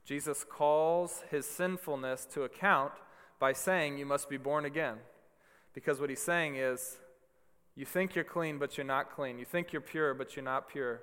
Jesus 0.04 0.44
calls 0.44 1.24
his 1.30 1.46
sinfulness 1.46 2.26
to 2.32 2.42
account 2.42 2.92
by 3.38 3.52
saying, 3.52 3.98
You 3.98 4.06
must 4.06 4.28
be 4.28 4.36
born 4.36 4.64
again. 4.64 4.96
Because 5.74 6.00
what 6.00 6.10
he's 6.10 6.22
saying 6.22 6.56
is, 6.56 6.98
you 7.78 7.84
think 7.84 8.16
you're 8.16 8.24
clean, 8.24 8.58
but 8.58 8.76
you're 8.76 8.84
not 8.84 9.14
clean. 9.14 9.38
You 9.38 9.44
think 9.44 9.72
you're 9.72 9.80
pure, 9.80 10.12
but 10.12 10.34
you're 10.34 10.44
not 10.44 10.68
pure. 10.68 11.00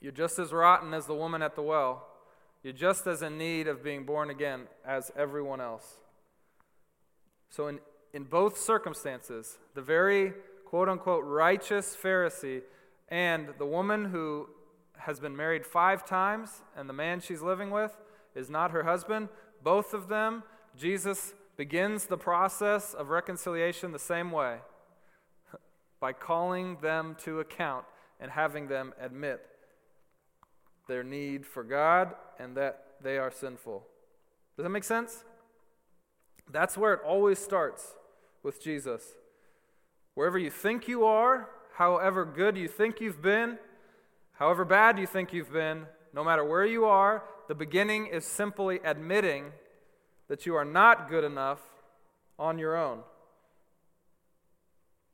You're 0.00 0.12
just 0.12 0.38
as 0.38 0.52
rotten 0.52 0.94
as 0.94 1.06
the 1.06 1.14
woman 1.14 1.42
at 1.42 1.56
the 1.56 1.62
well. 1.62 2.06
You're 2.62 2.72
just 2.72 3.04
as 3.08 3.20
in 3.20 3.36
need 3.36 3.66
of 3.66 3.82
being 3.82 4.04
born 4.04 4.30
again 4.30 4.68
as 4.86 5.10
everyone 5.16 5.60
else. 5.60 5.98
So, 7.50 7.66
in, 7.66 7.80
in 8.14 8.22
both 8.22 8.56
circumstances, 8.56 9.58
the 9.74 9.82
very 9.82 10.34
quote 10.64 10.88
unquote 10.88 11.24
righteous 11.24 11.96
Pharisee 12.00 12.62
and 13.08 13.48
the 13.58 13.66
woman 13.66 14.04
who 14.04 14.50
has 14.98 15.18
been 15.18 15.36
married 15.36 15.66
five 15.66 16.06
times 16.06 16.62
and 16.76 16.88
the 16.88 16.94
man 16.94 17.18
she's 17.18 17.42
living 17.42 17.72
with 17.72 17.90
is 18.36 18.48
not 18.48 18.70
her 18.70 18.84
husband, 18.84 19.30
both 19.64 19.94
of 19.94 20.06
them, 20.06 20.44
Jesus 20.78 21.34
begins 21.56 22.06
the 22.06 22.16
process 22.16 22.94
of 22.94 23.08
reconciliation 23.08 23.90
the 23.90 23.98
same 23.98 24.30
way 24.30 24.58
by 26.02 26.12
calling 26.12 26.78
them 26.82 27.14
to 27.22 27.38
account 27.38 27.84
and 28.18 28.28
having 28.32 28.66
them 28.66 28.92
admit 29.00 29.40
their 30.88 31.04
need 31.04 31.46
for 31.46 31.62
God 31.62 32.12
and 32.40 32.56
that 32.56 32.86
they 33.00 33.18
are 33.18 33.30
sinful. 33.30 33.86
Does 34.56 34.64
that 34.64 34.70
make 34.70 34.82
sense? 34.82 35.22
That's 36.50 36.76
where 36.76 36.92
it 36.92 37.00
always 37.06 37.38
starts 37.38 37.94
with 38.42 38.60
Jesus. 38.60 39.14
Wherever 40.14 40.38
you 40.38 40.50
think 40.50 40.88
you 40.88 41.04
are, 41.04 41.48
however 41.74 42.24
good 42.24 42.56
you 42.56 42.66
think 42.66 43.00
you've 43.00 43.22
been, 43.22 43.56
however 44.32 44.64
bad 44.64 44.98
you 44.98 45.06
think 45.06 45.32
you've 45.32 45.52
been, 45.52 45.86
no 46.12 46.24
matter 46.24 46.44
where 46.44 46.66
you 46.66 46.84
are, 46.84 47.22
the 47.46 47.54
beginning 47.54 48.08
is 48.08 48.24
simply 48.24 48.80
admitting 48.84 49.52
that 50.26 50.46
you 50.46 50.56
are 50.56 50.64
not 50.64 51.08
good 51.08 51.22
enough 51.22 51.60
on 52.40 52.58
your 52.58 52.76
own. 52.76 53.02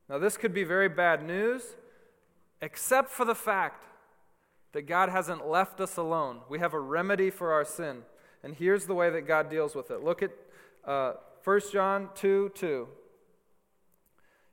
Now, 0.09 0.19
this 0.19 0.37
could 0.37 0.55
be 0.55 0.65
very 0.65 0.89
bad 0.89 1.25
news, 1.25 1.77
except 2.63 3.11
for 3.11 3.25
the 3.25 3.35
fact 3.35 3.85
that 4.73 4.83
God 4.83 5.09
hasn't 5.09 5.47
left 5.47 5.81
us 5.81 5.97
alone. 5.97 6.41
We 6.49 6.59
have 6.59 6.75
a 6.75 6.81
remedy 6.81 7.31
for 7.31 7.53
our 7.53 7.65
sin. 7.65 8.03
And 8.43 8.55
here's 8.55 8.87
the 8.87 8.95
way 8.95 9.11
that 9.11 9.23
God 9.23 9.51
deals 9.51 9.75
with 9.75 9.91
it. 9.91 10.03
Look 10.03 10.23
at 10.23 10.31
uh, 10.85 11.15
1 11.45 11.61
John 11.73 12.09
2 12.15 12.53
2. 12.55 12.89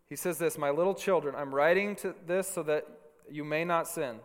He 0.09 0.15
says 0.15 0.37
this 0.37 0.57
My 0.57 0.69
little 0.69 0.93
children, 0.93 1.35
I'm 1.35 1.53
writing 1.53 1.95
to 1.97 2.15
this 2.25 2.47
so 2.47 2.63
that 2.63 2.87
you 3.29 3.43
may 3.43 3.65
not 3.65 3.87
sin. 3.87 4.17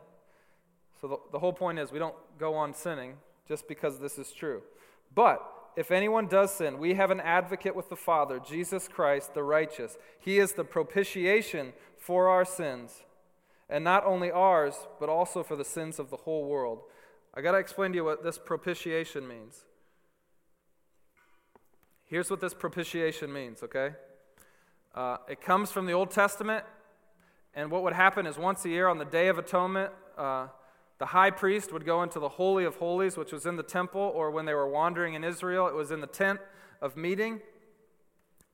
So 1.00 1.08
the, 1.08 1.16
the 1.32 1.38
whole 1.38 1.52
point 1.52 1.78
is 1.78 1.92
we 1.92 1.98
don't 1.98 2.14
go 2.38 2.54
on 2.54 2.74
sinning 2.74 3.14
just 3.48 3.66
because 3.68 3.98
this 3.98 4.18
is 4.18 4.32
true. 4.32 4.62
But 5.14 5.42
if 5.76 5.90
anyone 5.90 6.26
does 6.26 6.52
sin, 6.52 6.78
we 6.78 6.94
have 6.94 7.10
an 7.10 7.20
advocate 7.20 7.76
with 7.76 7.88
the 7.88 7.96
Father, 7.96 8.38
Jesus 8.38 8.88
Christ, 8.88 9.34
the 9.34 9.42
righteous. 9.42 9.96
He 10.18 10.38
is 10.38 10.52
the 10.52 10.64
propitiation 10.64 11.72
for 11.96 12.28
our 12.28 12.44
sins, 12.44 13.04
and 13.68 13.84
not 13.84 14.04
only 14.04 14.30
ours, 14.30 14.74
but 14.98 15.08
also 15.08 15.42
for 15.42 15.56
the 15.56 15.64
sins 15.64 15.98
of 15.98 16.10
the 16.10 16.16
whole 16.16 16.46
world. 16.46 16.80
I 17.34 17.40
got 17.40 17.52
to 17.52 17.58
explain 17.58 17.92
to 17.92 17.96
you 17.96 18.04
what 18.04 18.24
this 18.24 18.38
propitiation 18.38 19.28
means. 19.28 19.64
Here's 22.04 22.30
what 22.30 22.40
this 22.40 22.54
propitiation 22.54 23.32
means, 23.32 23.62
okay? 23.62 23.92
Uh, 24.94 25.18
it 25.28 25.40
comes 25.40 25.70
from 25.70 25.86
the 25.86 25.92
Old 25.92 26.10
Testament, 26.10 26.64
and 27.54 27.70
what 27.70 27.84
would 27.84 27.92
happen 27.92 28.26
is 28.26 28.36
once 28.36 28.64
a 28.64 28.68
year 28.68 28.88
on 28.88 28.98
the 28.98 29.04
Day 29.04 29.28
of 29.28 29.38
Atonement, 29.38 29.92
uh, 30.18 30.48
the 31.00 31.06
high 31.06 31.30
priest 31.30 31.72
would 31.72 31.86
go 31.86 32.02
into 32.02 32.20
the 32.20 32.28
Holy 32.28 32.64
of 32.64 32.76
Holies, 32.76 33.16
which 33.16 33.32
was 33.32 33.46
in 33.46 33.56
the 33.56 33.62
temple, 33.62 34.12
or 34.14 34.30
when 34.30 34.44
they 34.44 34.52
were 34.52 34.68
wandering 34.68 35.14
in 35.14 35.24
Israel, 35.24 35.66
it 35.66 35.74
was 35.74 35.90
in 35.90 36.02
the 36.02 36.06
tent 36.06 36.40
of 36.82 36.94
meeting. 36.94 37.40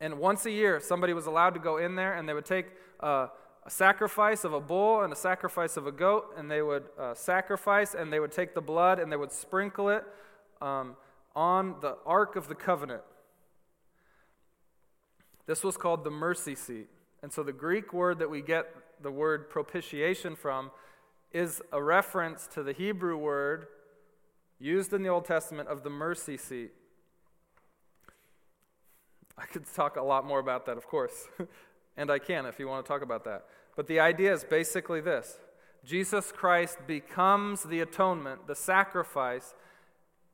And 0.00 0.20
once 0.20 0.46
a 0.46 0.52
year, 0.52 0.78
somebody 0.78 1.12
was 1.12 1.26
allowed 1.26 1.54
to 1.54 1.60
go 1.60 1.76
in 1.76 1.96
there, 1.96 2.14
and 2.14 2.28
they 2.28 2.34
would 2.34 2.44
take 2.44 2.66
a 3.00 3.30
sacrifice 3.66 4.44
of 4.44 4.52
a 4.52 4.60
bull 4.60 5.02
and 5.02 5.12
a 5.12 5.16
sacrifice 5.16 5.76
of 5.76 5.88
a 5.88 5.92
goat, 5.92 6.34
and 6.36 6.48
they 6.48 6.62
would 6.62 6.84
uh, 6.96 7.14
sacrifice, 7.14 7.94
and 7.94 8.12
they 8.12 8.20
would 8.20 8.30
take 8.30 8.54
the 8.54 8.60
blood, 8.60 9.00
and 9.00 9.10
they 9.10 9.16
would 9.16 9.32
sprinkle 9.32 9.88
it 9.88 10.04
um, 10.62 10.94
on 11.34 11.74
the 11.80 11.96
Ark 12.06 12.36
of 12.36 12.46
the 12.46 12.54
Covenant. 12.54 13.02
This 15.46 15.64
was 15.64 15.76
called 15.76 16.04
the 16.04 16.12
mercy 16.12 16.54
seat. 16.54 16.86
And 17.24 17.32
so 17.32 17.42
the 17.42 17.52
Greek 17.52 17.92
word 17.92 18.20
that 18.20 18.30
we 18.30 18.40
get 18.40 18.72
the 19.02 19.10
word 19.10 19.50
propitiation 19.50 20.36
from 20.36 20.70
is 21.36 21.60
a 21.70 21.82
reference 21.82 22.46
to 22.46 22.62
the 22.62 22.72
Hebrew 22.72 23.14
word 23.14 23.66
used 24.58 24.94
in 24.94 25.02
the 25.02 25.10
Old 25.10 25.26
Testament 25.26 25.68
of 25.68 25.82
the 25.82 25.90
mercy 25.90 26.38
seat. 26.38 26.70
I 29.36 29.44
could 29.44 29.66
talk 29.74 29.96
a 29.96 30.02
lot 30.02 30.24
more 30.24 30.38
about 30.38 30.64
that, 30.64 30.78
of 30.78 30.86
course, 30.86 31.28
and 31.98 32.10
I 32.10 32.18
can 32.18 32.46
if 32.46 32.58
you 32.58 32.66
want 32.66 32.86
to 32.86 32.88
talk 32.90 33.02
about 33.02 33.24
that. 33.24 33.44
But 33.76 33.86
the 33.86 34.00
idea 34.00 34.32
is 34.32 34.44
basically 34.44 35.02
this 35.02 35.38
Jesus 35.84 36.32
Christ 36.32 36.78
becomes 36.86 37.64
the 37.64 37.80
atonement, 37.80 38.46
the 38.46 38.54
sacrifice 38.54 39.54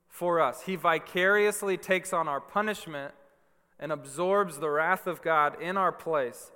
for 0.08 0.40
us. 0.40 0.62
He 0.62 0.76
vicariously 0.76 1.76
takes 1.76 2.12
on 2.12 2.28
our 2.28 2.40
punishment 2.40 3.12
and 3.80 3.90
absorbs 3.90 4.58
the 4.58 4.70
wrath 4.70 5.08
of 5.08 5.20
God 5.20 5.60
in 5.60 5.76
our 5.76 5.90
place. 5.90 6.52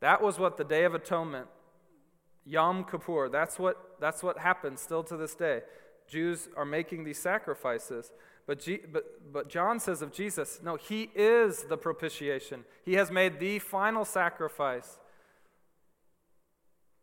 That 0.00 0.22
was 0.22 0.38
what 0.38 0.56
the 0.56 0.64
Day 0.64 0.84
of 0.84 0.94
Atonement, 0.94 1.48
Yom 2.44 2.84
Kippur, 2.84 3.28
that's 3.28 3.58
what, 3.58 3.96
that's 4.00 4.22
what 4.22 4.38
happens 4.38 4.80
still 4.80 5.02
to 5.04 5.16
this 5.16 5.34
day. 5.34 5.62
Jews 6.08 6.48
are 6.56 6.64
making 6.64 7.04
these 7.04 7.18
sacrifices. 7.18 8.12
But, 8.46 8.60
G, 8.60 8.80
but, 8.92 9.32
but 9.32 9.48
John 9.48 9.78
says 9.78 10.02
of 10.02 10.12
Jesus, 10.12 10.60
no, 10.62 10.76
he 10.76 11.10
is 11.14 11.64
the 11.64 11.76
propitiation. 11.76 12.64
He 12.84 12.94
has 12.94 13.10
made 13.10 13.38
the 13.38 13.60
final 13.60 14.04
sacrifice. 14.04 14.98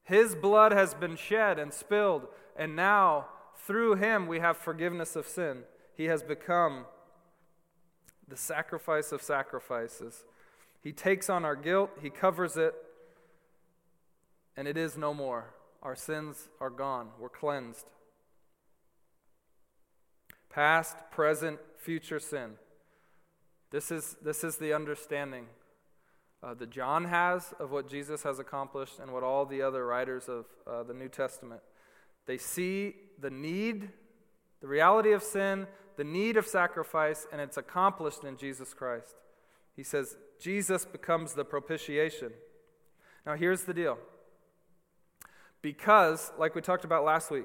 His 0.03 0.35
blood 0.35 0.71
has 0.71 0.93
been 0.93 1.15
shed 1.15 1.59
and 1.59 1.73
spilled, 1.73 2.27
and 2.57 2.75
now 2.75 3.27
through 3.55 3.95
him 3.95 4.27
we 4.27 4.39
have 4.39 4.57
forgiveness 4.57 5.15
of 5.15 5.27
sin. 5.27 5.63
He 5.95 6.05
has 6.05 6.23
become 6.23 6.85
the 8.27 8.37
sacrifice 8.37 9.11
of 9.11 9.21
sacrifices. 9.21 10.25
He 10.81 10.91
takes 10.91 11.29
on 11.29 11.45
our 11.45 11.55
guilt, 11.55 11.91
he 12.01 12.09
covers 12.09 12.57
it, 12.57 12.73
and 14.57 14.67
it 14.67 14.75
is 14.75 14.97
no 14.97 15.13
more. 15.13 15.53
Our 15.81 15.95
sins 15.95 16.49
are 16.59 16.69
gone, 16.69 17.09
we're 17.19 17.29
cleansed 17.29 17.85
past, 20.57 20.97
present, 21.11 21.59
future 21.77 22.19
sin. 22.19 22.53
This 23.69 23.91
is, 23.91 24.15
this 24.23 24.43
is 24.43 24.57
the 24.57 24.73
understanding 24.73 25.45
uh, 26.41 26.55
that 26.55 26.71
John 26.71 27.05
has 27.05 27.53
of 27.59 27.69
what 27.69 27.87
Jesus 27.87 28.23
has 28.23 28.39
accomplished 28.39 28.97
and 28.99 29.13
what 29.13 29.21
all 29.21 29.45
the 29.45 29.61
other 29.61 29.85
writers 29.85 30.27
of 30.27 30.45
uh, 30.65 30.81
the 30.81 30.95
New 30.95 31.09
Testament. 31.09 31.61
They 32.25 32.39
see 32.39 32.95
the 33.19 33.29
need, 33.29 33.89
the 34.59 34.67
reality 34.67 35.11
of 35.11 35.21
sin, 35.21 35.67
the 35.95 36.03
need 36.03 36.37
of 36.37 36.47
sacrifice, 36.47 37.27
and 37.31 37.39
it's 37.39 37.57
accomplished 37.57 38.23
in 38.23 38.35
Jesus 38.35 38.73
Christ. 38.73 39.15
He 39.75 39.83
says, 39.83 40.17
Jesus 40.39 40.85
becomes 40.85 41.33
the 41.33 41.45
propitiation. 41.45 42.31
Now, 43.27 43.35
here's 43.35 43.61
the 43.65 43.75
deal. 43.75 43.99
Because, 45.67 46.31
like 46.39 46.55
we 46.55 46.61
talked 46.61 46.85
about 46.85 47.03
last 47.03 47.29
week, 47.29 47.43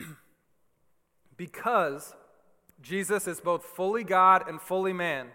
because 1.36 2.14
Jesus 2.80 3.28
is 3.28 3.42
both 3.42 3.62
fully 3.62 4.04
God 4.04 4.48
and 4.48 4.58
fully 4.58 4.94
man, 4.94 5.26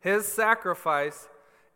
his 0.00 0.26
sacrifice 0.26 1.28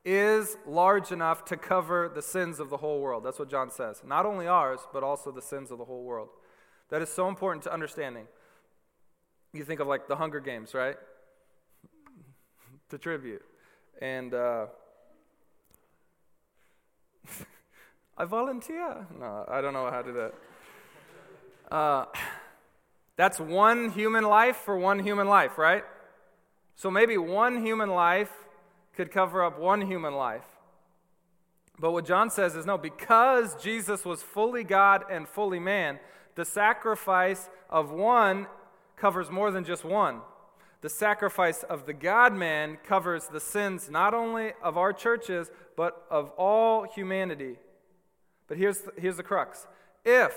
is 0.07 0.57
large 0.67 1.13
enough 1.13 1.45
to 1.45 1.59
cover 1.59 2.11
the 2.15 2.23
sins 2.23 2.59
of 2.59 2.71
the 2.71 2.79
whole 2.79 3.03
world. 3.03 3.23
That's 3.23 3.39
what 3.39 3.51
John 3.51 3.71
says. 3.71 4.01
Not 4.07 4.25
only 4.25 4.47
ours, 4.47 4.81
but 4.91 5.03
also 5.03 5.31
the 5.31 5.43
sins 5.43 5.71
of 5.71 5.77
the 5.77 5.85
whole 5.85 6.05
world. 6.05 6.31
That 6.89 7.03
is 7.03 7.11
so 7.11 7.29
important 7.29 7.63
to 7.65 7.73
understanding. 7.75 8.27
You 9.53 9.65
think 9.65 9.81
of 9.81 9.87
like 9.87 10.09
the 10.09 10.17
Hunger 10.17 10.41
Games, 10.41 10.73
right? 10.73 10.97
the 12.89 12.97
tribute. 12.97 13.43
And 14.01 14.33
uh, 14.33 14.69
I 18.17 18.25
volunteer. 18.25 19.07
No, 19.19 19.45
I 19.49 19.61
don't 19.61 19.73
know 19.73 19.91
how 19.91 20.03
to 20.03 20.13
do 20.13 20.19
that. 20.19 21.75
Uh, 21.75 22.05
that's 23.17 23.41
one 23.41 23.91
human 23.91 24.25
life 24.25 24.57
for 24.57 24.77
one 24.77 24.99
human 24.99 25.27
life, 25.27 25.59
right? 25.59 25.85
So 26.77 26.91
maybe 26.91 27.17
one 27.17 27.65
human 27.65 27.91
life 27.91 28.31
could 28.95 29.11
cover 29.11 29.43
up 29.43 29.59
one 29.59 29.83
human 29.83 30.15
life. 30.15 30.45
But 31.79 31.93
what 31.93 32.05
John 32.05 32.31
says 32.31 32.55
is 32.55 32.67
no, 32.67 32.79
because 32.79 33.57
Jesus 33.57 34.05
was 34.05 34.23
fully 34.23 34.65
God 34.65 35.05
and 35.11 35.29
fully 35.29 35.59
man, 35.59 35.99
the 36.35 36.45
sacrifice 36.45 37.49
of 37.69 37.91
one 37.91 38.47
covers 38.97 39.31
more 39.31 39.51
than 39.51 39.65
just 39.65 39.85
one. 39.85 40.21
The 40.83 40.89
sacrifice 40.89 41.63
of 41.63 41.87
the 41.87 41.93
God 41.93 42.35
man 42.35 42.77
covers 42.85 43.29
the 43.29 43.41
sins 43.41 43.89
not 43.89 44.15
only 44.15 44.53
of 44.63 44.77
our 44.77 44.93
churches, 44.93 45.51
but 45.77 46.05
of 46.11 46.31
all 46.31 46.85
humanity. 46.85 47.57
But 48.49 48.59
here's 48.59 48.81
the, 48.81 48.93
here's 48.99 49.17
the 49.17 49.23
crux. 49.23 49.67
If, 50.05 50.35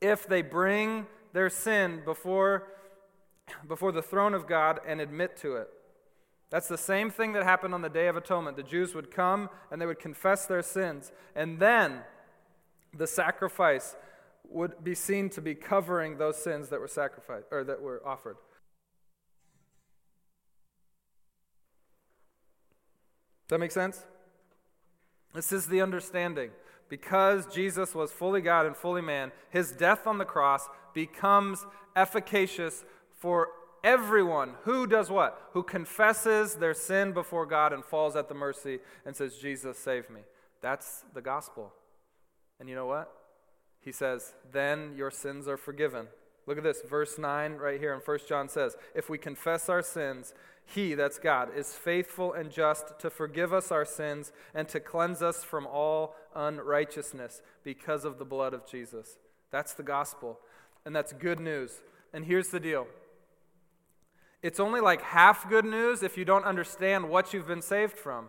if 0.00 0.26
they 0.26 0.40
bring 0.40 1.06
their 1.34 1.50
sin 1.50 2.00
before, 2.04 2.68
before 3.68 3.92
the 3.92 4.00
throne 4.02 4.32
of 4.32 4.46
God 4.46 4.80
and 4.86 5.00
admit 5.00 5.36
to 5.38 5.56
it. 5.56 5.68
That's 6.48 6.68
the 6.68 6.78
same 6.78 7.10
thing 7.10 7.32
that 7.32 7.42
happened 7.42 7.74
on 7.74 7.82
the 7.82 7.90
Day 7.90 8.06
of 8.06 8.16
Atonement. 8.16 8.56
The 8.56 8.62
Jews 8.62 8.94
would 8.94 9.10
come 9.10 9.50
and 9.70 9.82
they 9.82 9.86
would 9.86 9.98
confess 9.98 10.46
their 10.46 10.62
sins, 10.62 11.12
and 11.34 11.58
then 11.58 12.00
the 12.96 13.06
sacrifice 13.06 13.96
would 14.48 14.84
be 14.84 14.94
seen 14.94 15.28
to 15.30 15.42
be 15.42 15.54
covering 15.54 16.16
those 16.16 16.36
sins 16.36 16.68
that 16.68 16.80
were 16.80 16.88
sacrificed 16.88 17.46
or 17.50 17.64
that 17.64 17.82
were 17.82 18.00
offered. 18.06 18.36
That 23.54 23.58
make 23.58 23.72
sense? 23.72 24.04
This 25.32 25.52
is 25.52 25.66
the 25.66 25.80
understanding 25.80 26.50
because 26.88 27.46
Jesus 27.46 27.94
was 27.94 28.12
fully 28.12 28.40
God 28.40 28.66
and 28.66 28.76
fully 28.76 29.02
man, 29.02 29.32
his 29.50 29.72
death 29.72 30.06
on 30.06 30.18
the 30.18 30.24
cross 30.24 30.68
becomes 30.92 31.66
efficacious 31.96 32.84
for 33.18 33.48
everyone 33.82 34.50
who 34.62 34.86
does 34.86 35.10
what? 35.10 35.50
Who 35.52 35.62
confesses 35.62 36.54
their 36.54 36.74
sin 36.74 37.12
before 37.12 37.46
God 37.46 37.72
and 37.72 37.84
falls 37.84 38.16
at 38.16 38.28
the 38.28 38.34
mercy 38.34 38.78
and 39.04 39.16
says, 39.16 39.36
Jesus, 39.36 39.78
save 39.78 40.10
me. 40.10 40.20
That's 40.60 41.04
the 41.14 41.20
gospel. 41.20 41.72
And 42.60 42.68
you 42.68 42.74
know 42.74 42.86
what? 42.86 43.12
He 43.80 43.92
says, 43.92 44.34
then 44.52 44.94
your 44.96 45.10
sins 45.10 45.46
are 45.46 45.56
forgiven. 45.56 46.06
Look 46.46 46.58
at 46.58 46.64
this, 46.64 46.82
verse 46.82 47.18
9 47.18 47.54
right 47.54 47.80
here 47.80 47.94
in 47.94 48.00
1 48.00 48.18
John 48.28 48.48
says, 48.48 48.76
If 48.94 49.08
we 49.08 49.16
confess 49.18 49.68
our 49.68 49.82
sins, 49.82 50.34
he, 50.66 50.94
that's 50.94 51.18
God, 51.18 51.50
is 51.56 51.74
faithful 51.74 52.32
and 52.32 52.50
just 52.50 52.98
to 52.98 53.10
forgive 53.10 53.52
us 53.52 53.70
our 53.70 53.84
sins 53.84 54.32
and 54.54 54.68
to 54.68 54.80
cleanse 54.80 55.22
us 55.22 55.44
from 55.44 55.66
all 55.66 56.16
unrighteousness 56.34 57.42
because 57.62 58.04
of 58.04 58.18
the 58.18 58.24
blood 58.24 58.54
of 58.54 58.66
Jesus. 58.66 59.18
That's 59.50 59.74
the 59.74 59.82
gospel. 59.82 60.40
And 60.84 60.94
that's 60.94 61.12
good 61.12 61.40
news. 61.40 61.82
And 62.12 62.24
here's 62.24 62.48
the 62.48 62.60
deal 62.60 62.86
it's 64.42 64.60
only 64.60 64.80
like 64.80 65.00
half 65.00 65.48
good 65.48 65.64
news 65.64 66.02
if 66.02 66.18
you 66.18 66.24
don't 66.26 66.44
understand 66.44 67.08
what 67.08 67.32
you've 67.32 67.46
been 67.46 67.62
saved 67.62 67.96
from. 67.96 68.28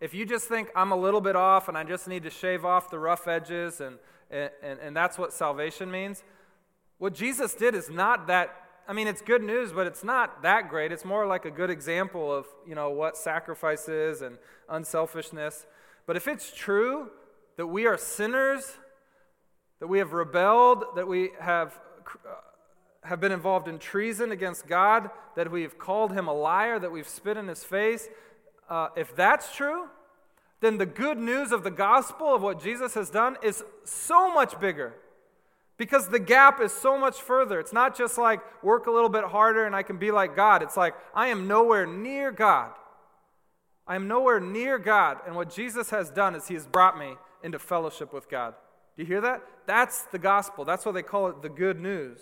If 0.00 0.12
you 0.12 0.26
just 0.26 0.48
think 0.48 0.68
I'm 0.76 0.92
a 0.92 0.96
little 0.96 1.22
bit 1.22 1.34
off 1.34 1.68
and 1.68 1.78
I 1.78 1.84
just 1.84 2.06
need 2.08 2.24
to 2.24 2.30
shave 2.30 2.64
off 2.64 2.90
the 2.90 2.98
rough 2.98 3.26
edges 3.26 3.80
and, 3.80 3.96
and, 4.30 4.78
and 4.80 4.94
that's 4.94 5.16
what 5.16 5.32
salvation 5.32 5.90
means, 5.90 6.22
what 7.04 7.12
Jesus 7.12 7.52
did 7.52 7.74
is 7.74 7.90
not 7.90 8.28
that. 8.28 8.56
I 8.88 8.94
mean, 8.94 9.08
it's 9.08 9.20
good 9.20 9.42
news, 9.42 9.74
but 9.74 9.86
it's 9.86 10.02
not 10.02 10.40
that 10.40 10.70
great. 10.70 10.90
It's 10.90 11.04
more 11.04 11.26
like 11.26 11.44
a 11.44 11.50
good 11.50 11.68
example 11.68 12.32
of, 12.32 12.46
you 12.66 12.74
know, 12.74 12.88
what 12.88 13.18
sacrifice 13.18 13.90
is 13.90 14.22
and 14.22 14.38
unselfishness. 14.70 15.66
But 16.06 16.16
if 16.16 16.26
it's 16.26 16.50
true 16.50 17.10
that 17.58 17.66
we 17.66 17.84
are 17.84 17.98
sinners, 17.98 18.78
that 19.80 19.86
we 19.86 19.98
have 19.98 20.14
rebelled, 20.14 20.96
that 20.96 21.06
we 21.06 21.32
have, 21.38 21.78
uh, 22.26 22.36
have 23.02 23.20
been 23.20 23.32
involved 23.32 23.68
in 23.68 23.78
treason 23.78 24.32
against 24.32 24.66
God, 24.66 25.10
that 25.36 25.50
we've 25.50 25.76
called 25.76 26.10
him 26.14 26.26
a 26.26 26.32
liar, 26.32 26.78
that 26.78 26.90
we've 26.90 27.06
spit 27.06 27.36
in 27.36 27.48
his 27.48 27.64
face, 27.64 28.08
uh, 28.70 28.88
if 28.96 29.14
that's 29.14 29.54
true, 29.54 29.88
then 30.62 30.78
the 30.78 30.86
good 30.86 31.18
news 31.18 31.52
of 31.52 31.64
the 31.64 31.70
gospel 31.70 32.34
of 32.34 32.40
what 32.40 32.62
Jesus 32.62 32.94
has 32.94 33.10
done 33.10 33.36
is 33.42 33.62
so 33.84 34.32
much 34.32 34.58
bigger. 34.58 34.94
Because 35.76 36.08
the 36.08 36.20
gap 36.20 36.60
is 36.60 36.72
so 36.72 36.96
much 36.98 37.20
further. 37.20 37.58
It's 37.58 37.72
not 37.72 37.96
just 37.96 38.16
like 38.16 38.40
work 38.62 38.86
a 38.86 38.90
little 38.90 39.08
bit 39.08 39.24
harder 39.24 39.66
and 39.66 39.74
I 39.74 39.82
can 39.82 39.96
be 39.96 40.10
like 40.10 40.36
God. 40.36 40.62
It's 40.62 40.76
like 40.76 40.94
I 41.14 41.28
am 41.28 41.48
nowhere 41.48 41.86
near 41.86 42.30
God. 42.30 42.70
I 43.86 43.96
am 43.96 44.08
nowhere 44.08 44.40
near 44.40 44.78
God. 44.78 45.18
And 45.26 45.34
what 45.34 45.50
Jesus 45.52 45.90
has 45.90 46.10
done 46.10 46.34
is 46.34 46.48
he 46.48 46.54
has 46.54 46.66
brought 46.66 46.98
me 46.98 47.16
into 47.42 47.58
fellowship 47.58 48.12
with 48.12 48.30
God. 48.30 48.54
Do 48.96 49.02
you 49.02 49.06
hear 49.06 49.20
that? 49.22 49.42
That's 49.66 50.02
the 50.04 50.18
gospel. 50.18 50.64
That's 50.64 50.86
why 50.86 50.92
they 50.92 51.02
call 51.02 51.28
it 51.28 51.42
the 51.42 51.48
good 51.48 51.80
news. 51.80 52.18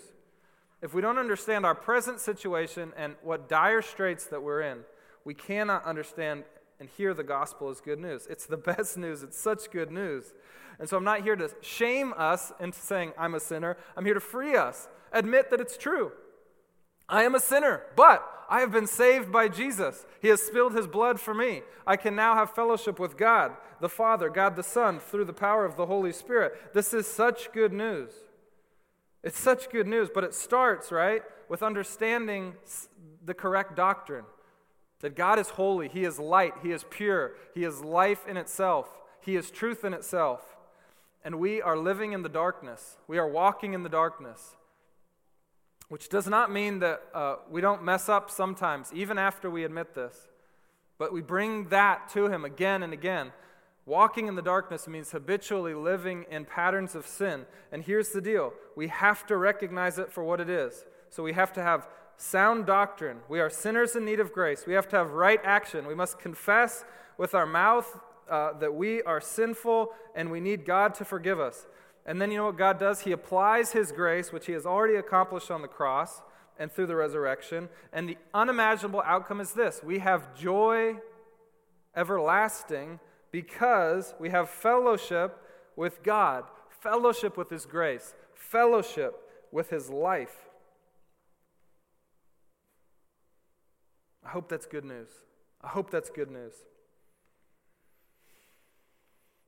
If 0.81 0.93
we 0.93 1.01
don't 1.01 1.17
understand 1.17 1.65
our 1.65 1.75
present 1.75 2.19
situation 2.19 2.91
and 2.97 3.15
what 3.23 3.47
dire 3.47 3.81
straits 3.81 4.25
that 4.25 4.41
we're 4.41 4.61
in, 4.61 4.79
we 5.23 5.33
cannot 5.33 5.85
understand 5.85 6.43
and 6.83 6.89
hear 6.97 7.13
the 7.13 7.23
gospel 7.23 7.69
as 7.69 7.79
good 7.79 7.97
news. 7.97 8.27
It's 8.29 8.45
the 8.45 8.57
best 8.75 8.97
news. 8.97 9.23
It's 9.23 9.39
such 9.39 9.71
good 9.71 9.89
news. 9.89 10.33
And 10.79 10.89
so 10.89 10.97
I'm 10.97 11.05
not 11.05 11.21
here 11.21 11.37
to 11.37 11.49
shame 11.61 12.13
us 12.17 12.51
into 12.59 12.77
saying, 12.77 13.13
I'm 13.17 13.35
a 13.35 13.39
sinner. 13.39 13.77
I'm 13.95 14.03
here 14.03 14.15
to 14.15 14.19
free 14.19 14.57
us. 14.57 14.89
Admit 15.13 15.49
that 15.49 15.61
it's 15.61 15.77
true. 15.77 16.11
I 17.07 17.23
am 17.23 17.35
a 17.35 17.39
sinner, 17.39 17.83
but 17.95 18.21
I 18.49 18.59
have 18.59 18.73
been 18.73 18.87
saved 18.87 19.31
by 19.31 19.47
Jesus. 19.47 20.05
He 20.21 20.27
has 20.27 20.41
spilled 20.41 20.73
his 20.75 20.85
blood 20.85 21.21
for 21.21 21.33
me. 21.33 21.61
I 21.87 21.95
can 21.95 22.17
now 22.17 22.35
have 22.35 22.53
fellowship 22.53 22.99
with 22.99 23.15
God, 23.15 23.53
the 23.79 23.87
Father, 23.87 24.29
God 24.29 24.57
the 24.57 24.63
Son, 24.63 24.99
through 24.99 25.25
the 25.25 25.31
power 25.31 25.63
of 25.63 25.77
the 25.77 25.85
Holy 25.85 26.11
Spirit. 26.11 26.73
This 26.73 26.93
is 26.93 27.07
such 27.07 27.53
good 27.53 27.71
news. 27.71 28.11
It's 29.23 29.39
such 29.39 29.69
good 29.69 29.87
news, 29.87 30.09
but 30.13 30.25
it 30.25 30.33
starts, 30.33 30.91
right, 30.91 31.21
with 31.47 31.63
understanding 31.63 32.55
the 33.23 33.33
correct 33.33 33.77
doctrine. 33.77 34.25
That 35.03 35.17
God 35.17 35.37
is 35.37 35.49
holy, 35.49 35.89
He 35.89 36.05
is 36.05 36.17
light, 36.17 36.53
He 36.63 36.71
is 36.71 36.85
pure, 36.89 37.33
He 37.53 37.65
is 37.65 37.81
life 37.81 38.25
in 38.25 38.37
itself, 38.37 38.89
He 39.19 39.35
is 39.35 39.51
truth 39.51 39.83
in 39.83 39.93
itself. 39.93 40.55
And 41.25 41.39
we 41.39 41.61
are 41.61 41.77
living 41.77 42.13
in 42.13 42.23
the 42.23 42.29
darkness. 42.29 42.97
We 43.05 43.17
are 43.17 43.27
walking 43.27 43.73
in 43.73 43.83
the 43.83 43.89
darkness. 43.89 44.55
Which 45.89 46.07
does 46.07 46.25
not 46.25 46.51
mean 46.51 46.79
that 46.79 47.01
uh, 47.13 47.35
we 47.51 47.59
don't 47.59 47.83
mess 47.83 48.07
up 48.07 48.31
sometimes, 48.31 48.91
even 48.93 49.17
after 49.17 49.49
we 49.49 49.65
admit 49.65 49.93
this. 49.93 50.29
But 50.97 51.11
we 51.11 51.21
bring 51.21 51.67
that 51.67 52.07
to 52.13 52.27
Him 52.27 52.45
again 52.45 52.81
and 52.81 52.93
again. 52.93 53.33
Walking 53.85 54.27
in 54.29 54.35
the 54.35 54.41
darkness 54.41 54.87
means 54.87 55.11
habitually 55.11 55.73
living 55.73 56.25
in 56.31 56.45
patterns 56.45 56.95
of 56.95 57.05
sin. 57.05 57.45
And 57.73 57.83
here's 57.83 58.09
the 58.09 58.21
deal 58.21 58.53
we 58.77 58.87
have 58.87 59.27
to 59.27 59.35
recognize 59.35 59.99
it 59.99 60.13
for 60.13 60.23
what 60.23 60.39
it 60.39 60.49
is. 60.49 60.85
So 61.09 61.23
we 61.23 61.33
have 61.33 61.51
to 61.53 61.61
have 61.61 61.89
sound 62.17 62.65
doctrine. 62.65 63.19
We 63.27 63.39
are 63.39 63.49
sinners 63.49 63.95
in 63.95 64.05
need 64.05 64.19
of 64.19 64.33
grace. 64.33 64.65
We 64.65 64.73
have 64.73 64.87
to 64.89 64.97
have 64.97 65.11
right 65.11 65.39
action. 65.43 65.85
We 65.85 65.95
must 65.95 66.19
confess 66.19 66.85
with 67.17 67.33
our 67.33 67.45
mouth 67.45 67.99
uh, 68.29 68.53
that 68.59 68.73
we 68.73 69.01
are 69.03 69.21
sinful 69.21 69.91
and 70.15 70.31
we 70.31 70.39
need 70.39 70.65
God 70.65 70.95
to 70.95 71.05
forgive 71.05 71.39
us. 71.39 71.67
And 72.05 72.21
then 72.21 72.31
you 72.31 72.37
know 72.37 72.45
what 72.45 72.57
God 72.57 72.79
does? 72.79 73.01
He 73.01 73.11
applies 73.11 73.71
His 73.71 73.91
grace, 73.91 74.31
which 74.31 74.45
He 74.45 74.53
has 74.53 74.65
already 74.65 74.95
accomplished 74.95 75.51
on 75.51 75.61
the 75.61 75.67
cross 75.67 76.21
and 76.59 76.71
through 76.71 76.87
the 76.87 76.95
resurrection. 76.95 77.69
And 77.91 78.07
the 78.07 78.17
unimaginable 78.33 79.01
outcome 79.05 79.39
is 79.39 79.53
this 79.53 79.81
we 79.83 79.99
have 79.99 80.35
joy 80.35 80.97
everlasting 81.95 82.99
because 83.31 84.13
we 84.19 84.29
have 84.29 84.49
fellowship 84.49 85.37
with 85.75 86.03
God, 86.03 86.43
fellowship 86.69 87.37
with 87.37 87.49
His 87.49 87.65
grace, 87.65 88.13
fellowship 88.33 89.19
with 89.51 89.69
His 89.69 89.89
life. 89.89 90.49
I 94.25 94.29
hope 94.29 94.49
that's 94.49 94.65
good 94.65 94.85
news. 94.85 95.09
I 95.61 95.67
hope 95.67 95.89
that's 95.89 96.09
good 96.09 96.31
news. 96.31 96.53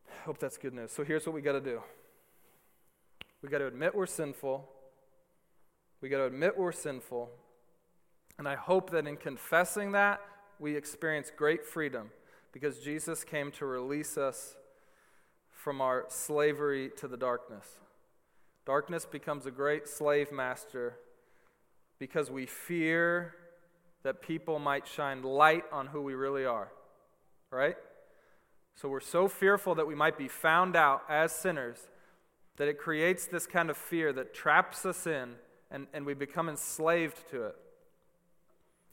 I 0.09 0.23
hope 0.25 0.37
that's 0.37 0.57
good 0.57 0.73
news. 0.73 0.91
So 0.91 1.03
here's 1.03 1.25
what 1.25 1.33
we 1.33 1.41
got 1.41 1.53
to 1.53 1.61
do 1.61 1.81
we 3.41 3.49
got 3.49 3.59
to 3.59 3.67
admit 3.67 3.93
we're 3.93 4.05
sinful. 4.05 4.67
We 6.01 6.09
got 6.09 6.17
to 6.17 6.25
admit 6.25 6.57
we're 6.57 6.71
sinful. 6.71 7.29
And 8.37 8.47
I 8.47 8.55
hope 8.55 8.89
that 8.91 9.07
in 9.07 9.17
confessing 9.17 9.93
that, 9.93 10.19
we 10.59 10.75
experience 10.75 11.31
great 11.35 11.65
freedom 11.65 12.09
because 12.51 12.79
Jesus 12.79 13.23
came 13.23 13.51
to 13.53 13.65
release 13.65 14.17
us 14.17 14.55
from 15.51 15.81
our 15.81 16.05
slavery 16.09 16.91
to 16.97 17.07
the 17.07 17.17
darkness. 17.17 17.65
Darkness 18.65 19.05
becomes 19.05 19.45
a 19.45 19.51
great 19.51 19.87
slave 19.87 20.31
master 20.31 20.97
because 21.99 22.31
we 22.31 22.45
fear 22.45 23.35
that 24.05 24.21
people 24.21 24.59
might 24.59 24.87
shine 24.87 25.23
light 25.23 25.63
on 25.71 25.87
who 25.87 25.99
we 25.99 26.13
really 26.13 26.45
are. 26.45 26.71
Right? 27.49 27.75
So 28.75 28.87
we're 28.87 28.99
so 28.99 29.27
fearful 29.27 29.73
that 29.75 29.87
we 29.87 29.95
might 29.95 30.15
be 30.15 30.27
found 30.27 30.75
out 30.75 31.01
as 31.09 31.31
sinners 31.31 31.79
that 32.57 32.67
it 32.67 32.77
creates 32.77 33.25
this 33.25 33.47
kind 33.47 33.71
of 33.71 33.75
fear 33.75 34.13
that 34.13 34.31
traps 34.31 34.85
us 34.85 35.07
in 35.07 35.31
and, 35.71 35.87
and 35.91 36.05
we 36.05 36.13
become 36.13 36.49
enslaved 36.49 37.27
to 37.31 37.45
it. 37.45 37.55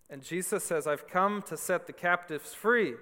And 0.08 0.22
Jesus 0.22 0.64
says, 0.64 0.86
I've 0.86 1.06
come 1.06 1.42
to 1.42 1.58
set 1.58 1.86
the 1.86 1.92
captives 1.92 2.54
free. 2.54 2.94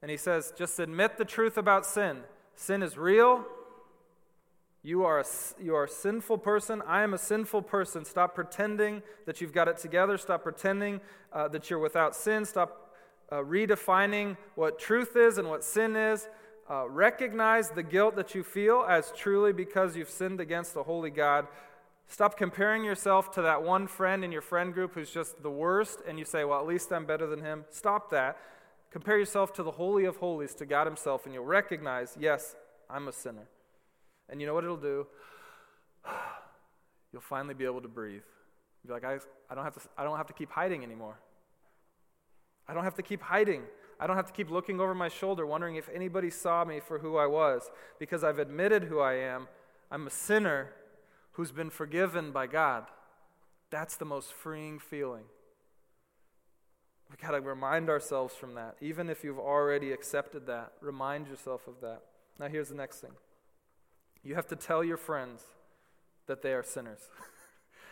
And 0.00 0.12
he 0.12 0.16
says, 0.16 0.52
just 0.56 0.78
admit 0.78 1.18
the 1.18 1.24
truth 1.24 1.58
about 1.58 1.84
sin. 1.84 2.18
Sin 2.54 2.80
is 2.80 2.96
real, 2.96 3.44
you 4.82 5.04
are, 5.04 5.20
a, 5.20 5.24
you 5.60 5.74
are 5.74 5.84
a 5.84 5.88
sinful 5.88 6.38
person. 6.38 6.82
I 6.86 7.02
am 7.02 7.12
a 7.12 7.18
sinful 7.18 7.62
person. 7.62 8.04
Stop 8.04 8.34
pretending 8.34 9.02
that 9.26 9.40
you've 9.40 9.52
got 9.52 9.68
it 9.68 9.78
together. 9.78 10.16
Stop 10.16 10.44
pretending 10.44 11.00
uh, 11.32 11.48
that 11.48 11.68
you're 11.68 11.80
without 11.80 12.14
sin. 12.14 12.44
Stop 12.44 12.94
uh, 13.30 13.36
redefining 13.36 14.36
what 14.54 14.78
truth 14.78 15.16
is 15.16 15.38
and 15.38 15.48
what 15.48 15.64
sin 15.64 15.96
is. 15.96 16.28
Uh, 16.70 16.88
recognize 16.88 17.70
the 17.70 17.82
guilt 17.82 18.14
that 18.16 18.34
you 18.34 18.44
feel 18.44 18.84
as 18.88 19.12
truly 19.16 19.52
because 19.52 19.96
you've 19.96 20.10
sinned 20.10 20.40
against 20.40 20.74
the 20.74 20.82
holy 20.82 21.10
God. 21.10 21.46
Stop 22.06 22.36
comparing 22.36 22.84
yourself 22.84 23.30
to 23.32 23.42
that 23.42 23.62
one 23.62 23.86
friend 23.86 24.24
in 24.24 24.32
your 24.32 24.42
friend 24.42 24.72
group 24.72 24.94
who's 24.94 25.10
just 25.10 25.42
the 25.42 25.50
worst, 25.50 26.00
and 26.06 26.18
you 26.18 26.24
say, 26.24 26.44
Well, 26.44 26.60
at 26.60 26.66
least 26.66 26.92
I'm 26.92 27.04
better 27.04 27.26
than 27.26 27.40
him. 27.40 27.64
Stop 27.70 28.10
that. 28.10 28.38
Compare 28.90 29.18
yourself 29.18 29.52
to 29.54 29.62
the 29.62 29.72
Holy 29.72 30.06
of 30.06 30.16
Holies, 30.16 30.54
to 30.54 30.66
God 30.66 30.86
Himself, 30.86 31.26
and 31.26 31.34
you'll 31.34 31.44
recognize, 31.44 32.16
Yes, 32.18 32.54
I'm 32.88 33.08
a 33.08 33.12
sinner. 33.12 33.48
And 34.28 34.40
you 34.40 34.46
know 34.46 34.54
what 34.54 34.64
it'll 34.64 34.76
do? 34.76 35.06
You'll 37.12 37.22
finally 37.22 37.54
be 37.54 37.64
able 37.64 37.80
to 37.80 37.88
breathe. 37.88 38.22
You'll 38.82 38.88
be 38.88 38.92
like, 38.92 39.04
I, 39.04 39.18
I, 39.50 39.54
don't 39.54 39.64
have 39.64 39.74
to, 39.74 39.80
I 39.96 40.04
don't 40.04 40.16
have 40.16 40.26
to 40.26 40.32
keep 40.32 40.50
hiding 40.50 40.82
anymore. 40.82 41.18
I 42.68 42.74
don't 42.74 42.84
have 42.84 42.94
to 42.96 43.02
keep 43.02 43.22
hiding. 43.22 43.62
I 43.98 44.06
don't 44.06 44.16
have 44.16 44.26
to 44.26 44.32
keep 44.32 44.50
looking 44.50 44.80
over 44.80 44.94
my 44.94 45.08
shoulder 45.08 45.46
wondering 45.46 45.76
if 45.76 45.88
anybody 45.88 46.30
saw 46.30 46.64
me 46.64 46.80
for 46.80 46.98
who 46.98 47.16
I 47.16 47.26
was 47.26 47.70
because 47.98 48.22
I've 48.22 48.38
admitted 48.38 48.84
who 48.84 49.00
I 49.00 49.14
am. 49.14 49.48
I'm 49.90 50.06
a 50.06 50.10
sinner 50.10 50.70
who's 51.32 51.50
been 51.50 51.70
forgiven 51.70 52.30
by 52.30 52.46
God. 52.46 52.84
That's 53.70 53.96
the 53.96 54.04
most 54.04 54.32
freeing 54.32 54.78
feeling. 54.78 55.24
We've 57.08 57.18
got 57.18 57.30
to 57.30 57.40
remind 57.40 57.88
ourselves 57.88 58.34
from 58.34 58.54
that. 58.54 58.76
Even 58.80 59.08
if 59.08 59.24
you've 59.24 59.38
already 59.38 59.92
accepted 59.92 60.46
that, 60.46 60.72
remind 60.80 61.26
yourself 61.26 61.66
of 61.66 61.80
that. 61.80 62.02
Now, 62.38 62.48
here's 62.48 62.68
the 62.68 62.74
next 62.74 63.00
thing 63.00 63.12
you 64.22 64.34
have 64.34 64.46
to 64.48 64.56
tell 64.56 64.82
your 64.84 64.96
friends 64.96 65.42
that 66.26 66.42
they 66.42 66.52
are 66.52 66.62
sinners. 66.62 67.00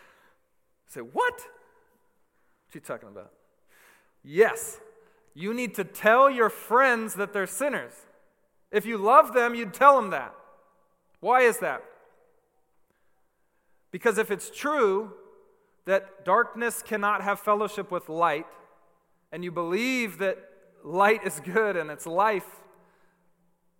Say, 0.87 1.01
what? 1.01 1.13
What 1.13 1.41
are 1.41 1.43
you 2.73 2.79
talking 2.81 3.09
about? 3.09 3.31
Yes, 4.23 4.79
you 5.33 5.53
need 5.53 5.75
to 5.75 5.83
tell 5.83 6.29
your 6.29 6.49
friends 6.49 7.13
that 7.15 7.33
they're 7.33 7.47
sinners. 7.47 7.93
If 8.71 8.85
you 8.85 8.97
love 8.97 9.33
them, 9.33 9.55
you'd 9.55 9.73
tell 9.73 9.95
them 9.95 10.11
that. 10.11 10.33
Why 11.19 11.41
is 11.41 11.59
that? 11.59 11.83
Because 13.91 14.17
if 14.17 14.31
it's 14.31 14.49
true 14.49 15.13
that 15.85 16.25
darkness 16.25 16.83
cannot 16.83 17.21
have 17.21 17.39
fellowship 17.39 17.91
with 17.91 18.09
light, 18.09 18.45
and 19.31 19.43
you 19.43 19.51
believe 19.51 20.17
that 20.19 20.37
light 20.83 21.25
is 21.25 21.39
good 21.39 21.75
and 21.75 21.89
it's 21.89 22.05
life, 22.05 22.47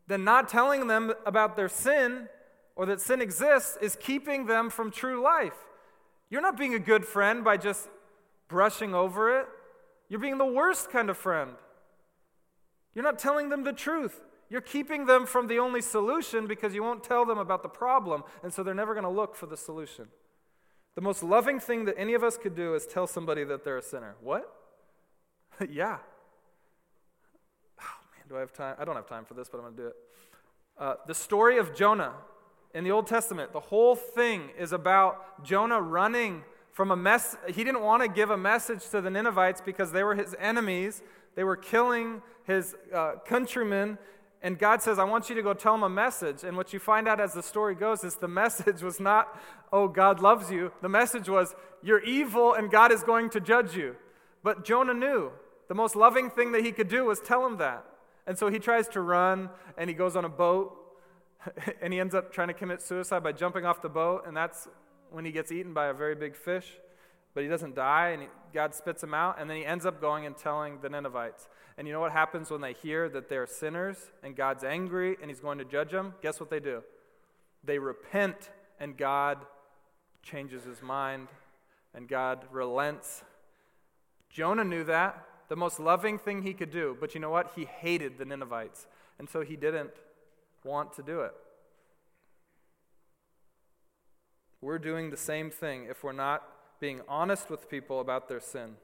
then 0.08 0.24
not 0.24 0.48
telling 0.48 0.88
them 0.88 1.14
about 1.26 1.56
their 1.56 1.70
sin 1.70 2.30
or 2.78 2.86
that 2.86 3.02
sin 3.02 3.22
exists 3.22 3.76
is 3.82 3.98
keeping 4.00 4.46
them 4.46 4.70
from 4.70 4.92
true 4.92 5.22
life. 5.22 5.58
You're 6.30 6.44
not 6.44 6.58
being 6.58 6.76
a 6.76 6.80
good 6.80 7.06
friend 7.06 7.44
by 7.44 7.58
just 7.58 7.90
brushing 8.48 8.94
over 8.94 9.40
it. 9.40 9.48
You're 10.08 10.20
being 10.20 10.38
the 10.38 10.46
worst 10.46 10.92
kind 10.92 11.10
of 11.10 11.18
friend. 11.18 11.52
You're 12.94 13.04
not 13.04 13.18
telling 13.18 13.50
them 13.50 13.64
the 13.64 13.74
truth. 13.74 14.22
You're 14.50 14.62
keeping 14.62 15.08
them 15.08 15.26
from 15.26 15.48
the 15.48 15.58
only 15.58 15.82
solution 15.82 16.48
because 16.48 16.74
you 16.74 16.84
won't 16.84 17.04
tell 17.04 17.26
them 17.26 17.40
about 17.40 17.64
the 17.64 17.70
problem, 17.70 18.24
and 18.44 18.54
so 18.54 18.64
they're 18.64 18.76
never 18.76 18.94
going 18.94 19.04
to 19.04 19.10
look 19.10 19.36
for 19.36 19.48
the 19.48 19.58
solution. 19.58 20.08
The 20.96 21.02
most 21.02 21.24
loving 21.24 21.60
thing 21.60 21.86
that 21.86 21.96
any 21.98 22.14
of 22.14 22.24
us 22.24 22.38
could 22.38 22.56
do 22.56 22.76
is 22.76 22.86
tell 22.86 23.08
somebody 23.08 23.44
that 23.44 23.64
they're 23.66 23.78
a 23.78 23.84
sinner. 23.84 24.16
What? 24.22 24.52
yeah. 25.70 25.98
Oh, 27.82 27.98
man, 28.14 28.26
do 28.30 28.38
I 28.38 28.40
have 28.40 28.54
time? 28.54 28.76
I 28.80 28.86
don't 28.86 28.96
have 28.96 29.08
time 29.08 29.26
for 29.26 29.34
this, 29.34 29.50
but 29.50 29.58
I'm 29.58 29.64
going 29.64 29.76
to 29.76 29.82
do 29.82 29.88
it. 29.88 29.96
Uh, 30.78 30.94
the 31.08 31.16
story 31.16 31.58
of 31.58 31.76
Jonah 31.76 32.14
in 32.78 32.84
the 32.84 32.92
Old 32.92 33.08
Testament, 33.08 33.54
the 33.54 33.60
whole 33.60 33.96
thing 33.96 34.52
is 34.56 34.72
about 34.72 35.44
Jonah 35.44 35.82
running 35.82 36.44
from 36.74 36.92
a 36.92 36.96
mess. 36.96 37.36
He 37.48 37.64
didn't 37.64 37.82
want 37.82 38.04
to 38.04 38.08
give 38.08 38.30
a 38.30 38.38
message 38.38 38.88
to 38.92 39.02
the 39.02 39.10
Ninevites 39.10 39.62
because 39.62 39.92
they 39.92 40.04
were 40.04 40.14
his 40.14 40.36
enemies. 40.40 41.02
They 41.34 41.44
were 41.44 41.56
killing 41.56 42.22
his 42.44 42.76
uh, 42.94 43.14
countrymen. 43.26 43.98
And 44.44 44.60
God 44.60 44.84
says, 44.84 45.00
I 45.00 45.06
want 45.06 45.28
you 45.28 45.34
to 45.34 45.42
go 45.42 45.56
tell 45.56 45.74
them 45.74 45.82
a 45.82 45.90
message. 45.90 46.44
And 46.44 46.56
what 46.56 46.72
you 46.72 46.78
find 46.78 47.08
out 47.08 47.20
as 47.20 47.34
the 47.34 47.42
story 47.42 47.74
goes 47.74 48.04
is 48.04 48.18
the 48.18 48.28
message 48.44 48.84
was 48.84 49.00
not, 49.00 49.36
oh, 49.74 49.88
God 49.88 50.20
loves 50.20 50.52
you. 50.52 50.72
The 50.84 50.90
message 50.90 51.28
was, 51.28 51.56
you're 51.82 52.04
evil 52.04 52.54
and 52.54 52.70
God 52.70 52.92
is 52.92 53.02
going 53.02 53.32
to 53.32 53.40
judge 53.40 53.76
you. 53.76 53.96
But 54.44 54.66
Jonah 54.66 54.94
knew 54.94 55.32
the 55.68 55.74
most 55.74 55.96
loving 55.96 56.30
thing 56.30 56.52
that 56.52 56.64
he 56.64 56.72
could 56.72 56.90
do 56.90 57.06
was 57.06 57.22
tell 57.22 57.44
him 57.44 57.58
that. 57.58 57.84
And 58.28 58.38
so 58.38 58.52
he 58.52 58.60
tries 58.60 58.88
to 58.90 59.02
run 59.02 59.50
and 59.80 59.90
he 59.90 59.96
goes 59.96 60.16
on 60.16 60.26
a 60.26 60.30
boat 60.30 60.77
and 61.82 61.94
he 61.94 62.00
ends 62.00 62.16
up 62.16 62.32
trying 62.32 62.48
to 62.48 62.54
commit 62.54 62.82
suicide 62.82 63.24
by 63.24 63.32
jumping 63.32 63.66
off 63.66 63.82
the 63.82 63.90
boat, 63.90 64.24
and 64.26 64.36
that's 64.36 64.68
when 65.12 65.26
he 65.26 65.32
gets 65.32 65.52
eaten 65.52 65.74
by 65.74 65.88
a 65.88 65.94
very 65.94 66.16
big 66.16 66.36
fish. 66.36 66.78
But 67.34 67.44
he 67.44 67.50
doesn't 67.50 67.76
die, 67.76 68.10
and 68.10 68.24
he, 68.24 68.28
God 68.54 68.74
spits 68.74 69.04
him 69.04 69.14
out, 69.14 69.40
and 69.40 69.50
then 69.50 69.58
he 69.58 69.66
ends 69.66 69.86
up 69.86 70.02
going 70.02 70.26
and 70.26 70.36
telling 70.36 70.80
the 70.82 70.90
Ninevites. 70.90 71.48
And 71.78 71.88
you 71.88 71.94
know 71.94 72.00
what 72.00 72.12
happens 72.12 72.50
when 72.50 72.62
they 72.62 72.74
hear 72.74 73.08
that 73.10 73.30
they're 73.30 73.46
sinners 73.46 73.98
and 74.24 74.36
God's 74.36 74.64
angry 74.64 75.16
and 75.22 75.30
he's 75.30 75.40
going 75.40 75.60
to 75.60 75.66
judge 75.66 75.92
them? 75.92 76.16
Guess 76.24 76.40
what 76.40 76.50
they 76.50 76.60
do? 76.60 76.82
They 77.64 77.78
repent, 77.78 78.50
and 78.80 78.98
God 78.98 79.46
changes 80.24 80.64
his 80.64 80.82
mind, 80.82 81.28
and 81.94 82.08
God 82.08 82.46
relents. 82.52 83.24
Jonah 84.32 84.64
knew 84.64 84.84
that, 84.86 85.24
the 85.50 85.56
most 85.56 85.80
loving 85.80 86.18
thing 86.18 86.42
he 86.42 86.54
could 86.54 86.72
do. 86.72 86.98
But 87.00 87.14
you 87.14 87.22
know 87.22 87.30
what? 87.30 87.52
He 87.56 87.66
hated 87.66 88.18
the 88.18 88.26
Ninevites, 88.26 88.88
and 89.20 89.30
so 89.30 89.42
he 89.42 89.56
didn't 89.56 89.92
want 90.64 90.94
to 90.94 91.04
do 91.04 91.22
it. 91.22 91.34
We're 94.62 94.80
doing 94.80 95.12
the 95.12 95.18
same 95.18 95.52
thing 95.52 95.88
if 95.90 96.04
we're 96.04 96.12
not 96.12 96.44
being 96.80 97.02
honest 97.08 97.50
with 97.50 97.70
people 97.70 98.00
about 98.00 98.28
their 98.28 98.40
sin. 98.40 98.76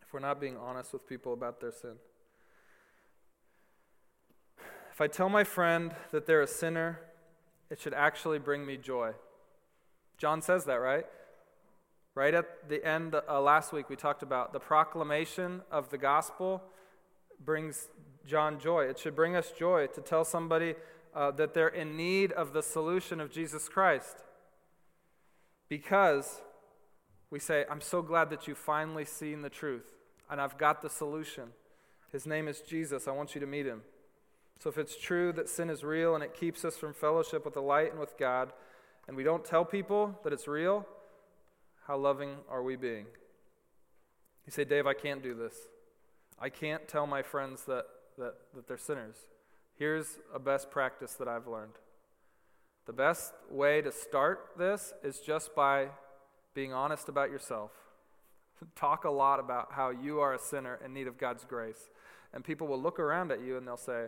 If 0.00 0.12
we're 0.12 0.20
not 0.20 0.40
being 0.40 0.56
honest 0.56 0.92
with 0.92 1.06
people 1.08 1.32
about 1.32 1.60
their 1.60 1.72
sin. 1.72 1.96
If 4.92 5.00
I 5.00 5.06
tell 5.06 5.28
my 5.28 5.44
friend 5.44 5.94
that 6.10 6.26
they're 6.26 6.42
a 6.42 6.46
sinner, 6.46 7.00
it 7.70 7.80
should 7.80 7.94
actually 7.94 8.38
bring 8.38 8.66
me 8.66 8.76
joy. 8.76 9.12
John 10.18 10.42
says 10.42 10.64
that, 10.66 10.76
right? 10.76 11.06
Right 12.14 12.34
at 12.34 12.68
the 12.68 12.86
end, 12.86 13.14
uh, 13.14 13.40
last 13.40 13.72
week, 13.72 13.88
we 13.88 13.96
talked 13.96 14.22
about 14.22 14.52
the 14.52 14.60
proclamation 14.60 15.62
of 15.70 15.88
the 15.88 15.96
gospel 15.96 16.62
brings 17.42 17.88
John 18.26 18.58
joy. 18.58 18.84
It 18.84 18.98
should 18.98 19.16
bring 19.16 19.36
us 19.36 19.52
joy 19.56 19.86
to 19.88 20.00
tell 20.00 20.24
somebody 20.24 20.74
uh, 21.14 21.30
that 21.32 21.54
they're 21.54 21.68
in 21.68 21.96
need 21.96 22.32
of 22.32 22.52
the 22.52 22.62
solution 22.62 23.20
of 23.20 23.30
Jesus 23.30 23.68
Christ. 23.68 24.18
Because 25.68 26.40
we 27.30 27.38
say, 27.38 27.64
I'm 27.70 27.80
so 27.80 28.02
glad 28.02 28.30
that 28.30 28.46
you've 28.46 28.58
finally 28.58 29.04
seen 29.04 29.42
the 29.42 29.50
truth, 29.50 29.94
and 30.30 30.40
I've 30.40 30.58
got 30.58 30.82
the 30.82 30.90
solution. 30.90 31.44
His 32.10 32.26
name 32.26 32.46
is 32.48 32.60
Jesus. 32.60 33.08
I 33.08 33.12
want 33.12 33.34
you 33.34 33.40
to 33.40 33.46
meet 33.46 33.66
him. 33.66 33.82
So 34.58 34.68
if 34.68 34.78
it's 34.78 34.96
true 34.96 35.32
that 35.32 35.48
sin 35.48 35.70
is 35.70 35.82
real 35.82 36.14
and 36.14 36.22
it 36.22 36.34
keeps 36.34 36.64
us 36.64 36.76
from 36.76 36.92
fellowship 36.92 37.44
with 37.44 37.54
the 37.54 37.62
light 37.62 37.90
and 37.90 37.98
with 37.98 38.16
God, 38.18 38.52
and 39.08 39.16
we 39.16 39.24
don't 39.24 39.44
tell 39.44 39.64
people 39.64 40.18
that 40.22 40.32
it's 40.32 40.46
real, 40.46 40.86
how 41.86 41.96
loving 41.96 42.36
are 42.48 42.62
we 42.62 42.76
being? 42.76 43.06
You 44.46 44.52
say, 44.52 44.64
Dave, 44.64 44.86
I 44.86 44.94
can't 44.94 45.22
do 45.22 45.34
this. 45.34 45.54
I 46.38 46.48
can't 46.48 46.86
tell 46.86 47.06
my 47.06 47.22
friends 47.22 47.64
that, 47.64 47.86
that, 48.22 48.34
that 48.54 48.68
they're 48.68 48.78
sinners. 48.78 49.16
Here's 49.76 50.18
a 50.34 50.38
best 50.38 50.70
practice 50.70 51.14
that 51.14 51.28
I've 51.28 51.46
learned. 51.46 51.72
The 52.86 52.92
best 52.92 53.32
way 53.50 53.80
to 53.82 53.92
start 53.92 54.50
this 54.56 54.92
is 55.04 55.20
just 55.20 55.54
by 55.54 55.88
being 56.54 56.72
honest 56.72 57.08
about 57.08 57.30
yourself. 57.30 57.70
Talk 58.76 59.04
a 59.04 59.10
lot 59.10 59.40
about 59.40 59.72
how 59.72 59.90
you 59.90 60.20
are 60.20 60.34
a 60.34 60.38
sinner 60.38 60.78
in 60.84 60.92
need 60.92 61.06
of 61.06 61.18
God's 61.18 61.44
grace. 61.44 61.90
And 62.32 62.44
people 62.44 62.66
will 62.66 62.80
look 62.80 62.98
around 62.98 63.30
at 63.30 63.42
you 63.42 63.56
and 63.56 63.66
they'll 63.66 63.76
say, 63.76 64.06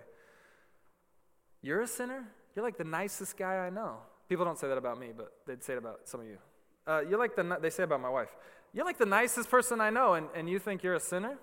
You're 1.62 1.82
a 1.82 1.86
sinner? 1.86 2.24
You're 2.54 2.64
like 2.64 2.78
the 2.78 2.84
nicest 2.84 3.36
guy 3.36 3.56
I 3.56 3.70
know. 3.70 3.98
People 4.28 4.44
don't 4.44 4.58
say 4.58 4.68
that 4.68 4.78
about 4.78 4.98
me, 4.98 5.08
but 5.16 5.32
they'd 5.46 5.62
say 5.62 5.74
it 5.74 5.78
about 5.78 6.00
some 6.04 6.20
of 6.20 6.26
you. 6.26 6.38
Uh, 6.86 7.00
you're 7.08 7.18
like 7.18 7.36
the, 7.36 7.58
they 7.60 7.70
say 7.70 7.82
about 7.82 8.00
my 8.00 8.08
wife, 8.08 8.28
you're 8.72 8.84
like 8.84 8.98
the 8.98 9.06
nicest 9.06 9.50
person 9.50 9.80
I 9.80 9.90
know, 9.90 10.14
and, 10.14 10.26
and 10.34 10.48
you 10.48 10.58
think 10.58 10.82
you're 10.82 10.94
a 10.94 11.00
sinner? 11.00 11.38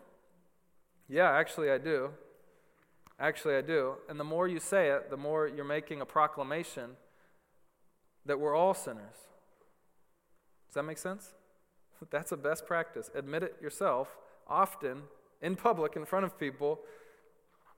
Yeah, 1.07 1.31
actually, 1.31 1.71
I 1.71 1.77
do. 1.77 2.11
Actually, 3.21 3.55
I 3.55 3.61
do. 3.61 3.93
And 4.09 4.19
the 4.19 4.23
more 4.23 4.47
you 4.47 4.59
say 4.59 4.89
it, 4.89 5.11
the 5.11 5.17
more 5.17 5.47
you're 5.47 5.63
making 5.63 6.01
a 6.01 6.05
proclamation 6.05 6.97
that 8.25 8.39
we're 8.39 8.55
all 8.55 8.73
sinners. 8.73 9.15
Does 10.67 10.73
that 10.73 10.83
make 10.83 10.97
sense? 10.97 11.33
That's 12.09 12.31
a 12.31 12.37
best 12.37 12.65
practice. 12.65 13.11
Admit 13.13 13.43
it 13.43 13.55
yourself, 13.61 14.17
often, 14.47 15.03
in 15.39 15.55
public, 15.55 15.95
in 15.95 16.03
front 16.03 16.25
of 16.25 16.39
people, 16.39 16.79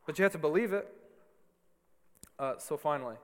but 0.06 0.18
you 0.18 0.24
have 0.24 0.32
to 0.32 0.38
believe 0.38 0.72
it. 0.72 0.88
Uh, 2.40 2.54
so, 2.58 2.78
finally, 2.78 3.16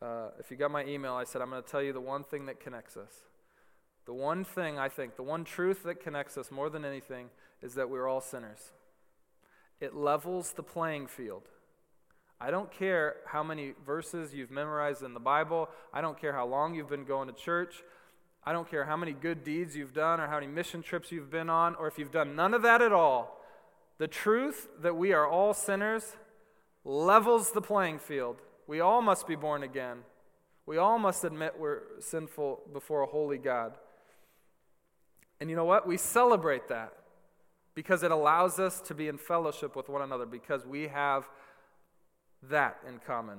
uh, 0.00 0.28
if 0.38 0.52
you 0.52 0.56
got 0.56 0.70
my 0.70 0.84
email, 0.84 1.14
I 1.14 1.24
said, 1.24 1.42
I'm 1.42 1.50
going 1.50 1.62
to 1.62 1.68
tell 1.68 1.82
you 1.82 1.92
the 1.92 2.00
one 2.00 2.22
thing 2.22 2.46
that 2.46 2.60
connects 2.60 2.96
us. 2.96 3.12
The 4.06 4.14
one 4.14 4.44
thing 4.44 4.78
I 4.78 4.88
think, 4.88 5.16
the 5.16 5.22
one 5.24 5.44
truth 5.44 5.82
that 5.82 6.00
connects 6.00 6.38
us 6.38 6.52
more 6.52 6.70
than 6.70 6.84
anything 6.84 7.30
is 7.60 7.74
that 7.74 7.90
we're 7.90 8.06
all 8.06 8.20
sinners. 8.20 8.70
It 9.84 9.94
levels 9.94 10.52
the 10.52 10.62
playing 10.62 11.08
field. 11.08 11.42
I 12.40 12.50
don't 12.50 12.72
care 12.72 13.16
how 13.26 13.42
many 13.42 13.74
verses 13.84 14.32
you've 14.32 14.50
memorized 14.50 15.02
in 15.02 15.12
the 15.12 15.20
Bible. 15.20 15.68
I 15.92 16.00
don't 16.00 16.18
care 16.18 16.32
how 16.32 16.46
long 16.46 16.74
you've 16.74 16.88
been 16.88 17.04
going 17.04 17.28
to 17.28 17.34
church. 17.34 17.82
I 18.44 18.54
don't 18.54 18.66
care 18.68 18.86
how 18.86 18.96
many 18.96 19.12
good 19.12 19.44
deeds 19.44 19.76
you've 19.76 19.92
done 19.92 20.20
or 20.20 20.26
how 20.26 20.40
many 20.40 20.46
mission 20.46 20.82
trips 20.82 21.12
you've 21.12 21.30
been 21.30 21.50
on 21.50 21.74
or 21.74 21.86
if 21.86 21.98
you've 21.98 22.10
done 22.10 22.34
none 22.34 22.54
of 22.54 22.62
that 22.62 22.80
at 22.80 22.94
all. 22.94 23.44
The 23.98 24.08
truth 24.08 24.68
that 24.80 24.96
we 24.96 25.12
are 25.12 25.28
all 25.28 25.52
sinners 25.52 26.16
levels 26.82 27.52
the 27.52 27.60
playing 27.60 27.98
field. 27.98 28.40
We 28.66 28.80
all 28.80 29.02
must 29.02 29.26
be 29.26 29.36
born 29.36 29.62
again. 29.62 29.98
We 30.64 30.78
all 30.78 30.98
must 30.98 31.24
admit 31.24 31.58
we're 31.58 31.82
sinful 32.00 32.62
before 32.72 33.02
a 33.02 33.06
holy 33.06 33.36
God. 33.36 33.74
And 35.42 35.50
you 35.50 35.56
know 35.56 35.66
what? 35.66 35.86
We 35.86 35.98
celebrate 35.98 36.68
that 36.68 36.94
because 37.74 38.02
it 38.02 38.10
allows 38.10 38.58
us 38.58 38.80
to 38.82 38.94
be 38.94 39.08
in 39.08 39.18
fellowship 39.18 39.74
with 39.74 39.88
one 39.88 40.02
another 40.02 40.26
because 40.26 40.64
we 40.66 40.88
have 40.88 41.28
that 42.50 42.78
in 42.86 43.00
common. 43.06 43.32